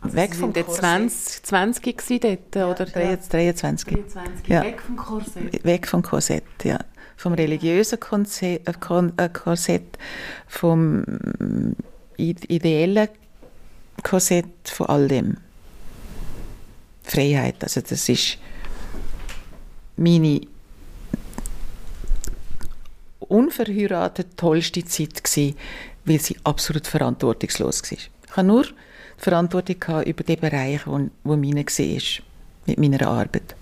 Also 0.00 0.16
weg 0.16 0.34
vom 0.34 0.52
Korsett. 0.52 0.74
20, 0.74 1.42
20 1.44 1.96
gewesen 1.96 2.20
dort, 2.20 2.56
ja, 2.56 2.68
oder? 2.68 2.86
23. 2.86 3.94
23. 3.94 4.48
Ja. 4.48 4.64
Weg 4.64 4.82
vom 4.82 4.96
Korsett. 4.96 5.64
Weg 5.64 5.86
vom 5.86 6.02
Korsett, 6.02 6.44
ja. 6.64 6.80
Vom 7.16 7.34
religiösen 7.34 8.00
Korsett, 8.00 8.66
äh, 8.66 9.28
Korsett 9.32 9.96
vom 10.48 11.04
ideellen 12.16 13.08
Korsett, 14.02 14.46
von 14.64 14.86
all 14.86 15.08
dem. 15.08 15.36
Freiheit, 17.02 17.62
also 17.62 17.80
das 17.80 18.08
ist 18.08 18.38
meine 19.96 20.40
unverheiratet 23.20 24.36
tollste 24.36 24.84
Zeit 24.84 25.22
gewesen, 25.22 25.56
weil 26.04 26.20
sie 26.20 26.36
absolut 26.44 26.86
verantwortungslos 26.86 27.82
war. 27.82 27.98
Ich 27.98 28.10
habe 28.36 28.46
nur 28.46 28.66
Verantwortung 29.16 30.02
über 30.04 30.24
den 30.24 30.40
Bereich, 30.40 30.86
wo, 30.86 31.08
wo 31.24 31.36
meine 31.36 31.64
war, 31.64 32.24
mit 32.66 32.78
meiner 32.78 33.06
Arbeit. 33.06 33.54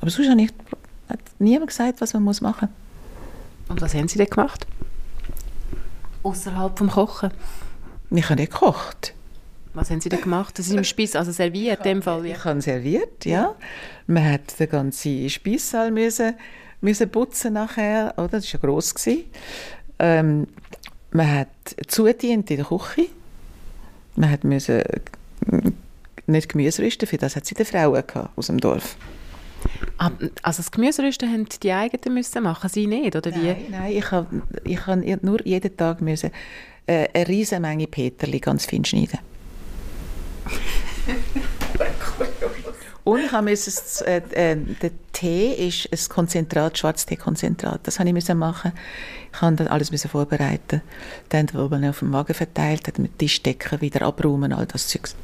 Aber 0.00 0.10
sonst 0.10 0.28
hat 0.28 1.18
niemand 1.38 1.68
gesagt, 1.68 2.00
was 2.00 2.14
man 2.14 2.24
machen 2.24 2.40
muss. 2.40 3.70
Und 3.70 3.80
was 3.80 3.94
haben 3.94 4.08
Sie 4.08 4.18
denn 4.18 4.30
gemacht? 4.30 4.66
Außerhalb 6.26 6.76
vom 6.76 6.90
Kochen? 6.90 7.30
Ich 8.10 8.24
habe 8.24 8.40
nicht 8.40 8.52
gekocht. 8.52 9.14
Was 9.74 9.90
haben 9.90 10.00
Sie 10.00 10.08
denn 10.08 10.20
gemacht? 10.20 10.58
Das 10.58 10.66
ist 10.66 10.72
im 10.72 10.84
Speis, 10.84 11.14
also 11.14 11.30
serviert 11.32 11.78
in 11.78 11.84
dem 11.84 12.02
Fall? 12.02 12.26
Ja. 12.26 12.36
Ich 12.36 12.44
habe 12.44 12.60
serviert, 12.60 13.24
ja. 13.24 13.54
Man 14.06 14.32
hat 14.32 14.58
den 14.58 14.68
ganzen 14.68 15.28
Speissaal 15.28 15.90
müssen, 15.90 16.34
müssen 16.80 17.10
putzen 17.10 17.52
nachher, 17.52 18.14
oder? 18.16 18.28
Das 18.28 18.52
war 18.54 18.60
ja 18.60 18.66
gross. 18.66 18.94
Ähm, 19.98 20.46
man 21.10 21.32
hat 21.32 21.48
zudient 21.86 22.50
in 22.50 22.56
der 22.56 22.66
Küche 22.66 23.06
man 24.16 24.30
hat 24.30 24.44
müssen 24.44 24.80
äh, 24.80 25.00
nicht 26.26 26.48
Gemüse 26.48 26.82
rüsten, 26.82 27.06
für 27.06 27.18
das 27.18 27.36
hat 27.36 27.46
sie 27.46 27.54
die 27.54 27.64
Frauen 27.64 28.02
aus 28.34 28.46
dem 28.48 28.58
Dorf. 28.58 28.96
Ah, 29.98 30.10
also 30.42 30.58
das 30.58 30.70
Gemüserüsten 30.70 31.32
haben 31.32 31.46
die 31.62 31.72
eigenen 31.72 32.14
müssen 32.14 32.42
machen, 32.42 32.68
sie 32.68 32.86
nicht, 32.86 33.16
oder 33.16 33.34
wie? 33.34 33.46
Nein, 33.46 33.66
nein 33.70 33.92
ich 33.92 34.10
habe 34.10 34.42
ich 34.64 34.86
hab 34.86 35.22
nur 35.22 35.46
jeden 35.46 35.74
Tag 35.76 36.02
müssen, 36.02 36.30
äh, 36.86 37.08
eine 37.14 37.28
riesige 37.28 37.60
Menge 37.60 37.86
Peterli 37.86 38.38
ganz 38.38 38.66
fein 38.66 38.84
schneiden. 38.84 39.18
Und 43.06 43.20
ich 43.20 43.30
musste, 43.30 44.04
äh, 44.06 44.16
äh, 44.32 44.56
der 44.56 44.90
Tee 45.12 45.52
ist 45.52 45.92
ein 45.92 46.12
Konzentrat, 46.12 46.76
Schwarztee-Konzentrat. 46.76 47.80
Das 47.84 47.98
musste 47.98 48.08
ich 48.08 48.14
müssen 48.14 48.36
machen. 48.36 48.72
Ich 49.32 49.40
musste 49.40 49.56
dann 49.56 49.68
alles 49.68 49.92
müssen 49.92 50.10
vorbereiten. 50.10 50.82
Dann 51.28 51.52
wurde 51.54 51.78
man 51.78 51.88
auf 51.88 52.00
dem 52.00 52.12
Wagen 52.12 52.34
verteilt, 52.34 52.88
dann 52.88 53.02
mit 53.02 53.16
Tischdecken 53.16 53.80
wieder 53.80 54.02
abräumen, 54.02 54.52
all 54.52 54.66
das 54.66 54.88
Zeugs. 54.88 55.14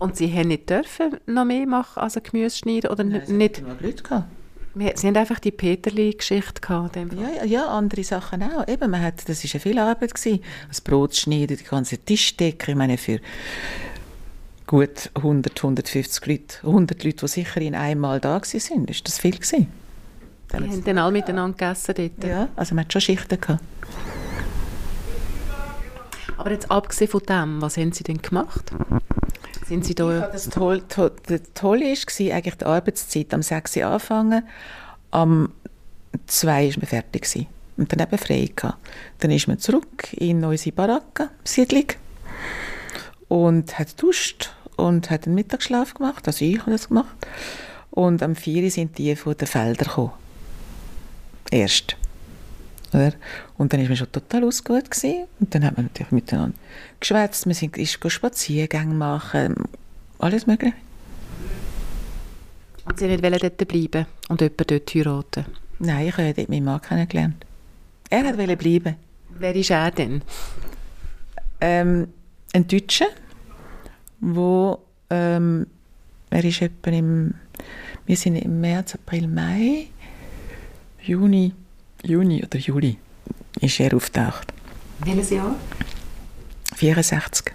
Und 0.00 0.16
Sie 0.16 0.32
haben 0.32 0.48
nicht 0.48 0.68
dürfen 0.68 1.18
noch 1.26 1.44
mehr 1.44 1.66
machen, 1.66 2.00
also 2.00 2.20
Gemüse 2.20 2.56
schneiden 2.56 2.90
oder 2.90 3.04
Nein, 3.04 3.22
nicht? 3.28 3.62
Leute 3.80 4.02
gehabt. 4.02 4.28
Sie 4.74 5.06
haben 5.06 5.16
einfach 5.16 5.40
die 5.40 5.50
Peterli-Geschichte 5.50 6.60
gehabt. 6.60 6.96
Ja, 6.96 7.44
ja, 7.44 7.66
andere 7.66 8.02
Sachen 8.02 8.42
auch. 8.42 8.66
Eben, 8.66 8.90
man 8.90 9.02
hat, 9.02 9.28
das 9.28 9.44
war 9.44 9.50
ja 9.52 9.58
viel 9.58 9.78
Arbeit. 9.78 10.14
Gewesen. 10.14 10.40
Das 10.68 10.80
Brot 10.80 11.14
schneiden, 11.16 11.56
die 11.56 11.64
ganze 11.64 11.98
Tischdecke. 11.98 12.70
Ich 12.70 12.76
meine, 12.76 12.96
für 12.96 13.20
gut 14.66 15.10
100, 15.14 15.58
150 15.58 16.26
Leute, 16.26 16.56
100 16.62 17.04
Leute, 17.04 17.16
die 17.16 17.28
sicher 17.28 17.60
in 17.60 17.74
einmal 17.74 18.20
da 18.20 18.40
waren, 18.40 18.86
ist 18.86 19.06
das 19.06 19.18
viel 19.18 19.32
gewesen. 19.32 19.66
Die 20.50 20.56
haben 20.56 20.84
dann 20.84 20.98
alle 20.98 21.12
miteinander 21.12 21.56
gegessen 21.56 21.94
dort? 21.96 22.24
Ja, 22.24 22.48
also 22.56 22.74
man 22.74 22.84
hat 22.84 22.92
schon 22.92 23.02
Schichten 23.02 23.40
gehabt. 23.40 23.62
Aber 26.36 26.52
jetzt 26.52 26.70
abgesehen 26.70 27.10
von 27.10 27.20
dem, 27.28 27.60
was 27.60 27.76
haben 27.76 27.92
Sie 27.92 28.02
denn 28.02 28.22
gemacht? 28.22 28.72
Sind 29.66 29.84
Sie 29.84 29.94
da... 29.94 30.28
das 30.32 30.48
toll, 30.48 30.82
toll, 30.88 31.12
das 31.26 31.40
Tolle 31.54 31.84
war 31.86 32.34
eigentlich 32.34 32.54
die 32.56 32.64
Arbeitszeit. 32.64 33.34
Am 33.34 33.42
6 33.42 33.76
Uhr 33.76 33.86
anfangen, 33.86 34.42
am 35.10 35.52
2 36.26 36.66
Uhr 36.66 36.70
war 36.70 36.78
man 36.78 36.86
fertig. 36.86 37.22
Gewesen. 37.22 37.46
und 37.80 37.90
dann 37.92 38.06
eben 38.06 38.18
frei 38.18 38.50
gehabt. 38.54 38.78
Dann 39.18 39.30
ist 39.30 39.48
man 39.48 39.58
zurück 39.58 40.12
in 40.12 40.44
unsere 40.44 40.72
Baracke, 40.72 41.30
Siedlung 41.44 41.86
und 43.28 43.78
hat 43.78 44.00
duscht 44.00 44.52
und 44.76 45.10
hat 45.10 45.26
einen 45.26 45.34
Mittagsschlaf 45.34 45.94
gemacht, 45.94 46.26
also 46.26 46.44
ich 46.44 46.60
habe 46.60 46.72
das 46.72 46.88
gemacht. 46.88 47.16
Und 47.90 48.22
am 48.22 48.36
4 48.36 48.70
sind 48.70 48.98
die 48.98 49.16
von 49.16 49.36
den 49.36 49.48
Feldern 49.48 49.88
gekommen. 49.88 50.12
Erst. 51.50 51.96
Oder? 52.92 53.12
Und 53.56 53.72
dann 53.72 53.80
war 53.80 53.88
man 53.88 53.96
schon 53.96 54.12
total 54.12 54.44
ausgeruht. 54.44 54.90
Gewesen. 54.90 55.26
Und 55.38 55.54
dann 55.54 55.64
hat 55.64 55.76
man 55.76 55.86
natürlich 55.86 56.12
miteinander 56.12 56.56
geschwätzt, 56.98 57.46
man 57.46 57.54
sind, 57.54 57.76
ist 57.76 57.98
Spaziergänge 58.10 58.94
machen, 58.94 59.54
alles 60.18 60.46
mögliche. 60.46 60.74
Und 62.84 62.98
Sie 62.98 63.08
wollten 63.08 63.30
nicht 63.30 63.42
dort 63.44 63.68
bleiben 63.68 64.06
und 64.28 64.40
jemanden 64.40 64.64
dort 64.66 64.94
heiraten? 64.94 65.44
Nein, 65.78 66.08
ich 66.08 66.12
habe 66.12 66.26
ja 66.26 66.32
dort 66.32 66.48
meinen 66.48 66.64
Mann 66.64 66.80
kennengelernt. 66.80 67.46
Er 68.10 68.36
wollte 68.36 68.56
bleiben. 68.56 68.96
Wer 69.38 69.54
ist 69.54 69.70
er 69.70 69.90
denn? 69.90 70.22
Ähm, 71.60 72.08
ein 72.52 72.66
Deutscher, 72.66 73.06
wo 74.20 74.78
ähm, 75.08 75.66
er 76.30 76.44
ist 76.44 76.62
etwa 76.62 76.90
im, 76.90 77.34
wir 78.06 78.16
sind 78.16 78.36
im 78.36 78.60
März, 78.60 78.94
April, 78.94 79.28
Mai, 79.28 79.86
Juni, 81.02 81.52
Juni 82.02 82.42
oder 82.42 82.58
Juli 82.58 82.96
ist 83.60 83.80
er 83.80 83.94
auftaucht. 83.94 84.52
Welches 85.00 85.30
Jahr? 85.30 85.54
64. 86.74 87.52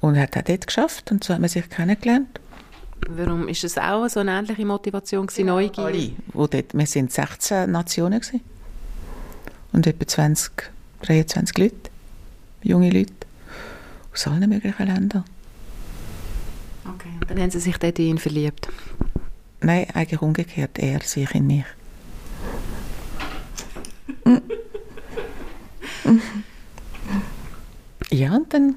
Und 0.00 0.14
er 0.14 0.22
hat 0.22 0.36
auch 0.36 0.42
dort 0.42 0.66
geschafft 0.66 1.10
und 1.10 1.22
so 1.24 1.34
hat 1.34 1.40
man 1.40 1.48
sich 1.48 1.68
kennengelernt. 1.68 2.40
Warum 3.08 3.48
ist 3.48 3.64
es 3.64 3.78
auch 3.78 4.08
so 4.08 4.20
eine 4.20 4.38
ähnliche 4.38 4.64
Motivation 4.64 5.26
gewesen, 5.26 5.46
ja, 5.46 5.54
Neugier? 5.54 5.84
Alle, 5.84 6.12
wo 6.32 6.46
dort, 6.46 6.74
wir 6.74 6.86
sind 6.86 7.12
16 7.12 7.70
Nationen 7.70 8.20
gewesen. 8.20 8.40
und 9.72 9.86
etwa 9.86 10.06
20, 10.06 10.70
23 11.02 11.58
Leute, 11.58 11.90
junge 12.62 12.90
Leute 12.90 13.12
aus 14.12 14.26
allen 14.26 14.48
möglichen 14.48 14.86
Ländern. 14.86 15.24
Okay, 16.84 17.10
und 17.20 17.30
dann 17.30 17.40
haben 17.40 17.50
Sie 17.50 17.60
sich 17.60 17.76
dort 17.78 17.98
in 17.98 18.06
ihn 18.06 18.18
verliebt? 18.18 18.68
Nein, 19.60 19.86
eigentlich 19.94 20.22
umgekehrt, 20.22 20.78
er 20.78 21.00
sich 21.02 21.34
in 21.34 21.46
mich. 21.46 21.64
ja, 28.10 28.34
und 28.36 28.52
dann 28.52 28.76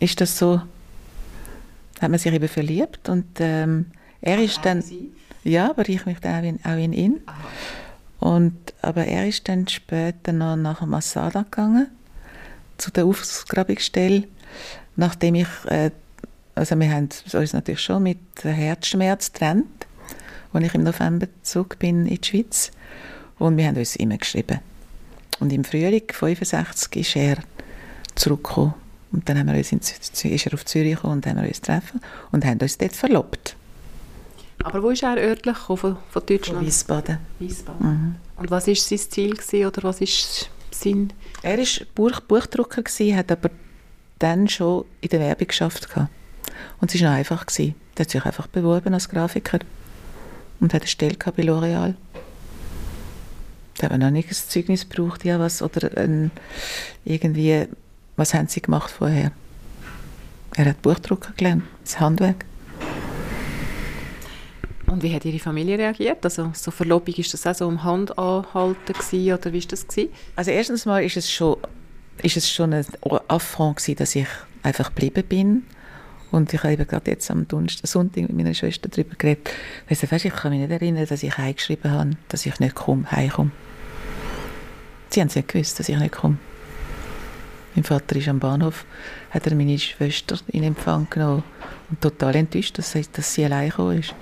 ist 0.00 0.20
das 0.20 0.38
so, 0.38 0.62
hat 2.00 2.10
man 2.10 2.18
sich 2.18 2.32
eben 2.32 2.48
verliebt 2.48 3.08
und 3.08 3.26
ähm, 3.40 3.86
er 4.20 4.42
ist 4.42 4.60
dann, 4.64 4.82
ja, 5.44 5.70
aber 5.70 5.88
ich 5.88 6.04
mich 6.06 6.18
dann 6.20 6.40
auch 6.40 6.48
in, 6.48 6.58
auch 6.64 6.76
in 6.76 6.92
ihn. 6.92 7.20
Und, 8.20 8.74
aber 8.82 9.04
er 9.04 9.28
ist 9.28 9.48
dann 9.48 9.68
später 9.68 10.32
noch 10.32 10.56
nach 10.56 10.80
Masada 10.82 11.42
gegangen, 11.42 11.86
zu 12.76 12.90
der 12.90 13.06
Ausgrabungsstelle, 13.06 14.24
nachdem 14.96 15.36
ich, 15.36 15.48
äh, 15.66 15.90
also 16.54 16.78
wir 16.78 16.90
haben 16.90 17.08
uns 17.32 17.52
natürlich 17.52 17.80
schon 17.80 18.02
mit 18.02 18.18
Herzschmerz 18.42 19.32
getrennt, 19.32 19.86
als 20.52 20.64
ich 20.64 20.74
im 20.74 20.82
November 20.82 21.28
zurück 21.42 21.78
bin 21.78 22.06
in 22.06 22.20
die 22.20 22.26
Schweiz. 22.26 22.72
Und 23.38 23.56
wir 23.56 23.66
haben 23.66 23.76
uns 23.76 23.96
immer 23.96 24.16
geschrieben. 24.16 24.60
Und 25.40 25.52
im 25.52 25.64
Frühling 25.64 26.02
65 26.10 26.96
ist 26.96 27.16
er 27.16 27.38
zurückgekommen. 28.14 28.74
Und 29.12 29.28
dann 29.28 29.38
haben 29.38 29.46
wir 29.46 29.54
uns 29.54 29.72
in, 29.72 29.78
ist 29.78 30.46
er 30.46 30.54
auf 30.54 30.64
Zürich 30.64 30.96
gekommen 30.96 31.14
und 31.14 31.26
haben 31.26 31.40
wir 31.40 31.48
uns 31.48 31.60
getroffen 31.60 32.00
und 32.30 32.44
haben 32.44 32.60
uns 32.60 32.76
dort 32.76 32.92
verlobt. 32.92 33.56
Aber 34.64 34.82
wo 34.82 34.90
ist 34.90 35.02
er 35.02 35.16
örtlich 35.16 35.56
von, 35.56 35.76
von 35.76 35.96
Deutschland? 36.26 36.58
Von 36.58 36.66
Wiesbaden. 36.66 37.18
Wiesbaden. 37.38 37.86
Mhm. 37.86 38.14
Und 38.36 38.50
was 38.50 38.66
war 38.66 38.74
sein 38.74 38.98
Ziel 38.98 39.34
gewesen, 39.34 39.66
oder 39.66 39.82
was 39.84 40.00
ist 40.00 40.50
sein... 40.72 41.12
Er 41.42 41.58
war 41.58 41.66
Buch, 41.94 42.20
Buchdrucker, 42.20 42.82
gewesen, 42.82 43.16
hat 43.16 43.30
aber 43.30 43.50
dann 44.18 44.48
schon 44.48 44.84
in 45.00 45.08
der 45.10 45.20
Werbung 45.20 45.46
geschafft. 45.46 45.88
Gehabt. 45.88 46.10
Und 46.80 46.94
es 46.94 47.00
war 47.00 47.10
noch 47.10 47.16
einfach. 47.16 47.46
Gewesen. 47.46 47.74
Er 47.96 48.00
hat 48.04 48.10
sich 48.10 48.24
einfach 48.24 48.46
beworben 48.48 48.94
als 48.94 49.08
Grafiker 49.08 49.58
und 50.60 50.74
hat 50.74 50.82
eine 50.82 50.88
Stelle 50.88 51.16
bei 51.16 51.42
L'Oréal. 51.42 51.94
Da 53.78 53.90
haben 53.90 54.00
noch 54.00 54.10
nicht 54.10 54.28
ein 54.28 54.34
Zeugnis 54.34 54.88
gebraucht, 54.88 55.24
ja, 55.24 55.38
was, 55.38 55.62
oder 55.62 55.96
ein, 55.96 56.32
irgendwie, 57.04 57.68
was 58.16 58.34
haben 58.34 58.48
sie 58.48 58.60
gemacht 58.60 58.90
vorher? 58.90 59.30
Er 60.56 60.64
hat 60.66 60.82
Buchdrucker 60.82 61.32
gelernt, 61.36 61.62
das 61.84 62.00
Handwerk. 62.00 62.44
Und 64.86 65.02
wie 65.02 65.14
hat 65.14 65.24
Ihre 65.24 65.38
Familie 65.38 65.78
reagiert? 65.78 66.24
Also 66.24 66.50
so 66.54 66.70
Verlobung, 66.70 67.14
ist 67.14 67.32
das 67.32 67.46
auch 67.46 67.54
so 67.54 67.68
um 67.68 67.84
Hand 67.84 68.18
anhalten 68.18 68.94
gewesen, 68.94 69.32
oder 69.32 69.52
wie 69.52 69.58
ist 69.58 69.70
das 69.70 69.86
gewesen? 69.86 70.10
Also 70.34 70.50
erstens 70.50 70.86
mal 70.86 71.04
ist 71.04 71.16
es 71.16 71.30
schon, 71.30 71.56
ist 72.22 72.36
es 72.36 72.50
schon 72.50 72.72
ein 72.72 72.86
Affront 73.28 73.76
gewesen, 73.76 73.96
dass 73.96 74.16
ich 74.16 74.26
einfach 74.62 74.88
geblieben 74.88 75.24
bin. 75.28 75.62
Und 76.30 76.52
ich 76.52 76.62
habe 76.62 76.72
eben 76.72 76.86
gerade 76.86 77.10
jetzt 77.10 77.30
am 77.30 77.46
Donnerstag, 77.46 77.86
Sonntag 77.86 78.22
mit 78.22 78.32
meiner 78.32 78.54
Schwester 78.54 78.88
darüber 78.88 79.14
geredet. 79.16 79.50
Weißt 79.88 80.02
du, 80.02 80.16
ich 80.16 80.34
kann 80.34 80.50
mich 80.50 80.60
nicht 80.60 80.70
erinnern, 80.70 81.06
dass 81.06 81.22
ich 81.22 81.38
heimgeschrieben 81.38 81.90
habe, 81.90 82.10
dass 82.28 82.44
ich 82.44 82.58
nicht 82.58 82.74
komme, 82.74 83.10
heimkomme. 83.10 83.52
Sie 85.10 85.20
haben 85.20 85.28
es 85.28 85.36
nicht 85.36 85.48
gewusst, 85.48 85.78
dass 85.78 85.88
ich 85.88 85.96
nicht 85.96 86.12
komme. 86.12 86.38
Mein 87.74 87.84
Vater 87.84 88.16
ist 88.16 88.28
am 88.28 88.40
Bahnhof, 88.40 88.84
hat 89.30 89.46
er 89.46 89.54
meine 89.54 89.78
Schwester 89.78 90.36
in 90.48 90.64
Empfang 90.64 91.06
genommen 91.10 91.44
und 91.90 92.00
total 92.00 92.34
enttäuscht, 92.36 92.76
dass, 92.78 92.96
dass 93.12 93.34
sie 93.34 93.44
allein 93.44 93.70
gekommen 93.70 94.00
ist. 94.00 94.14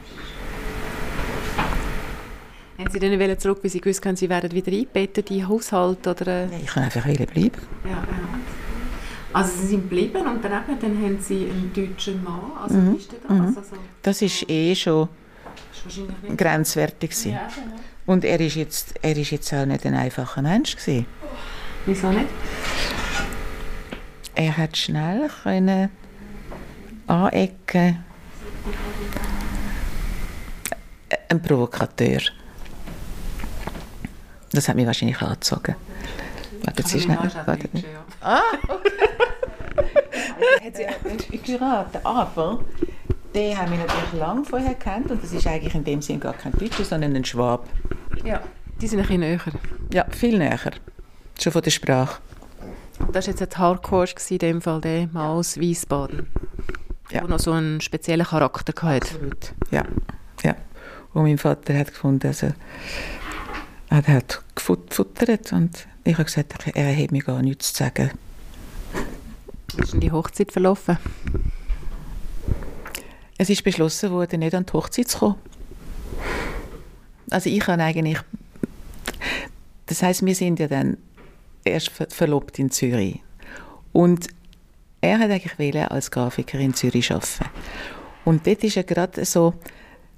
Haben 2.79 2.91
Sie 2.91 2.99
dann 2.99 3.39
zurück, 3.39 3.61
weil 3.63 3.71
Sie 3.71 3.81
gewusst 3.81 4.05
haben, 4.05 4.17
Sie 4.17 4.29
werden 4.29 4.53
wieder 4.53 4.71
eingebettet 4.71 5.31
in 5.31 5.39
den 5.39 5.49
Haushalt? 5.49 6.07
Oder? 6.07 6.47
Nein, 6.47 6.61
ich 6.63 6.67
kann 6.67 6.83
einfach 6.83 7.05
bleiben. 7.05 7.53
Ja, 7.85 7.91
ja. 7.91 8.05
Also 9.33 9.53
Sie 9.61 9.67
sind 9.69 9.89
geblieben 9.89 10.27
und 10.27 10.45
dann, 10.45 10.53
eben, 10.53 10.81
dann 10.81 11.03
haben 11.03 11.19
Sie 11.21 11.51
einen 11.51 11.73
deutschen 11.75 12.23
Mann. 12.23 12.53
Also, 12.63 12.77
mhm. 12.77 12.97
ist 12.97 13.13
das? 13.13 13.31
Mhm. 13.31 13.41
Also, 13.47 13.61
das 14.03 14.23
ist 14.23 14.49
eh 14.49 14.75
schon 14.75 15.09
grenzwertig. 16.37 17.25
Ja, 17.25 17.49
genau. 17.55 17.77
Und 18.07 18.25
er 18.25 18.41
ist, 18.41 18.55
jetzt, 18.55 18.95
er 19.03 19.17
ist 19.17 19.31
jetzt 19.31 19.53
auch 19.53 19.67
nicht 19.67 19.85
ein 19.85 19.95
einfacher 19.95 20.41
Mensch 20.43 20.77
gewesen. 20.77 21.07
Wieso 21.85 22.11
nicht? 22.11 22.29
Er 24.35 24.57
hat 24.57 24.77
schnell 24.77 25.29
können 25.43 25.91
anecken. 27.07 28.05
Ein 31.29 31.43
Provokateur. 31.43 32.21
Das 34.53 34.69
hat 34.69 34.77
mich 34.77 34.87
wahrscheinlich 34.87 35.21
angezogen. 35.21 35.75
Warte, 36.63 36.83
Sie 36.83 37.01
schnell. 37.01 37.19
Warte. 37.19 37.69
Ah, 38.21 38.41
okay. 38.69 38.91
hat 40.67 41.23
sie 41.31 41.39
geraten. 41.39 41.99
Aber 42.05 42.65
den 43.35 43.57
haben 43.57 43.71
wir 43.71 43.79
natürlich 43.79 44.13
lange 44.19 44.45
vorher 44.45 44.75
kennt 44.75 45.11
und 45.11 45.23
das 45.23 45.33
ist 45.33 45.47
eigentlich 45.47 45.75
in 45.75 45.85
dem 45.85 46.03
Sinn 46.03 46.21
gar 46.21 46.33
kein 46.33 46.53
Deutscher, 46.53 46.85
sondern 46.85 47.15
ein 47.15 47.25
Schwab. 47.25 47.69
Ja, 48.25 48.41
die 48.81 48.87
sind 48.87 49.01
ein 49.01 49.07
bisschen 49.07 49.21
näher. 49.21 49.41
Ja, 49.93 50.07
viel 50.11 50.39
näher. 50.39 50.59
Schon 51.41 51.53
von 51.53 51.63
der 51.63 51.71
Sprache. 51.71 52.21
Das 53.13 53.27
war 53.27 53.35
jetzt 53.35 53.43
ein 53.43 53.59
Hardcore, 53.59 54.09
in 54.31 54.39
dem 54.39 54.63
Fall 54.63 54.81
der 54.81 55.09
aus 55.15 55.59
Wiesbaden. 55.59 56.27
Ja. 57.11 57.21
Der 57.21 57.29
noch 57.29 57.39
so 57.39 57.53
einen 57.53 57.81
speziellen 57.81 58.27
Charakter 58.27 58.73
hatte. 58.83 59.07
Absolut. 59.07 59.53
Ja. 59.71 59.85
ja. 60.43 60.57
Und 61.13 61.23
mein 61.23 61.39
Vater 61.39 61.79
hat 61.79 61.89
gefunden, 61.89 62.27
also, 62.27 62.53
er 63.89 64.07
hat 64.07 64.43
gefuttert 64.55 65.53
und 65.53 65.87
ich 66.05 66.15
habe 66.15 66.25
gesagt, 66.25 66.55
er 66.75 66.97
hat 66.97 67.13
mir 67.13 67.23
gar 67.23 67.43
nichts 67.43 67.73
zu 67.73 67.85
sagen. 67.85 68.11
Wie 69.75 69.83
ist 69.83 69.93
denn 69.93 70.01
die 70.01 70.13
Hochzeit 70.13 70.53
verlaufen? 70.53 70.99
Es 73.39 73.51
ist 73.51 73.63
beschlossen 73.63 74.11
worden, 74.11 74.41
nicht 74.41 74.55
an 74.55 74.67
die 74.67 74.73
Hochzeit 74.73 75.09
zu 75.09 75.19
kommen. 75.19 75.35
Also 77.31 77.51
ich 77.51 77.67
habe 77.67 77.83
eigentlich, 77.83 78.19
das 79.87 80.03
heißt, 80.03 80.25
wir 80.25 80.35
sind 80.35 80.59
ja 80.59 80.69
dann 80.69 80.97
erst 81.65 81.91
verlobt 82.09 82.59
in 82.59 82.71
Zürich 82.71 83.21
und 83.93 84.29
er 85.01 85.19
hat 85.19 85.31
eigentlich 85.31 85.77
als 85.91 86.11
Grafiker 86.11 86.59
in 86.59 86.75
Zürich 86.75 87.11
arbeiten. 87.13 87.47
Und 88.25 88.47
dort 88.47 88.65
ist 88.65 88.77
er 88.77 88.85
gerade 88.85 89.25
so, 89.25 89.55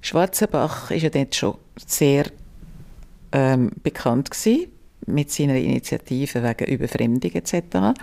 Schwarzenbach 0.01 0.91
ist 0.91 1.03
ja 1.03 1.09
dort 1.09 1.35
schon 1.35 1.57
sehr 1.85 2.25
ähm, 3.31 3.71
bekannt 3.83 4.31
gewesen, 4.31 4.67
mit 5.05 5.31
seiner 5.31 5.55
Initiative 5.55 6.43
wegen 6.43 6.65
Überfremdung 6.65 7.31
etc. 7.31 7.99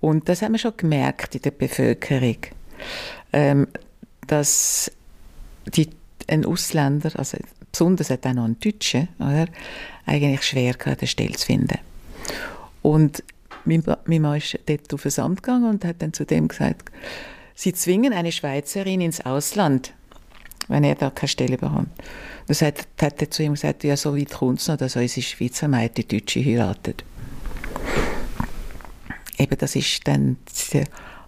Und 0.00 0.28
das 0.28 0.42
haben 0.42 0.52
wir 0.52 0.58
schon 0.58 0.76
gemerkt 0.76 1.34
in 1.34 1.42
der 1.42 1.50
Bevölkerung, 1.50 2.38
ähm, 3.32 3.68
dass 4.26 4.90
die, 5.66 5.90
ein 6.28 6.44
Ausländer, 6.44 7.10
also 7.16 7.38
besonders 7.74 8.10
auch 8.10 8.32
noch 8.32 8.44
ein 8.44 8.56
Deutscher, 8.60 9.08
oder, 9.18 9.46
eigentlich 10.06 10.42
schwer 10.42 10.72
hatte, 10.72 11.00
eine 11.00 11.06
Stelle 11.06 11.32
zu 11.32 11.46
finden. 11.46 11.78
Und 12.82 13.22
mein, 13.64 13.82
mein 14.06 14.22
Mann 14.22 14.36
ist 14.36 14.58
dort 14.66 14.92
auf 14.94 15.02
das 15.02 15.18
Amt 15.18 15.42
gegangen 15.42 15.68
und 15.68 15.84
hat 15.84 16.00
dann 16.00 16.12
zu 16.12 16.24
dem 16.24 16.48
gesagt, 16.48 16.90
sie 17.54 17.72
zwingen 17.72 18.12
eine 18.12 18.32
Schweizerin 18.32 19.00
ins 19.00 19.20
Ausland. 19.24 19.92
wenn 20.68 20.84
er 20.84 20.94
da 20.94 21.10
keine 21.10 21.28
Stelle 21.28 21.58
bekommt. 21.58 21.90
Das 22.46 22.62
hat, 22.62 22.86
hat 23.00 23.20
er 23.20 23.30
zu 23.30 23.42
ihm 23.42 23.52
gesagt, 23.52 23.84
ja, 23.84 23.96
so 23.96 24.16
weit 24.16 24.30
kommt 24.30 24.60
es 24.60 24.68
noch, 24.68 24.76
dass 24.76 24.96
unsere 24.96 25.22
Schweizer 25.22 25.68
Mädchen 25.68 26.08
Deutsche 26.08 26.42
heiraten. 26.42 26.94
Eben, 29.36 29.58
das 29.58 29.76
ist 29.76 30.06
dann 30.06 30.36
der 30.72 30.86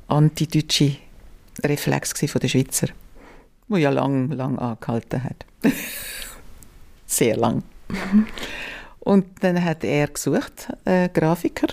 antideutsche 0.08 0.96
Reflex 1.62 2.12
von 2.30 2.40
der 2.40 2.48
Schweizer, 2.48 2.88
der 3.68 3.78
ja 3.78 3.90
lang, 3.90 4.30
lang 4.30 4.58
angehalten 4.58 5.22
hat. 5.22 5.44
Sehr 7.06 7.36
lang. 7.36 7.62
Und 9.00 9.26
dann 9.40 9.64
hat 9.64 9.84
er 9.84 10.08
gesucht, 10.08 10.68
äh, 10.84 11.08
Grafiker, 11.08 11.68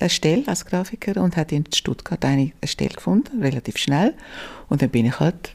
eine 0.00 0.10
Stelle 0.10 0.48
als 0.48 0.64
Grafiker 0.64 1.22
und 1.22 1.36
hat 1.36 1.52
in 1.52 1.64
Stuttgart 1.72 2.24
eine, 2.24 2.52
Stelle 2.64 2.94
gefunden, 2.94 3.42
relativ 3.42 3.76
schnell. 3.76 4.14
Und 4.68 4.82
dann 4.82 4.90
bin 4.90 5.06
ich 5.06 5.20
halt 5.20 5.54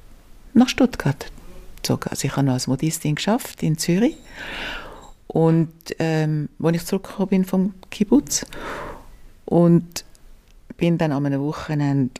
nach 0.53 0.69
Stuttgart 0.69 1.31
gezogen. 1.77 2.09
Also 2.09 2.27
ich 2.27 2.35
habe 2.35 2.45
noch 2.45 2.53
als 2.53 2.67
Modistin 2.67 3.15
geschafft 3.15 3.63
in 3.63 3.77
Zürich. 3.77 4.17
Und 5.27 5.73
ähm, 5.99 6.49
als 6.61 6.77
ich 6.77 6.85
zurückgekommen 6.85 7.29
bin 7.29 7.45
vom 7.45 7.73
Kibbutz 7.91 8.45
und 9.45 10.05
bin 10.77 10.97
dann 10.97 11.11
an 11.11 11.25
einem 11.25 11.41
Wochenende, 11.41 12.13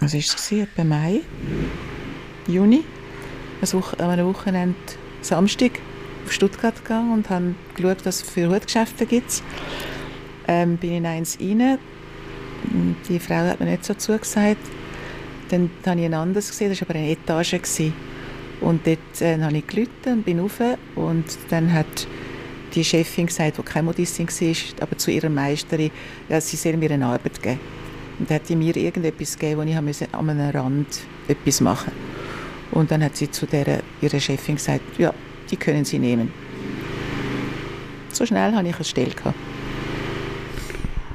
was 0.00 0.12
war 0.12 0.20
es, 0.20 0.52
etwa 0.52 0.84
Mai, 0.84 1.20
Juni, 2.46 2.84
an 3.62 4.10
einem 4.10 4.26
Wochenende, 4.26 4.76
Samstag, 5.20 5.72
auf 6.24 6.32
Stuttgart 6.32 6.76
gegangen 6.84 7.12
und 7.12 7.30
habe 7.30 7.54
geschaut, 7.74 8.04
was 8.04 8.22
für 8.22 8.48
Hutgeschäfte 8.48 9.06
gibt. 9.06 9.42
Ähm, 10.46 10.76
bin 10.76 10.92
in 10.92 11.06
eins 11.06 11.38
rein. 11.40 11.78
Die 13.08 13.18
Frau 13.18 13.36
hat 13.36 13.60
mir 13.60 13.66
nicht 13.66 13.84
so 13.84 13.94
zugesagt. 13.94 14.60
Dann 15.48 15.70
habe 15.86 16.00
ich 16.00 16.06
ein 16.06 16.14
anderes 16.14 16.50
gesehen, 16.50 16.70
das 16.70 16.80
war 16.80 16.90
aber 16.90 16.98
eine 16.98 17.10
Etage. 17.10 17.52
Gewesen. 17.52 17.94
Und 18.60 18.86
dort 18.86 19.20
äh, 19.20 19.40
habe 19.40 19.56
ich 19.56 19.66
gelitten 19.66 20.12
und 20.12 20.24
bin 20.24 20.40
rauf. 20.40 20.60
Und 20.94 21.24
dann 21.48 21.72
hat 21.72 22.06
die 22.74 22.84
Chefin 22.84 23.26
gesagt, 23.26 23.58
die 23.58 23.62
keine 23.62 23.84
Modistin 23.84 24.28
war, 24.28 24.82
aber 24.82 24.98
zu 24.98 25.10
ihrer 25.10 25.30
Meisterin, 25.30 25.90
ja, 26.28 26.40
sie 26.40 26.56
soll 26.56 26.76
mir 26.76 26.90
eine 26.90 27.06
Arbeit 27.06 27.42
geben. 27.42 27.60
Und 28.18 28.28
dann 28.28 28.36
hat 28.36 28.46
sie 28.46 28.56
mir 28.56 28.76
irgendetwas 28.76 29.38
gegeben, 29.38 29.60
wo 29.60 29.64
ich 29.64 29.80
musste 29.80 30.08
an 30.12 30.28
einem 30.28 30.50
Rand 30.50 31.00
etwas 31.28 31.60
machen 31.60 31.92
Und 32.72 32.90
dann 32.90 33.02
hat 33.02 33.16
sie 33.16 33.30
zu 33.30 33.46
der, 33.46 33.80
ihrer 34.00 34.20
Chefin 34.20 34.56
gesagt, 34.56 34.98
ja, 34.98 35.12
die 35.50 35.56
können 35.56 35.84
Sie 35.84 35.98
nehmen. 35.98 36.32
So 38.12 38.26
schnell 38.26 38.52
hatte 38.52 38.68
ich 38.68 38.74
eine 38.74 38.84
Stelle. 38.84 39.12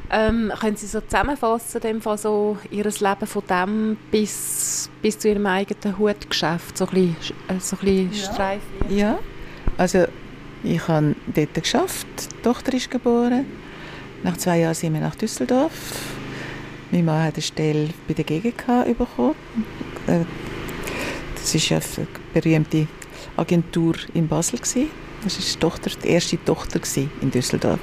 Ähm, 0.10 0.52
können 0.60 0.76
Sie 0.76 0.86
so 0.86 1.02
zusammenfassen, 1.02 1.82
dem 1.82 2.02
Fall 2.02 2.18
so 2.18 2.58
Ihr 2.70 2.84
Leben 2.84 3.28
von 3.28 3.44
dem 3.50 3.98
bis, 4.12 4.90
bis 5.02 5.18
zu 5.18 5.30
Ihrem 5.30 5.46
eigenen 5.48 5.98
Hutgeschäft, 5.98 6.78
so 6.78 6.86
ein 6.86 6.92
bisschen, 6.92 7.36
äh, 7.48 7.60
so 7.60 7.76
ein 7.78 7.80
bisschen 7.80 8.12
ja. 8.12 8.34
Streif? 8.34 8.62
Ja, 8.90 9.20
also 9.78 10.06
ich 10.64 10.88
habe 10.88 11.16
dort 11.34 11.54
geschafft, 11.56 12.08
die 12.32 12.42
Tochter 12.44 12.74
ist 12.74 12.92
geboren. 12.92 13.46
Nach 14.24 14.38
zwei 14.38 14.60
Jahren 14.60 14.76
sind 14.76 14.94
wir 14.94 15.02
nach 15.02 15.16
Düsseldorf. 15.16 15.74
Mein 16.92 17.06
Mann 17.06 17.24
hat 17.24 17.34
eine 17.34 17.42
Stelle 17.42 17.90
bei 18.08 18.14
der 18.14 18.24
GGK 18.24 18.86
bekommen. 18.96 19.36
Ist 21.44 21.70
ja 21.70 21.78
eine 21.78 22.08
berühmte 22.34 22.88
Agentur 23.38 23.96
in 24.14 24.28
Basel 24.28 24.58
gewesen. 24.58 24.90
Das 25.24 25.38
war 25.38 25.46
die, 25.46 25.60
Tochter, 25.60 25.92
die 26.04 26.08
erste 26.10 26.44
Tochter 26.44 26.80
in 27.22 27.32
Düsseldorf. 27.32 27.80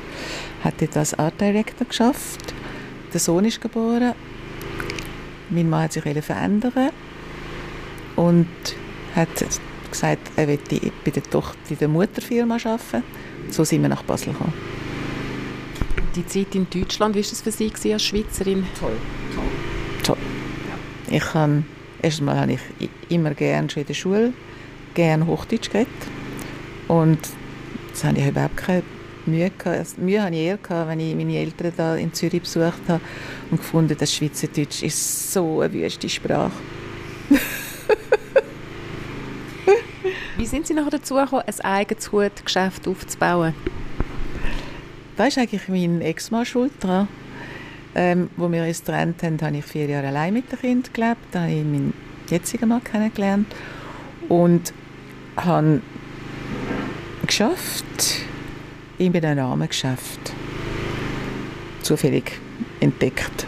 Hat 0.64 0.74
dort 0.80 0.96
als 0.96 1.16
Art 1.18 1.40
Director 1.40 1.86
geschafft. 1.86 2.52
Der 3.12 3.20
Sohn 3.20 3.44
ist 3.44 3.60
geboren. 3.60 4.14
Mein 5.50 5.70
Mann 5.70 5.84
hat 5.84 5.92
sich 5.92 6.02
verändern 6.02 6.90
und 8.16 8.48
hat 9.14 9.28
gesagt, 9.90 10.30
er 10.36 10.46
möchte 10.46 10.92
bei 11.04 11.10
der 11.10 11.22
Tochter 11.22 11.58
in 11.70 11.78
der 11.78 11.88
Mutterfirma 11.88 12.56
arbeiten. 12.56 13.04
So 13.50 13.64
sind 13.64 13.82
wir 13.82 13.88
nach 13.88 14.02
Basel 14.02 14.32
gekommen. 14.32 14.52
Die 16.16 16.26
Zeit 16.26 16.54
in 16.54 16.68
Deutschland, 16.68 17.14
wie 17.14 17.22
war 17.22 17.30
das 17.30 17.40
für 17.40 17.52
Sie 17.52 17.72
als 17.92 18.02
Schweizerin? 18.02 18.66
Toll. 18.78 18.96
Toll. 20.02 20.16
Ja. 21.08 21.16
Ich 21.16 21.34
erstmal 22.02 22.38
habe 22.40 22.52
ich 22.52 22.90
immer 23.08 23.34
gerne 23.34 23.68
schon 23.70 23.82
in 23.82 23.86
der 23.86 23.94
Schule 23.94 24.32
gerne 24.94 25.26
Hochdeutsch 25.26 25.70
geredet. 25.70 25.88
Und 26.88 27.18
das 27.90 28.04
habe 28.04 28.18
ich 28.18 28.26
überhaupt 28.26 28.56
keine 28.56 28.82
Mühe 29.26 29.50
gehabt. 29.50 29.78
Also, 29.78 30.00
Mühe 30.00 30.22
hatte 30.22 30.34
ich 30.34 30.40
eher, 30.42 30.56
gehabt, 30.56 30.88
wenn 30.88 31.00
ich 31.00 31.14
meine 31.14 31.36
Eltern 31.38 31.72
da 31.76 31.96
in 31.96 32.12
Zürich 32.12 32.42
besucht 32.42 32.82
habe 32.88 33.00
und 33.50 33.58
gefunden, 33.58 33.96
dass 33.96 34.14
Schweizerdeutsch 34.14 34.82
ist 34.82 35.32
so 35.32 35.60
eine 35.60 35.72
wüste 35.72 36.08
Sprache. 36.08 36.52
Wie 40.36 40.46
sind 40.46 40.66
Sie 40.66 40.74
nachher 40.74 40.90
dazu 40.90 41.14
gekommen, 41.14 41.42
ein 41.46 41.60
eigenes 41.60 42.10
Hutgeschäft 42.10 42.88
aufzubauen? 42.88 43.54
Da 45.16 45.26
ist 45.26 45.38
eigentlich 45.38 45.68
mein 45.68 46.00
Ex-Mann 46.00 46.46
schuld 46.46 46.72
dran. 46.80 47.08
Ähm, 47.94 48.30
wo 48.36 48.50
wir 48.50 48.62
uns 48.62 48.84
getrennt 48.84 49.22
haben, 49.22 49.40
habe 49.40 49.56
ich 49.56 49.64
vier 49.64 49.86
Jahre 49.86 50.08
allein 50.08 50.34
mit 50.34 50.50
dem 50.52 50.58
Kind 50.58 50.94
gelebt. 50.94 51.20
Da 51.32 51.42
habe 51.42 51.52
ich 51.52 51.64
meinen 51.64 51.92
jetzigen 52.28 52.68
Mann 52.68 52.84
kennengelernt. 52.84 53.46
Und 54.28 54.72
habe 55.36 55.80
geschafft 57.26 58.26
in 58.98 59.16
einem 59.16 59.38
Rahmengeschäft. 59.38 60.32
Zufällig 61.82 62.32
entdeckt. 62.80 63.46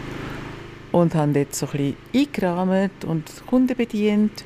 Und 0.91 1.15
habe 1.15 1.31
dort 1.31 1.55
so 1.55 1.67
ein 1.67 1.71
bisschen 1.71 1.95
eingerahmt 2.13 3.05
und 3.05 3.45
Kunden 3.47 3.75
bedient. 3.77 4.43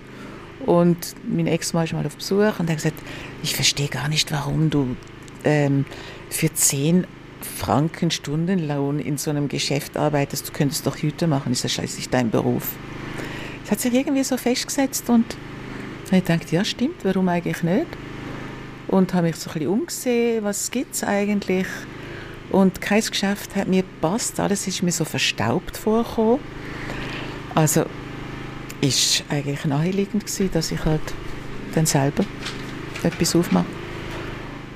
Und 0.65 1.15
mein 1.27 1.47
Ex-Mann 1.47 1.85
ist 1.85 1.93
mal 1.93 2.05
auf 2.05 2.15
Besuch 2.15 2.59
und 2.59 2.69
hat 2.69 2.77
gesagt, 2.77 2.99
ich 3.43 3.55
verstehe 3.55 3.87
gar 3.87 4.07
nicht, 4.07 4.31
warum 4.31 4.69
du 4.69 4.95
ähm, 5.43 5.85
für 6.29 6.53
10 6.53 7.05
Franken 7.45 8.11
Stundenlohn 8.11 8.99
in 8.99 9.17
so 9.17 9.29
einem 9.29 9.47
Geschäft 9.47 9.97
arbeitest. 9.97 10.49
Du 10.49 10.53
könntest 10.53 10.85
doch 10.85 10.97
Hüte 10.97 11.27
machen, 11.27 11.51
ist 11.51 11.63
ja 11.63 11.69
schließlich 11.69 12.09
dein 12.09 12.29
Beruf. 12.29 12.71
Das 13.63 13.71
hat 13.71 13.79
sich 13.79 13.93
irgendwie 13.93 14.23
so 14.23 14.37
festgesetzt 14.37 15.09
und 15.09 15.35
ich 16.11 16.23
dachte, 16.23 16.55
ja 16.55 16.63
stimmt, 16.63 17.03
warum 17.03 17.27
eigentlich 17.27 17.63
nicht? 17.63 17.87
Und 18.87 19.13
habe 19.13 19.27
mich 19.27 19.35
so 19.35 19.49
ein 19.49 19.53
bisschen 19.55 19.69
umgesehen, 19.69 20.43
was 20.43 20.71
gibt 20.71 20.95
es 20.95 21.03
eigentlich? 21.03 21.67
Und 22.49 22.79
kein 22.79 23.01
Geschäft 23.01 23.55
hat 23.55 23.67
mir 23.67 23.81
gepasst, 23.81 24.39
alles 24.39 24.67
ist 24.67 24.81
mir 24.83 24.91
so 24.91 25.03
verstaubt 25.03 25.75
vorgekommen. 25.75 26.39
Also 27.55 27.85
ist 28.79 29.23
eigentlich 29.29 29.65
naheliegend 29.65 30.25
gewesen, 30.25 30.49
dass 30.53 30.71
ich 30.71 30.85
halt 30.85 31.01
dann 31.75 31.85
selber 31.85 32.23
etwas 33.03 33.35
aufmache. 33.35 33.65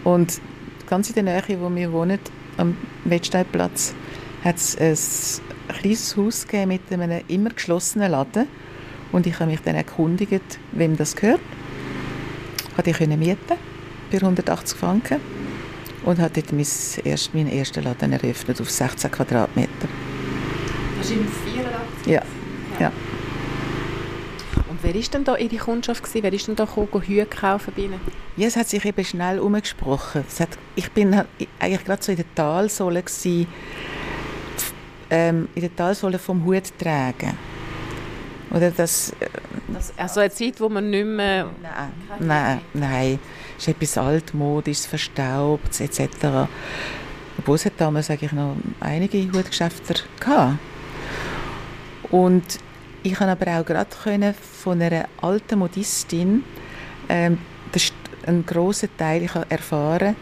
Und 0.03 0.41
ganz 0.87 1.09
in 1.09 1.15
der 1.15 1.23
Nähe, 1.23 1.61
wo 1.61 1.73
wir 1.73 1.91
wohnen, 1.91 2.19
am 2.61 2.77
Wettsteinplatz, 3.05 3.93
hat 4.43 4.55
es 4.55 4.77
ein 5.67 5.75
kleines 5.75 6.15
Haus 6.15 6.45
mit 6.67 6.81
einem 6.91 7.21
immer 7.27 7.49
geschlossenen 7.49 8.11
Laden 8.11 8.47
und 9.11 9.27
ich 9.27 9.39
habe 9.39 9.51
mich 9.51 9.61
dann 9.61 9.75
erkundigt, 9.75 10.59
wem 10.71 10.95
das 10.95 11.15
gehört. 11.15 11.41
Habe 12.77 12.89
ich 12.89 12.99
mieten 12.99 13.57
für 14.09 14.17
180 14.17 14.77
Franken 14.77 15.19
und 16.05 16.19
habe 16.19 16.33
dort 16.33 16.51
mein 16.53 16.65
erst, 17.03 17.33
meinen 17.33 17.51
ersten 17.51 17.83
Laden 17.83 18.13
eröffnet 18.13 18.61
auf 18.61 18.69
16 18.69 19.11
Quadratmeter. 19.11 19.87
Das 20.97 21.09
ist 21.09 21.13
im 21.13 21.27
84? 21.27 22.07
Ja. 22.07 22.21
ja. 22.79 22.87
Und 22.87 23.10
wer 24.81 24.95
war 24.95 25.01
denn 25.01 25.23
da 25.23 25.37
Ihre 25.37 25.57
Kundschaft? 25.57 26.03
Gewesen? 26.03 26.23
Wer 26.23 26.33
ist 26.33 26.47
denn 26.47 26.55
da 26.55 26.65
gekommen, 26.65 27.03
Hüte 27.03 27.25
kaufen 27.25 27.73
bei 27.75 27.83
Ihnen? 27.83 27.99
Ja, 28.37 28.47
es 28.47 28.55
hat 28.55 28.67
sich 28.69 28.83
eben 28.85 29.05
schnell 29.05 29.39
umgesprochen. 29.39 30.23
ich 30.75 30.91
bin 30.91 31.13
eigentlich 31.59 31.85
gerade 31.85 32.03
so 32.03 32.11
in 32.11 32.17
der 32.17 32.35
Talsohle 32.35 33.03
gewesen, 33.03 33.47
ähm, 35.09 35.49
in 35.55 35.61
der 35.61 35.75
Talsohle 35.75 36.19
vom 36.19 36.45
Hut 36.45 36.77
tragen. 36.79 37.37
Oder 38.51 38.71
das, 38.71 39.11
äh, 39.19 39.27
das, 39.69 39.93
also 39.97 40.19
eine 40.19 40.29
Zeit, 40.29 40.59
wo 40.59 40.69
man 40.69 40.89
nicht 40.89 41.05
mehr... 41.05 41.49
Nein, 41.61 41.91
nein, 42.19 42.61
nein. 42.73 43.19
Es 43.57 43.67
ist 43.67 43.75
etwas 43.75 43.97
altmodisches, 43.97 44.85
verstaubt 44.85 45.79
etc. 45.79 46.49
Obwohl 47.37 47.55
es 47.55 47.65
hat 47.65 47.73
damals 47.77 48.09
eigentlich 48.09 48.33
noch 48.33 48.55
einige 48.79 49.31
Hutgeschäfte 49.31 49.95
gehabt. 50.19 50.57
Und 52.09 52.59
ich 53.03 53.15
konnte 53.15 53.31
aber 53.31 53.59
auch 53.59 53.65
gerade 53.65 54.33
von 54.33 54.81
einer 54.81 55.05
alten 55.21 55.59
Modistin 55.59 56.43
ähm, 57.09 57.37
einen 58.25 58.45
grossen 58.45 58.89
Teil 58.97 59.23
ich 59.23 59.35
erfahren 59.49 60.15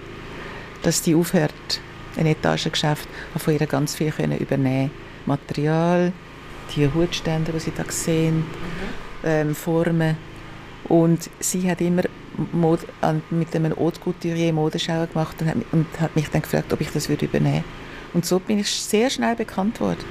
dass 0.83 1.01
die 1.01 1.15
aufhört, 1.15 1.81
ein 2.17 2.25
Etagengeschäft, 2.25 3.07
von 3.35 3.53
ihr 3.53 3.65
ganz 3.67 3.95
viel 3.95 4.11
können 4.11 4.37
übernehmen 4.37 4.91
Material, 5.25 6.11
die 6.75 6.87
Hutstände, 6.91 7.51
die 7.51 7.59
Sie 7.59 7.71
da 7.75 7.83
sehen, 7.89 8.45
ähm, 9.23 9.53
Formen. 9.53 10.17
Und 10.85 11.29
sie 11.39 11.69
hat 11.69 11.81
immer 11.81 12.03
Mode, 12.51 12.85
mit 13.29 13.55
einem 13.55 13.75
Haute 13.77 13.99
Couturier 13.99 14.53
Modeschau 14.53 15.05
gemacht 15.05 15.35
und 15.41 15.47
hat, 15.47 15.55
und 15.71 15.85
hat, 15.99 16.15
mich 16.15 16.29
dann 16.29 16.41
gefragt, 16.41 16.71
ob 16.73 16.81
ich 16.81 16.89
das 16.91 17.09
würde 17.09 17.25
übernehmen 17.25 17.55
würde. 17.55 18.13
Und 18.13 18.25
so 18.25 18.39
bin 18.39 18.59
ich 18.59 18.71
sehr 18.71 19.09
schnell 19.09 19.35
bekannt 19.35 19.79
worden. 19.81 20.03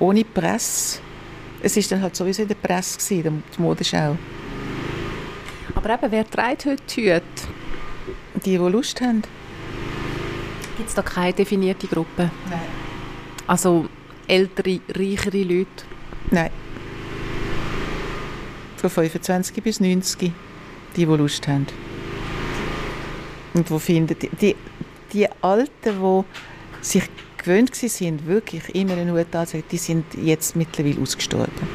Ohne 0.00 0.24
Presse, 0.24 1.00
es 1.62 1.76
ist 1.76 1.90
dann 1.90 2.02
halt 2.02 2.14
sowieso 2.14 2.42
in 2.42 2.48
der 2.48 2.54
Presse 2.54 2.98
gewesen, 2.98 3.42
die 3.56 3.62
Modenschau. 3.62 4.16
Aber 5.74 5.94
eben, 5.94 6.10
wer 6.10 6.28
trägt 6.28 6.66
heute 6.66 6.82
Hüte? 6.94 7.22
Die, 8.34 8.40
die 8.50 8.56
Lust 8.56 9.00
haben. 9.00 9.22
Gibt 10.76 10.88
es 10.88 10.94
da 10.94 11.02
keine 11.02 11.32
definierte 11.32 11.86
Gruppe? 11.86 12.30
Nein. 12.48 12.60
Also 13.46 13.88
ältere, 14.26 14.80
reichere 14.94 15.42
Leute? 15.42 15.84
Nein. 16.30 16.50
Von 18.76 18.90
25 18.90 19.62
bis 19.62 19.80
90, 19.80 20.18
die, 20.20 20.32
die 20.94 21.04
Lust 21.04 21.48
haben. 21.48 21.66
Und 23.54 23.70
wo 23.70 23.78
finden 23.78 24.16
die, 24.18 24.28
die, 24.28 24.56
die 25.12 25.26
Alten, 25.42 25.70
die 25.82 26.24
sich 26.80 27.04
gewöhnt 27.48 27.74
sind, 27.74 28.26
wirklich 28.26 28.74
immer 28.74 28.92
einen 28.92 29.12
Hut 29.12 29.34
anzuziehen, 29.34 29.64
die 29.70 29.78
sind 29.78 30.04
jetzt 30.22 30.54
mittlerweile 30.54 31.00
ausgestorben. 31.00 31.68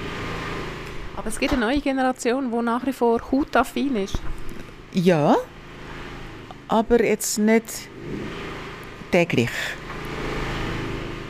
Aber 1.16 1.28
es 1.28 1.40
gibt 1.40 1.54
eine 1.54 1.66
neue 1.66 1.82
Generation, 1.82 2.52
die 2.52 2.62
nach 2.62 2.86
wie 2.86 2.94
vor 2.94 3.20
hautaffin 3.32 3.96
ist. 3.96 4.20
Ja, 4.94 5.36
aber 6.68 7.04
jetzt 7.04 7.40
nicht 7.40 7.66
täglich. 9.12 9.50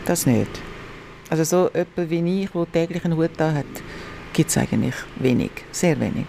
Das 0.06 0.26
nicht. 0.26 0.50
Also 1.30 1.44
so 1.46 1.70
jemand 1.74 2.10
wie 2.10 2.44
ich, 2.44 2.50
der 2.50 2.72
täglich 2.72 3.06
einen 3.06 3.16
Hut 3.16 3.40
hat, 3.40 3.66
gibt 4.34 4.50
es 4.50 4.58
eigentlich 4.58 4.96
wenig, 5.16 5.52
sehr 5.72 5.98
wenig. 6.00 6.26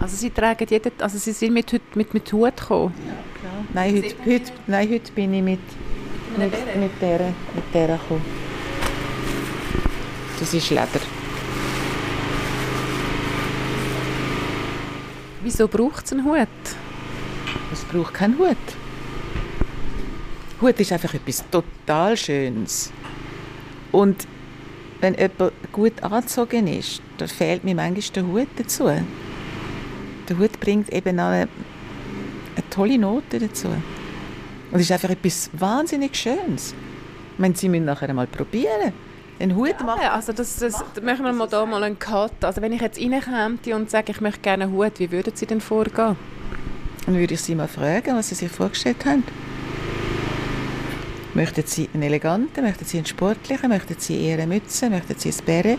Also 0.00 0.16
Sie 0.16 0.30
tragen 0.30 0.66
jeden, 0.68 0.92
also 1.00 1.18
Sie 1.18 1.32
sind 1.32 1.52
mit, 1.52 1.70
mit, 1.94 2.14
mit 2.14 2.32
Hut 2.32 2.56
gekommen? 2.56 2.94
Ja, 3.06 3.12
klar. 3.40 3.64
Nein, 3.74 3.96
heute, 3.96 4.14
heute, 4.24 4.52
nein, 4.66 4.90
heute 4.90 5.12
bin 5.12 5.34
ich 5.34 5.42
mit, 5.42 5.60
mit, 6.38 6.52
mit, 6.76 7.02
der, 7.02 7.34
mit 7.54 7.74
der 7.74 7.98
gekommen. 7.98 8.22
Das 10.38 10.54
ist 10.54 10.70
Leder. 10.70 10.86
Wieso 15.42 15.66
braucht 15.66 16.06
es 16.06 16.12
einen 16.12 16.24
Hut? 16.24 16.48
Es 17.72 17.84
braucht 17.84 18.14
keinen 18.14 18.38
Hut. 18.38 18.56
Hut 20.60 20.80
ist 20.80 20.92
einfach 20.92 21.14
etwas 21.14 21.44
total 21.50 22.16
Schönes. 22.16 22.92
Und 23.92 24.26
wenn 25.00 25.14
jemand 25.14 25.52
gut 25.72 26.02
angezogen 26.02 26.66
ist, 26.66 27.02
dann 27.18 27.28
fehlt 27.28 27.64
mir 27.64 27.74
manchmal 27.74 28.02
der 28.14 28.26
Hut 28.26 28.48
dazu. 28.56 28.90
Der 30.28 30.38
Hut 30.38 30.60
bringt 30.60 30.92
eben 30.92 31.18
eine, 31.18 31.48
eine 32.56 32.70
tolle 32.70 32.98
Note 32.98 33.38
dazu. 33.38 33.68
Und 34.70 34.80
es 34.80 34.82
ist 34.82 34.92
einfach 34.92 35.10
etwas 35.10 35.50
wahnsinnig 35.52 36.14
Schönes. 36.14 36.74
Meine, 37.38 37.56
Sie 37.56 37.68
müssen 37.68 37.84
nachher 37.84 38.08
einmal 38.08 38.26
probieren. 38.26 38.92
Einen 39.40 39.54
Hut 39.54 39.76
ja, 39.78 39.86
machen. 39.86 40.08
Also 40.10 40.32
das, 40.32 40.56
das, 40.56 40.82
das 40.94 41.04
machen 41.04 41.24
wir 41.24 41.32
mal 41.32 41.46
da 41.46 41.64
mal 41.64 41.82
einen 41.82 41.98
Cut. 41.98 42.44
Also 42.44 42.60
wenn 42.60 42.72
ich 42.72 42.80
jetzt 42.80 43.00
reinkäme 43.00 43.76
und 43.76 43.90
sage, 43.90 44.12
ich 44.12 44.20
möchte 44.20 44.40
gerne 44.40 44.64
einen 44.64 44.72
Hut, 44.72 44.98
wie 44.98 45.10
würden 45.10 45.32
Sie 45.34 45.46
denn 45.46 45.60
vorgehen? 45.60 46.16
Dann 47.06 47.16
würde 47.16 47.34
ich 47.34 47.40
Sie 47.40 47.54
mal 47.54 47.68
fragen, 47.68 48.16
was 48.16 48.28
Sie 48.28 48.34
sich 48.34 48.50
vorgestellt 48.50 49.04
haben. 49.06 49.22
Möchten 51.34 51.62
Sie 51.64 51.88
einen 51.94 52.02
eleganten, 52.02 52.64
möchten 52.64 52.84
Sie 52.84 52.96
einen 52.96 53.06
sportlichen, 53.06 53.68
möchten 53.68 53.94
Sie 53.98 54.20
eher 54.20 54.38
eine 54.38 54.46
Mütze, 54.48 54.90
möchten 54.90 55.14
Sie 55.16 55.30
ein 55.30 55.44
Bären? 55.46 55.78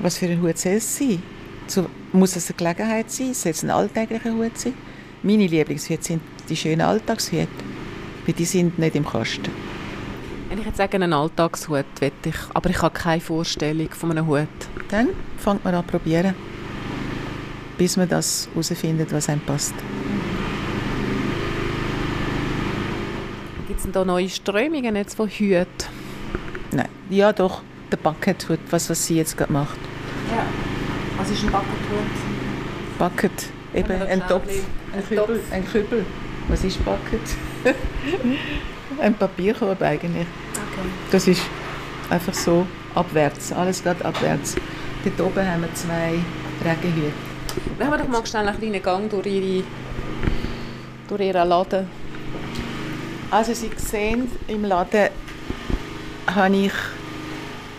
Was 0.00 0.18
für 0.18 0.26
ein 0.26 0.42
Hut 0.42 0.58
soll 0.58 0.72
es 0.72 0.98
sein? 0.98 1.22
So, 1.66 1.86
muss 2.12 2.36
es 2.36 2.50
eine 2.50 2.56
Gelegenheit 2.56 3.10
sein? 3.10 3.32
Soll 3.32 3.52
es 3.52 3.62
ein 3.62 3.70
alltäglicher 3.70 4.34
Hut 4.34 4.58
sein? 4.58 4.74
Meine 5.22 5.46
Lieblingshüte 5.46 6.02
sind 6.02 6.22
die 6.48 6.56
schönen 6.56 6.82
Alltagshüte, 6.82 7.48
weil 8.26 8.34
die 8.34 8.44
sind 8.44 8.78
nicht 8.78 8.94
im 8.96 9.04
Kasten. 9.06 9.50
Wenn 10.48 10.58
ich 10.58 10.66
jetzt 10.66 10.76
sage, 10.76 10.94
einen 10.96 11.12
Alltagshut 11.12 11.84
will 12.00 12.12
ich, 12.24 12.34
aber 12.52 12.68
ich 12.70 12.82
habe 12.82 12.92
keine 12.92 13.20
Vorstellung 13.20 13.88
von 13.90 14.10
einem 14.10 14.26
Hut. 14.26 14.48
Dann 14.90 15.08
fängt 15.38 15.64
man 15.64 15.74
an 15.74 15.86
probieren, 15.86 16.34
bis 17.78 17.96
man 17.96 18.08
das 18.08 18.48
herausfindet, 18.52 19.12
was 19.12 19.28
einem 19.30 19.40
passt. 19.40 19.74
Gibt 23.66 23.78
es 23.78 23.84
denn 23.84 23.92
da 23.92 24.04
neue 24.04 24.28
Strömungen 24.28 24.94
jetzt 24.96 25.14
von 25.14 25.28
Hüten? 25.28 25.66
Nein, 26.72 26.88
ja 27.10 27.32
doch, 27.32 27.62
der 27.90 27.96
Bucket-Hut, 27.96 28.58
was, 28.70 28.90
was 28.90 29.06
sie 29.06 29.16
jetzt 29.16 29.36
gerade 29.36 29.52
macht. 29.52 29.78
Ja. 30.30 30.44
Was 31.18 31.30
ist 31.30 31.42
ein 31.44 31.50
Bucket-Hut? 31.50 32.98
Bucket, 32.98 33.50
eben 33.74 34.02
ein 34.02 34.26
Topf, 34.28 34.48
ein 34.48 34.98
Ein 34.98 35.04
Kübel, 35.08 35.16
Topf. 35.16 35.52
ein 35.52 35.66
Kübel. 35.66 36.04
Was 36.48 36.64
ist 36.64 36.84
Bucket? 36.84 37.20
ein 39.00 39.14
Papierkorb 39.14 39.80
eigentlich. 39.82 40.26
Okay. 40.52 40.88
Das 41.10 41.26
ist 41.28 41.42
einfach 42.10 42.34
so 42.34 42.66
abwärts, 42.94 43.52
alles 43.52 43.82
geht 43.82 44.04
abwärts. 44.04 44.56
Dort 45.04 45.20
oben 45.20 45.46
haben 45.46 45.62
wir 45.62 45.74
zwei 45.74 46.14
Regenhüte. 46.64 47.12
Machen 47.78 47.90
wir 47.90 47.98
doch 47.98 48.08
mal 48.08 48.26
schnell 48.26 48.48
einen 48.48 48.58
kleinen 48.58 48.82
Gang 48.82 49.10
durch, 49.10 49.26
ihre, 49.26 49.64
durch 51.08 51.20
ihren 51.20 51.48
Laden. 51.48 51.86
Also 53.30 53.54
Sie 53.54 53.70
sehen, 53.76 54.30
im 54.48 54.64
Laden 54.64 55.08
habe 56.26 56.56
ich 56.56 56.72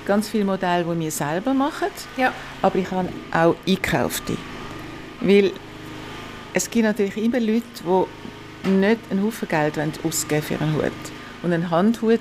ganz 0.05 0.29
viele 0.29 0.45
Modelle, 0.45 0.83
die 0.83 0.99
wir 0.99 1.11
selber 1.11 1.53
machen. 1.53 1.87
Ja. 2.17 2.33
aber 2.61 2.75
ich 2.75 2.89
habe 2.91 3.09
auch 3.31 3.55
eingekaufte. 3.65 4.37
Weil 5.21 5.51
es 6.53 6.69
gibt 6.69 6.85
natürlich 6.85 7.17
immer 7.17 7.39
Leute, 7.39 7.63
die 7.79 8.05
nicht 8.63 8.99
einen 9.09 9.23
Haufen 9.23 9.47
Geld 9.47 9.77
ausgeben 10.03 10.41
für 10.41 10.59
einen 10.59 10.75
Hut. 10.75 10.91
Und 11.41 11.53
ein 11.53 11.69
Handhut 11.69 12.19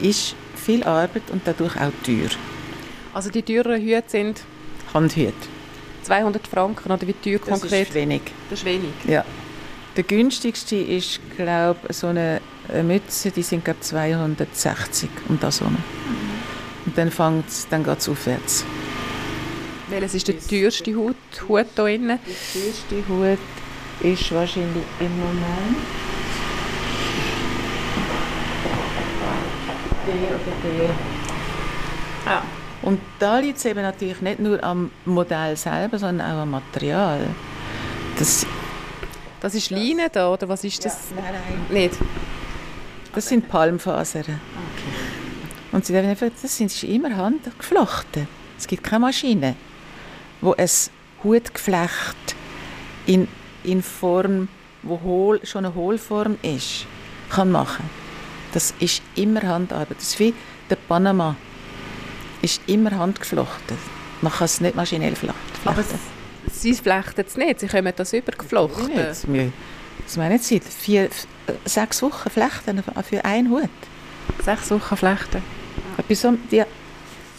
ist 0.00 0.34
viel 0.56 0.82
Arbeit 0.84 1.22
und 1.30 1.42
dadurch 1.44 1.76
auch 1.76 1.92
teuer. 2.04 2.30
Also 3.12 3.30
die 3.30 3.42
teuren 3.42 3.80
Hüte 3.80 4.04
sind 4.08 4.42
Handhüte. 4.92 5.32
200 6.02 6.46
Franken 6.46 6.90
oder 6.92 7.06
wie 7.06 7.12
teuer 7.14 7.38
Das 7.46 7.60
konkret? 7.60 7.88
ist 7.88 7.94
wenig. 7.94 8.22
Das 8.50 8.58
ist 8.60 8.64
wenig. 8.64 8.90
Ja. 9.06 9.24
Der 9.96 10.04
günstigste 10.04 10.76
ist, 10.76 11.20
glaube 11.36 11.78
ich, 11.88 11.96
so 11.96 12.08
eine 12.08 12.40
Mütze, 12.82 13.30
die 13.30 13.42
sind, 13.42 13.64
glaube 13.64 13.78
ich, 13.80 13.86
260 13.86 15.08
um 15.28 15.38
das 15.38 15.60
herum. 15.60 15.76
Und 16.84 16.98
dann, 16.98 17.10
fängt's, 17.10 17.66
dann 17.70 17.84
geht 17.84 17.98
es 17.98 18.08
aufwärts. 18.08 18.64
Welches 19.88 20.14
ist 20.14 20.28
der 20.28 20.38
teuerste 20.40 20.94
Hut, 20.94 21.14
Hut 21.48 21.66
hier 21.76 21.86
innen? 21.86 22.18
Der 22.26 22.62
teuerste 22.62 23.08
Hut 23.08 23.38
ist 24.00 24.32
wahrscheinlich 24.32 24.84
im 25.00 25.18
Moment 25.18 25.78
der 30.06 30.14
oder 30.14 30.76
der. 30.76 30.94
Ja. 32.26 32.42
Und 32.82 33.00
da 33.18 33.38
liegt 33.38 33.58
es 33.58 33.64
eben 33.64 33.80
natürlich 33.80 34.20
nicht 34.20 34.40
nur 34.40 34.62
am 34.62 34.90
Modell 35.06 35.56
selber, 35.56 35.98
sondern 35.98 36.30
auch 36.30 36.42
am 36.42 36.50
Material. 36.50 37.20
Das, 38.18 38.46
Das 39.40 39.54
ist 39.54 39.70
Leine 39.70 40.08
da, 40.12 40.30
oder 40.32 40.48
was 40.48 40.64
ist 40.64 40.84
das? 40.84 41.10
nein, 41.14 41.24
nein. 41.70 41.82
Nicht? 41.82 41.98
das 43.14 43.28
sind 43.28 43.48
Palmfasern. 43.48 44.40
Und 45.72 45.86
sie 45.86 45.92
dürfen 45.92 46.10
einfach, 46.10 46.28
das 46.40 46.56
sind 46.56 46.82
immer 46.82 47.16
handgeflochten. 47.16 48.28
Es 48.58 48.66
gibt 48.66 48.84
keine 48.84 49.00
Maschine, 49.00 49.56
wo 50.40 50.52
ein 50.52 50.68
Hutgeflecht 51.22 52.36
in, 53.06 53.28
in 53.64 53.82
Form, 53.82 54.48
wo 54.82 55.00
hohl, 55.02 55.40
schon 55.44 55.64
eine 55.64 55.74
Hohlform 55.74 56.36
ist, 56.42 56.86
kann 57.30 57.50
machen. 57.50 57.88
Das 58.52 58.72
ist 58.78 59.02
immer 59.16 59.42
Handarbeit. 59.42 59.96
Das 59.98 60.10
ist 60.10 60.20
wie 60.20 60.34
der 60.70 60.76
Panama. 60.76 61.36
Ist 62.42 62.60
immer 62.66 62.92
handgeflochten. 62.92 63.76
Man 64.20 64.32
kann 64.32 64.44
es 64.44 64.60
nicht 64.60 64.76
maschinell 64.76 65.16
flechten. 65.16 65.38
Aber 65.64 65.82
sie 66.52 66.74
flechten 66.74 67.24
es 67.26 67.36
nicht, 67.36 67.60
sie 67.60 67.66
kommen 67.66 67.92
das 67.96 68.12
übergeflochten. 68.12 68.94
Das 70.02 70.16
meine 70.16 70.36
ich 70.36 70.50
nicht. 70.50 70.64
Vier, 70.64 71.08
sechs 71.64 72.02
Wochen 72.02 72.30
flechten 72.30 72.82
für 73.08 73.24
einen 73.24 73.50
Hut. 73.50 73.68
Sechs 74.44 74.70
Wochen 74.70 74.96
flechten. 74.96 75.42
Etwas 75.96 76.20
so, 76.20 76.34
ja. 76.50 76.66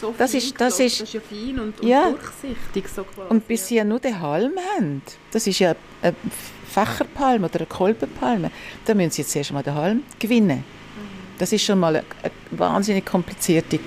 So 0.00 0.14
Das 0.18 0.34
ist- 0.34 0.60
das 0.60 0.78
ist- 0.80 1.00
das 1.00 1.08
ist 1.08 1.14
ja 1.14 1.20
fein 1.20 1.58
und, 1.58 1.80
und 1.80 1.88
Ja. 1.88 2.10
durchsichtig 2.10 2.86
so 2.88 3.04
quasi. 3.04 3.28
Und 3.30 3.48
bis 3.48 3.66
sie 3.68 3.76
ja 3.76 3.84
nur 3.84 3.98
den 3.98 4.20
Halm 4.20 4.52
haben, 4.76 5.02
das 5.30 5.46
ist 5.46 5.58
ja 5.58 5.74
eine 6.02 6.14
Fächerpalme 6.70 7.46
oder 7.46 7.56
eine 7.60 7.66
Kolbenpalme, 7.66 8.50
da 8.84 8.94
müssen 8.94 9.10
sie 9.12 9.22
jetzt 9.22 9.34
erst 9.34 9.52
mal 9.52 9.62
den 9.62 9.74
Halm 9.74 10.02
gewinnen. 10.18 10.64
Das 11.38 11.52
ist 11.52 11.64
schon 11.64 11.78
mal 11.80 11.96
eine, 11.96 12.04
eine 12.22 12.32
wahnsinnig 12.58 13.04
komplizierte 13.06 13.78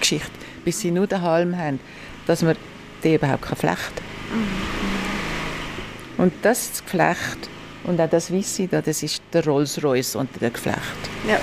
Geschichte, 0.00 0.30
bis 0.64 0.80
sie 0.80 0.90
nur 0.90 1.06
den 1.06 1.20
Halm 1.22 1.56
haben, 1.56 1.80
dass 2.26 2.42
man 2.42 2.56
den 3.04 3.14
überhaupt 3.16 3.42
kann 3.42 3.56
flechten 3.56 4.02
Und 6.18 6.32
das 6.42 6.82
Geflecht 6.84 7.48
und 7.84 8.00
auch 8.00 8.10
das 8.10 8.32
Weisse 8.32 8.66
da, 8.68 8.82
das 8.82 9.02
ist 9.02 9.22
der 9.32 9.44
Rolls-Royce 9.44 10.16
unter 10.16 10.38
dem 10.40 10.52
Geflecht. 10.52 10.78
Ja. 11.28 11.38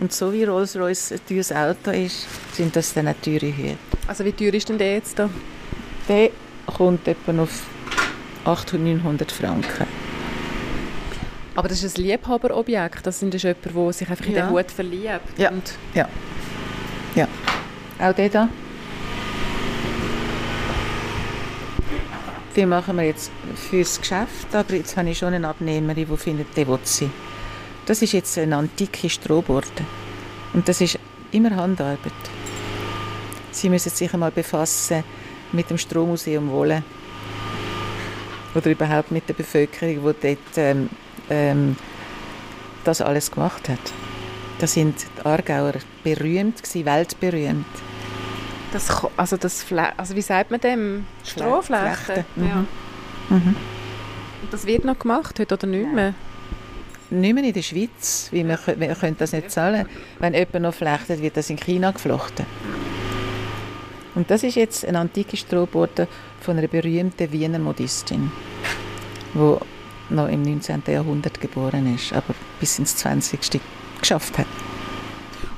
Und 0.00 0.14
so 0.14 0.32
wie 0.32 0.44
Rolls-Royce 0.44 1.12
ein 1.12 1.20
teures 1.28 1.52
Auto 1.52 1.90
ist, 1.90 2.26
sind 2.54 2.74
das 2.74 2.94
dann 2.94 3.08
auch 3.08 3.14
teure 3.22 3.54
Hüte. 3.54 3.76
Also 4.06 4.24
wie 4.24 4.32
teuer 4.32 4.54
ist 4.54 4.66
denn 4.70 4.78
der 4.78 4.94
jetzt 4.94 5.18
da? 5.18 5.28
Der 6.08 6.30
kommt 6.66 7.06
etwa 7.06 7.42
auf 7.42 7.66
800, 8.44 8.80
900 8.80 9.30
Franken. 9.30 9.86
Aber 11.54 11.68
das 11.68 11.82
ist 11.82 11.98
ein 11.98 12.04
Liebhaberobjekt. 12.04 13.06
Das 13.06 13.22
ist 13.22 13.34
jemand, 13.34 13.64
der 13.66 13.92
sich 13.92 14.08
einfach 14.08 14.24
in 14.24 14.32
Ja. 14.32 14.46
den 14.46 14.50
Hut 14.50 14.70
verliebt. 14.70 15.20
Ja. 15.36 15.52
Ja. 15.94 16.08
Ja. 17.14 17.28
Auch 17.98 18.14
der 18.14 18.28
da. 18.30 18.48
Die 22.56 22.64
machen 22.64 22.96
wir 22.96 23.04
jetzt 23.04 23.30
fürs 23.68 24.00
Geschäft, 24.00 24.54
aber 24.54 24.74
jetzt 24.74 24.96
habe 24.96 25.10
ich 25.10 25.18
schon 25.18 25.34
eine 25.34 25.46
Abnehmerin, 25.46 26.06
die 26.10 26.16
findet, 26.16 26.56
die 26.56 26.66
will 26.66 26.78
sie. 26.84 27.10
Das 27.90 28.02
ist 28.02 28.12
jetzt 28.12 28.38
eine 28.38 28.56
antike 28.56 29.10
Strohborte. 29.10 29.84
Und 30.52 30.68
das 30.68 30.80
ist 30.80 30.96
immer 31.32 31.56
Handarbeit. 31.56 32.12
Sie 33.50 33.68
müssen 33.68 33.90
sich 33.90 34.14
einmal 34.14 34.30
befassen 34.30 35.02
mit 35.50 35.70
dem 35.70 35.76
Strohmuseum 35.76 36.52
Wolle. 36.52 36.84
Oder 38.54 38.70
überhaupt 38.70 39.10
mit 39.10 39.28
der 39.28 39.34
Bevölkerung, 39.34 40.14
die 40.22 40.36
dort 40.36 40.56
ähm, 40.56 40.88
ähm, 41.30 41.74
das 42.84 43.00
alles 43.00 43.28
gemacht 43.28 43.68
hat. 43.68 43.80
Da 44.60 44.68
sind 44.68 44.94
die 45.18 45.26
Aargauer 45.26 45.72
berühmt 46.04 46.62
gewesen, 46.62 46.86
weltberühmt. 46.86 47.66
Das, 48.70 48.88
also 49.16 49.36
das 49.36 49.64
Fle 49.64 49.98
also 49.98 50.14
wie 50.14 50.22
sagt 50.22 50.52
man 50.52 50.60
dem? 50.60 51.06
Strohfläche? 51.24 52.24
Mhm. 52.36 52.46
Ja. 52.46 52.64
Mhm. 53.30 53.56
Und 54.42 54.52
das 54.52 54.64
wird 54.64 54.84
noch 54.84 54.96
gemacht 54.96 55.40
heute 55.40 55.54
oder 55.54 55.66
nicht 55.66 55.92
mehr? 55.92 56.14
Nicht 57.10 57.34
mehr 57.34 57.44
in 57.44 57.52
der 57.52 57.62
Schweiz, 57.62 58.28
weil 58.32 58.46
wir, 58.46 58.58
wir 58.76 58.94
können 58.94 59.16
das 59.18 59.32
nicht 59.32 59.50
zahlen. 59.50 59.86
Wenn 60.20 60.34
jemand 60.34 60.60
noch 60.60 60.74
flechtet, 60.74 61.20
wird 61.20 61.36
das 61.36 61.50
in 61.50 61.56
China 61.56 61.90
geflochten. 61.90 62.46
Und 64.14 64.30
das 64.30 64.42
ist 64.42 64.56
jetzt 64.56 64.84
eine 64.84 64.98
antike 64.98 65.36
Strohborte 65.36 66.08
von 66.40 66.58
einer 66.58 66.68
berühmten 66.68 67.32
Wiener 67.32 67.58
Modistin, 67.58 68.30
die 69.34 69.56
noch 70.14 70.28
im 70.28 70.42
19. 70.42 70.82
Jahrhundert 70.86 71.40
geboren 71.40 71.94
ist, 71.94 72.12
aber 72.12 72.34
bis 72.58 72.78
ins 72.78 72.96
20. 72.96 73.60
geschafft 74.00 74.38
hat. 74.38 74.46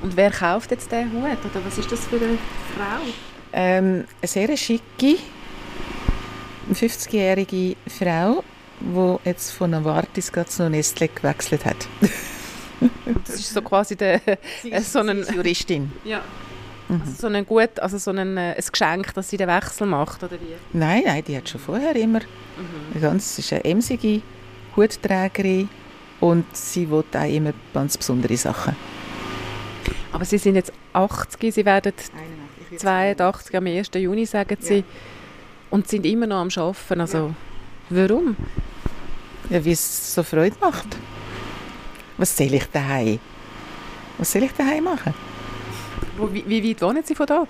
Und 0.03 0.16
wer 0.16 0.30
kauft 0.30 0.70
jetzt 0.70 0.90
den 0.90 1.12
Hut? 1.12 1.22
Oder 1.22 1.64
was 1.64 1.78
ist 1.78 1.90
das 1.90 2.07
für 2.07 2.16
eine 2.16 2.38
Frau? 2.76 3.03
Ähm, 3.53 4.05
eine 4.20 4.28
sehr 4.28 4.57
schicke, 4.57 5.18
50-jährige 6.72 7.76
Frau, 7.86 8.42
die 8.82 9.28
jetzt 9.28 9.52
von 9.52 9.70
Novartis 9.70 10.32
gerade 10.32 10.48
zu 10.48 10.68
Nestle 10.68 11.08
gewechselt 11.08 11.64
hat. 11.64 11.88
Das 13.24 13.36
ist 13.36 13.54
so 13.54 13.62
quasi 13.62 13.94
der, 13.94 14.20
äh, 14.26 14.80
so 14.80 14.98
ein, 14.98 15.24
Juristin. 15.32 15.92
ja. 16.04 16.20
also 16.88 17.12
so 17.12 17.26
ein 17.28 17.46
gut, 17.46 17.78
also 17.78 17.96
so 17.96 18.10
ein, 18.10 18.36
äh, 18.36 18.56
ein 18.56 18.64
Geschenk, 18.72 19.14
dass 19.14 19.30
sie 19.30 19.36
den 19.36 19.46
Wechsel 19.46 19.86
macht 19.86 20.24
oder 20.24 20.32
wie? 20.32 20.56
Nein, 20.76 21.04
nein, 21.06 21.22
die 21.22 21.36
hat 21.36 21.48
schon 21.48 21.60
vorher 21.60 21.94
immer 21.94 22.18
eine 22.92 23.00
ganz, 23.00 23.36
sie 23.36 23.42
ist 23.42 23.52
eine 23.52 23.64
emsige 23.64 24.20
Hutträgerin 24.76 25.68
und 26.20 26.44
sie 26.56 26.90
will 26.90 27.04
auch 27.14 27.24
immer 27.24 27.52
ganz 27.72 27.96
besondere 27.96 28.36
Sachen. 28.36 28.76
Aber 30.12 30.24
sie 30.24 30.38
sind 30.38 30.56
jetzt 30.56 30.72
80, 30.92 31.54
sie 31.54 31.64
werden 31.64 31.92
82 32.76 33.56
am 33.56 33.66
1. 33.66 33.90
Juni, 33.94 34.26
sagen 34.26 34.56
sie, 34.60 34.84
und 35.70 35.88
sind 35.88 36.04
immer 36.04 36.26
noch 36.26 36.36
am 36.36 36.48
Arbeiten. 36.54 37.00
Also, 37.00 37.34
warum? 37.88 38.36
Ja, 39.53 39.62
wie 39.62 39.72
es 39.72 40.14
so 40.14 40.22
Freude 40.22 40.57
macht. 40.62 40.96
Was 42.16 42.34
soll 42.34 42.55
ich 42.55 42.64
daheim? 42.72 43.18
Was 44.16 44.32
soll 44.32 44.44
ich 44.44 44.53
daheim 44.53 44.84
machen? 44.84 45.12
Wo, 46.16 46.32
wie, 46.32 46.42
wie 46.48 46.70
weit 46.70 46.80
wohnen 46.80 47.03
sie 47.05 47.14
von 47.14 47.26
da? 47.26 47.44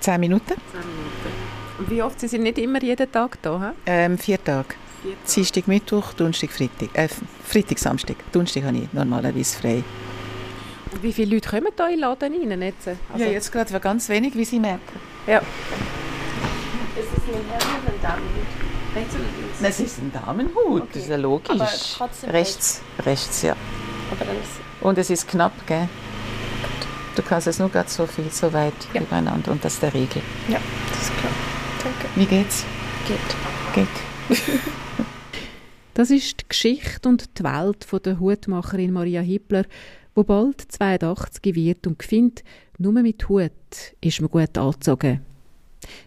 Zehn 0.00 0.18
Minuten? 0.18 0.54
Und 1.78 1.90
wie 1.90 2.02
oft? 2.02 2.18
Sie 2.20 2.26
sind 2.26 2.42
nicht 2.44 2.56
immer 2.56 2.82
jeden 2.82 3.12
Tag 3.12 3.36
da, 3.42 3.60
hä? 3.60 3.72
Ähm, 3.84 4.16
vier 4.16 4.42
Tage. 4.42 4.74
Dienstag, 5.34 5.68
Mittwoch, 5.68 6.14
Donnerstag, 6.14 6.52
Freitag. 6.52 6.88
Äh, 6.94 7.08
Freitag, 7.44 7.78
Samstag. 7.78 8.16
Donnerstag 8.32 8.62
habe 8.64 8.78
ich 8.78 8.92
normalerweise 8.94 9.58
frei. 9.58 9.84
Und 10.90 11.02
wie 11.02 11.12
viele 11.12 11.34
Leute 11.34 11.50
kommen 11.50 11.68
da 11.76 11.84
in 11.84 11.92
den 11.92 12.00
Laden 12.00 12.50
rein 12.50 12.62
jetzt? 12.62 12.88
Also, 13.12 13.24
ja, 13.24 13.30
jetzt 13.30 13.52
gerade 13.52 13.78
ganz 13.78 14.08
wenig, 14.08 14.34
wie 14.34 14.44
Sie 14.46 14.58
merken. 14.58 14.98
ja. 15.26 15.38
Ist 16.96 17.08
es 17.14 17.34
ein 17.34 17.44
Herren- 17.50 17.82
oder 17.82 17.92
ein 17.92 18.02
Damenhut? 18.02 18.59
Rechts 18.94 19.14
oder 19.14 19.24
links? 19.24 19.58
Das 19.62 19.80
ist 19.80 19.98
ein 19.98 20.12
Damenhut, 20.12 20.88
das 20.92 21.02
ist 21.02 21.08
ja 21.08 21.16
logisch. 21.16 21.50
Aber 21.50 21.68
trotzdem 21.96 22.30
rechts, 22.30 22.82
rechts, 23.04 23.42
ja. 23.42 23.56
Aber 24.10 24.24
dann 24.24 24.36
ist 24.36 24.50
Und 24.80 24.98
es 24.98 25.10
ist 25.10 25.28
knapp, 25.28 25.52
gell? 25.66 25.88
Du 27.16 27.22
kannst 27.22 27.46
es 27.46 27.58
nur 27.58 27.68
gerade 27.68 27.88
so 27.90 28.06
viel, 28.06 28.30
so 28.30 28.52
weit 28.52 28.72
Ja. 28.94 29.02
übereinander 29.02 29.50
und 29.52 29.64
das 29.64 29.74
ist 29.74 29.82
der 29.82 29.92
Regel. 29.94 30.22
Ja, 30.48 30.58
das 30.90 31.02
ist 31.02 31.16
klar. 31.18 31.32
Danke. 31.82 32.08
Wie 32.16 32.26
geht's? 32.26 32.64
Geht. 33.06 33.18
Geht. 33.74 34.38
Das 35.94 36.08
ist 36.10 36.40
die 36.40 36.48
Geschichte 36.48 37.08
und 37.08 37.38
die 37.38 37.44
Welt 37.44 37.84
von 37.84 38.00
der 38.00 38.20
Hutmacherin 38.20 38.92
Maria 38.92 39.20
Hippler, 39.20 39.64
wo 40.14 40.22
bald 40.22 40.60
82 40.72 41.54
wird 41.54 41.86
und 41.86 42.02
findet, 42.02 42.42
nur 42.78 42.92
mit 42.92 43.28
Hut 43.28 43.50
ist 44.00 44.20
man 44.20 44.30
gut 44.30 44.56
angezogen. 44.56 45.20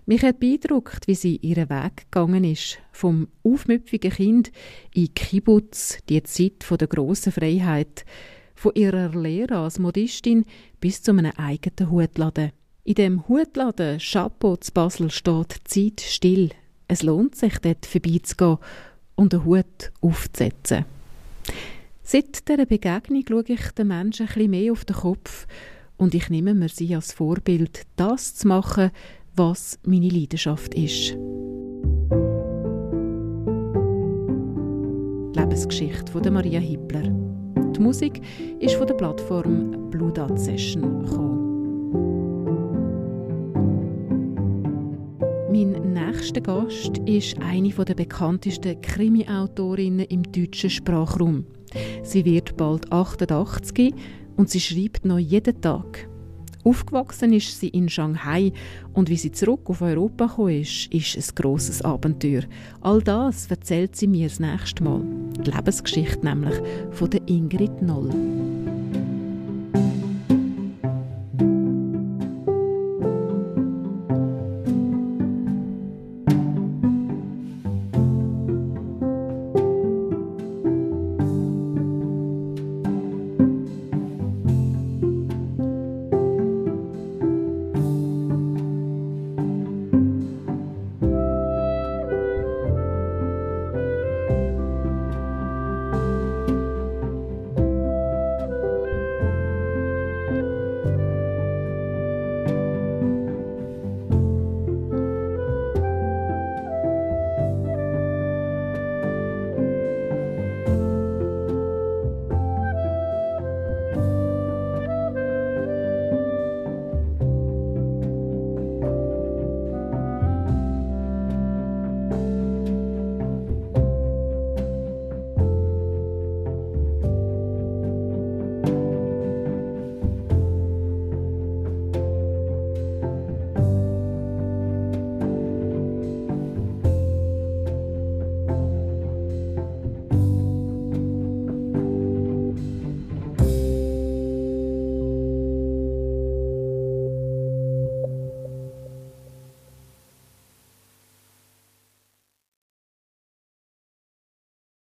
Mich 0.06 0.22
hat 0.24 0.40
beeindruckt, 0.40 1.08
wie 1.08 1.16
sie 1.16 1.38
ihren 1.38 1.70
Weg 1.70 2.12
gegangen 2.12 2.44
ist, 2.44 2.80
vom 2.92 3.28
aufmüpfigen 3.44 4.12
Kind 4.12 4.52
in 4.94 5.14
Kibbutz, 5.14 6.00
die 6.10 6.24
Zeit 6.24 6.66
der 6.70 6.88
grossen 6.88 7.32
Freiheit, 7.32 8.06
von 8.56 8.74
ihrer 8.76 9.10
Lehre 9.10 9.58
als 9.58 9.80
Modistin 9.80 10.46
bis 10.80 11.02
zu 11.02 11.12
einem 11.12 11.32
eigenen 11.38 11.92
Hutladen. 11.92 12.52
In 12.86 12.96
dem 12.96 13.28
Hutladen 13.28 14.00
Chapeau 14.00 14.58
zu 14.58 14.72
Basel 14.72 15.10
steht 15.10 15.62
Zeit 15.66 16.02
still. 16.02 16.50
Es 16.88 17.02
lohnt 17.02 17.36
sich, 17.36 17.58
dort 17.60 17.86
vorbeizugehen 17.86 18.58
und 19.16 19.34
einen 19.34 19.46
Hut 19.46 19.92
aufzusetzen. 20.02 20.86
Seit 22.04 22.48
dieser 22.48 22.66
Begegnung 22.66 23.24
schaue 23.28 23.46
ich 23.48 23.72
den 23.72 23.88
Menschen 23.88 24.28
ein 24.36 24.50
mehr 24.50 24.74
auf 24.74 24.84
den 24.84 24.98
Kopf 24.98 25.48
und 25.98 26.14
ich 26.14 26.30
nehme 26.30 26.54
mir 26.54 26.70
sie 26.70 26.94
als 26.96 27.14
Vorbild, 27.14 27.84
das 27.96 28.36
zu 28.36 28.48
machen, 28.48 28.92
was 29.36 29.80
meine 29.84 30.10
Leidenschaft 30.10 30.76
ist. 30.76 31.18
Lebensgeschichte 35.36 36.12
von 36.12 36.34
Maria 36.34 36.60
Hippler. 36.60 37.04
Die 37.76 37.80
Musik 37.80 38.22
ist 38.60 38.76
von 38.76 38.88
der 38.88 38.94
Plattform 38.94 39.90
Blue 39.90 40.12
Dot 40.12 40.40
Session 40.40 41.04
gekommen. 41.04 41.40
Mein 45.52 45.94
nächster 45.94 46.42
Gast 46.42 47.00
ist 47.06 47.38
eine 47.42 47.70
der 47.70 47.96
bekanntesten 47.96 48.80
Krimi-Autorinnen 48.82 50.06
im 50.08 50.24
deutschen 50.24 50.70
Sprachraum. 50.70 51.46
Sie 52.04 52.24
wird 52.24 52.56
bald 52.56 52.92
88 52.92 53.96
und 54.38 54.50
sie 54.50 54.60
schreibt 54.60 55.06
noch 55.06 55.20
jeden 55.20 55.60
Tag. 55.60 56.08
Aufgewachsen 56.64 57.34
ist 57.34 57.60
sie 57.60 57.70
in 57.70 57.90
Shanghai 57.90 58.54
und 58.94 59.10
wie 59.10 59.18
sie 59.18 59.32
zurück 59.32 59.62
auf 59.66 59.82
Europa 59.82 60.28
gekommen 60.28 60.62
ist, 60.62 60.94
ist 60.94 61.18
ein 61.18 61.36
grosses 61.36 61.82
Abenteuer. 61.82 62.44
All 62.82 63.02
das 63.02 63.48
erzählt 63.48 63.96
sie 63.96 64.08
mir 64.08 64.30
das 64.30 64.40
nächste 64.40 64.84
Mal. 64.84 65.02
Die 65.46 65.52
Lebensgeschichte 65.52 66.26
nämlich 66.26 66.56
von 66.92 67.10
der 67.10 67.22
Ingrid 67.28 67.82
Noll. 67.82 68.63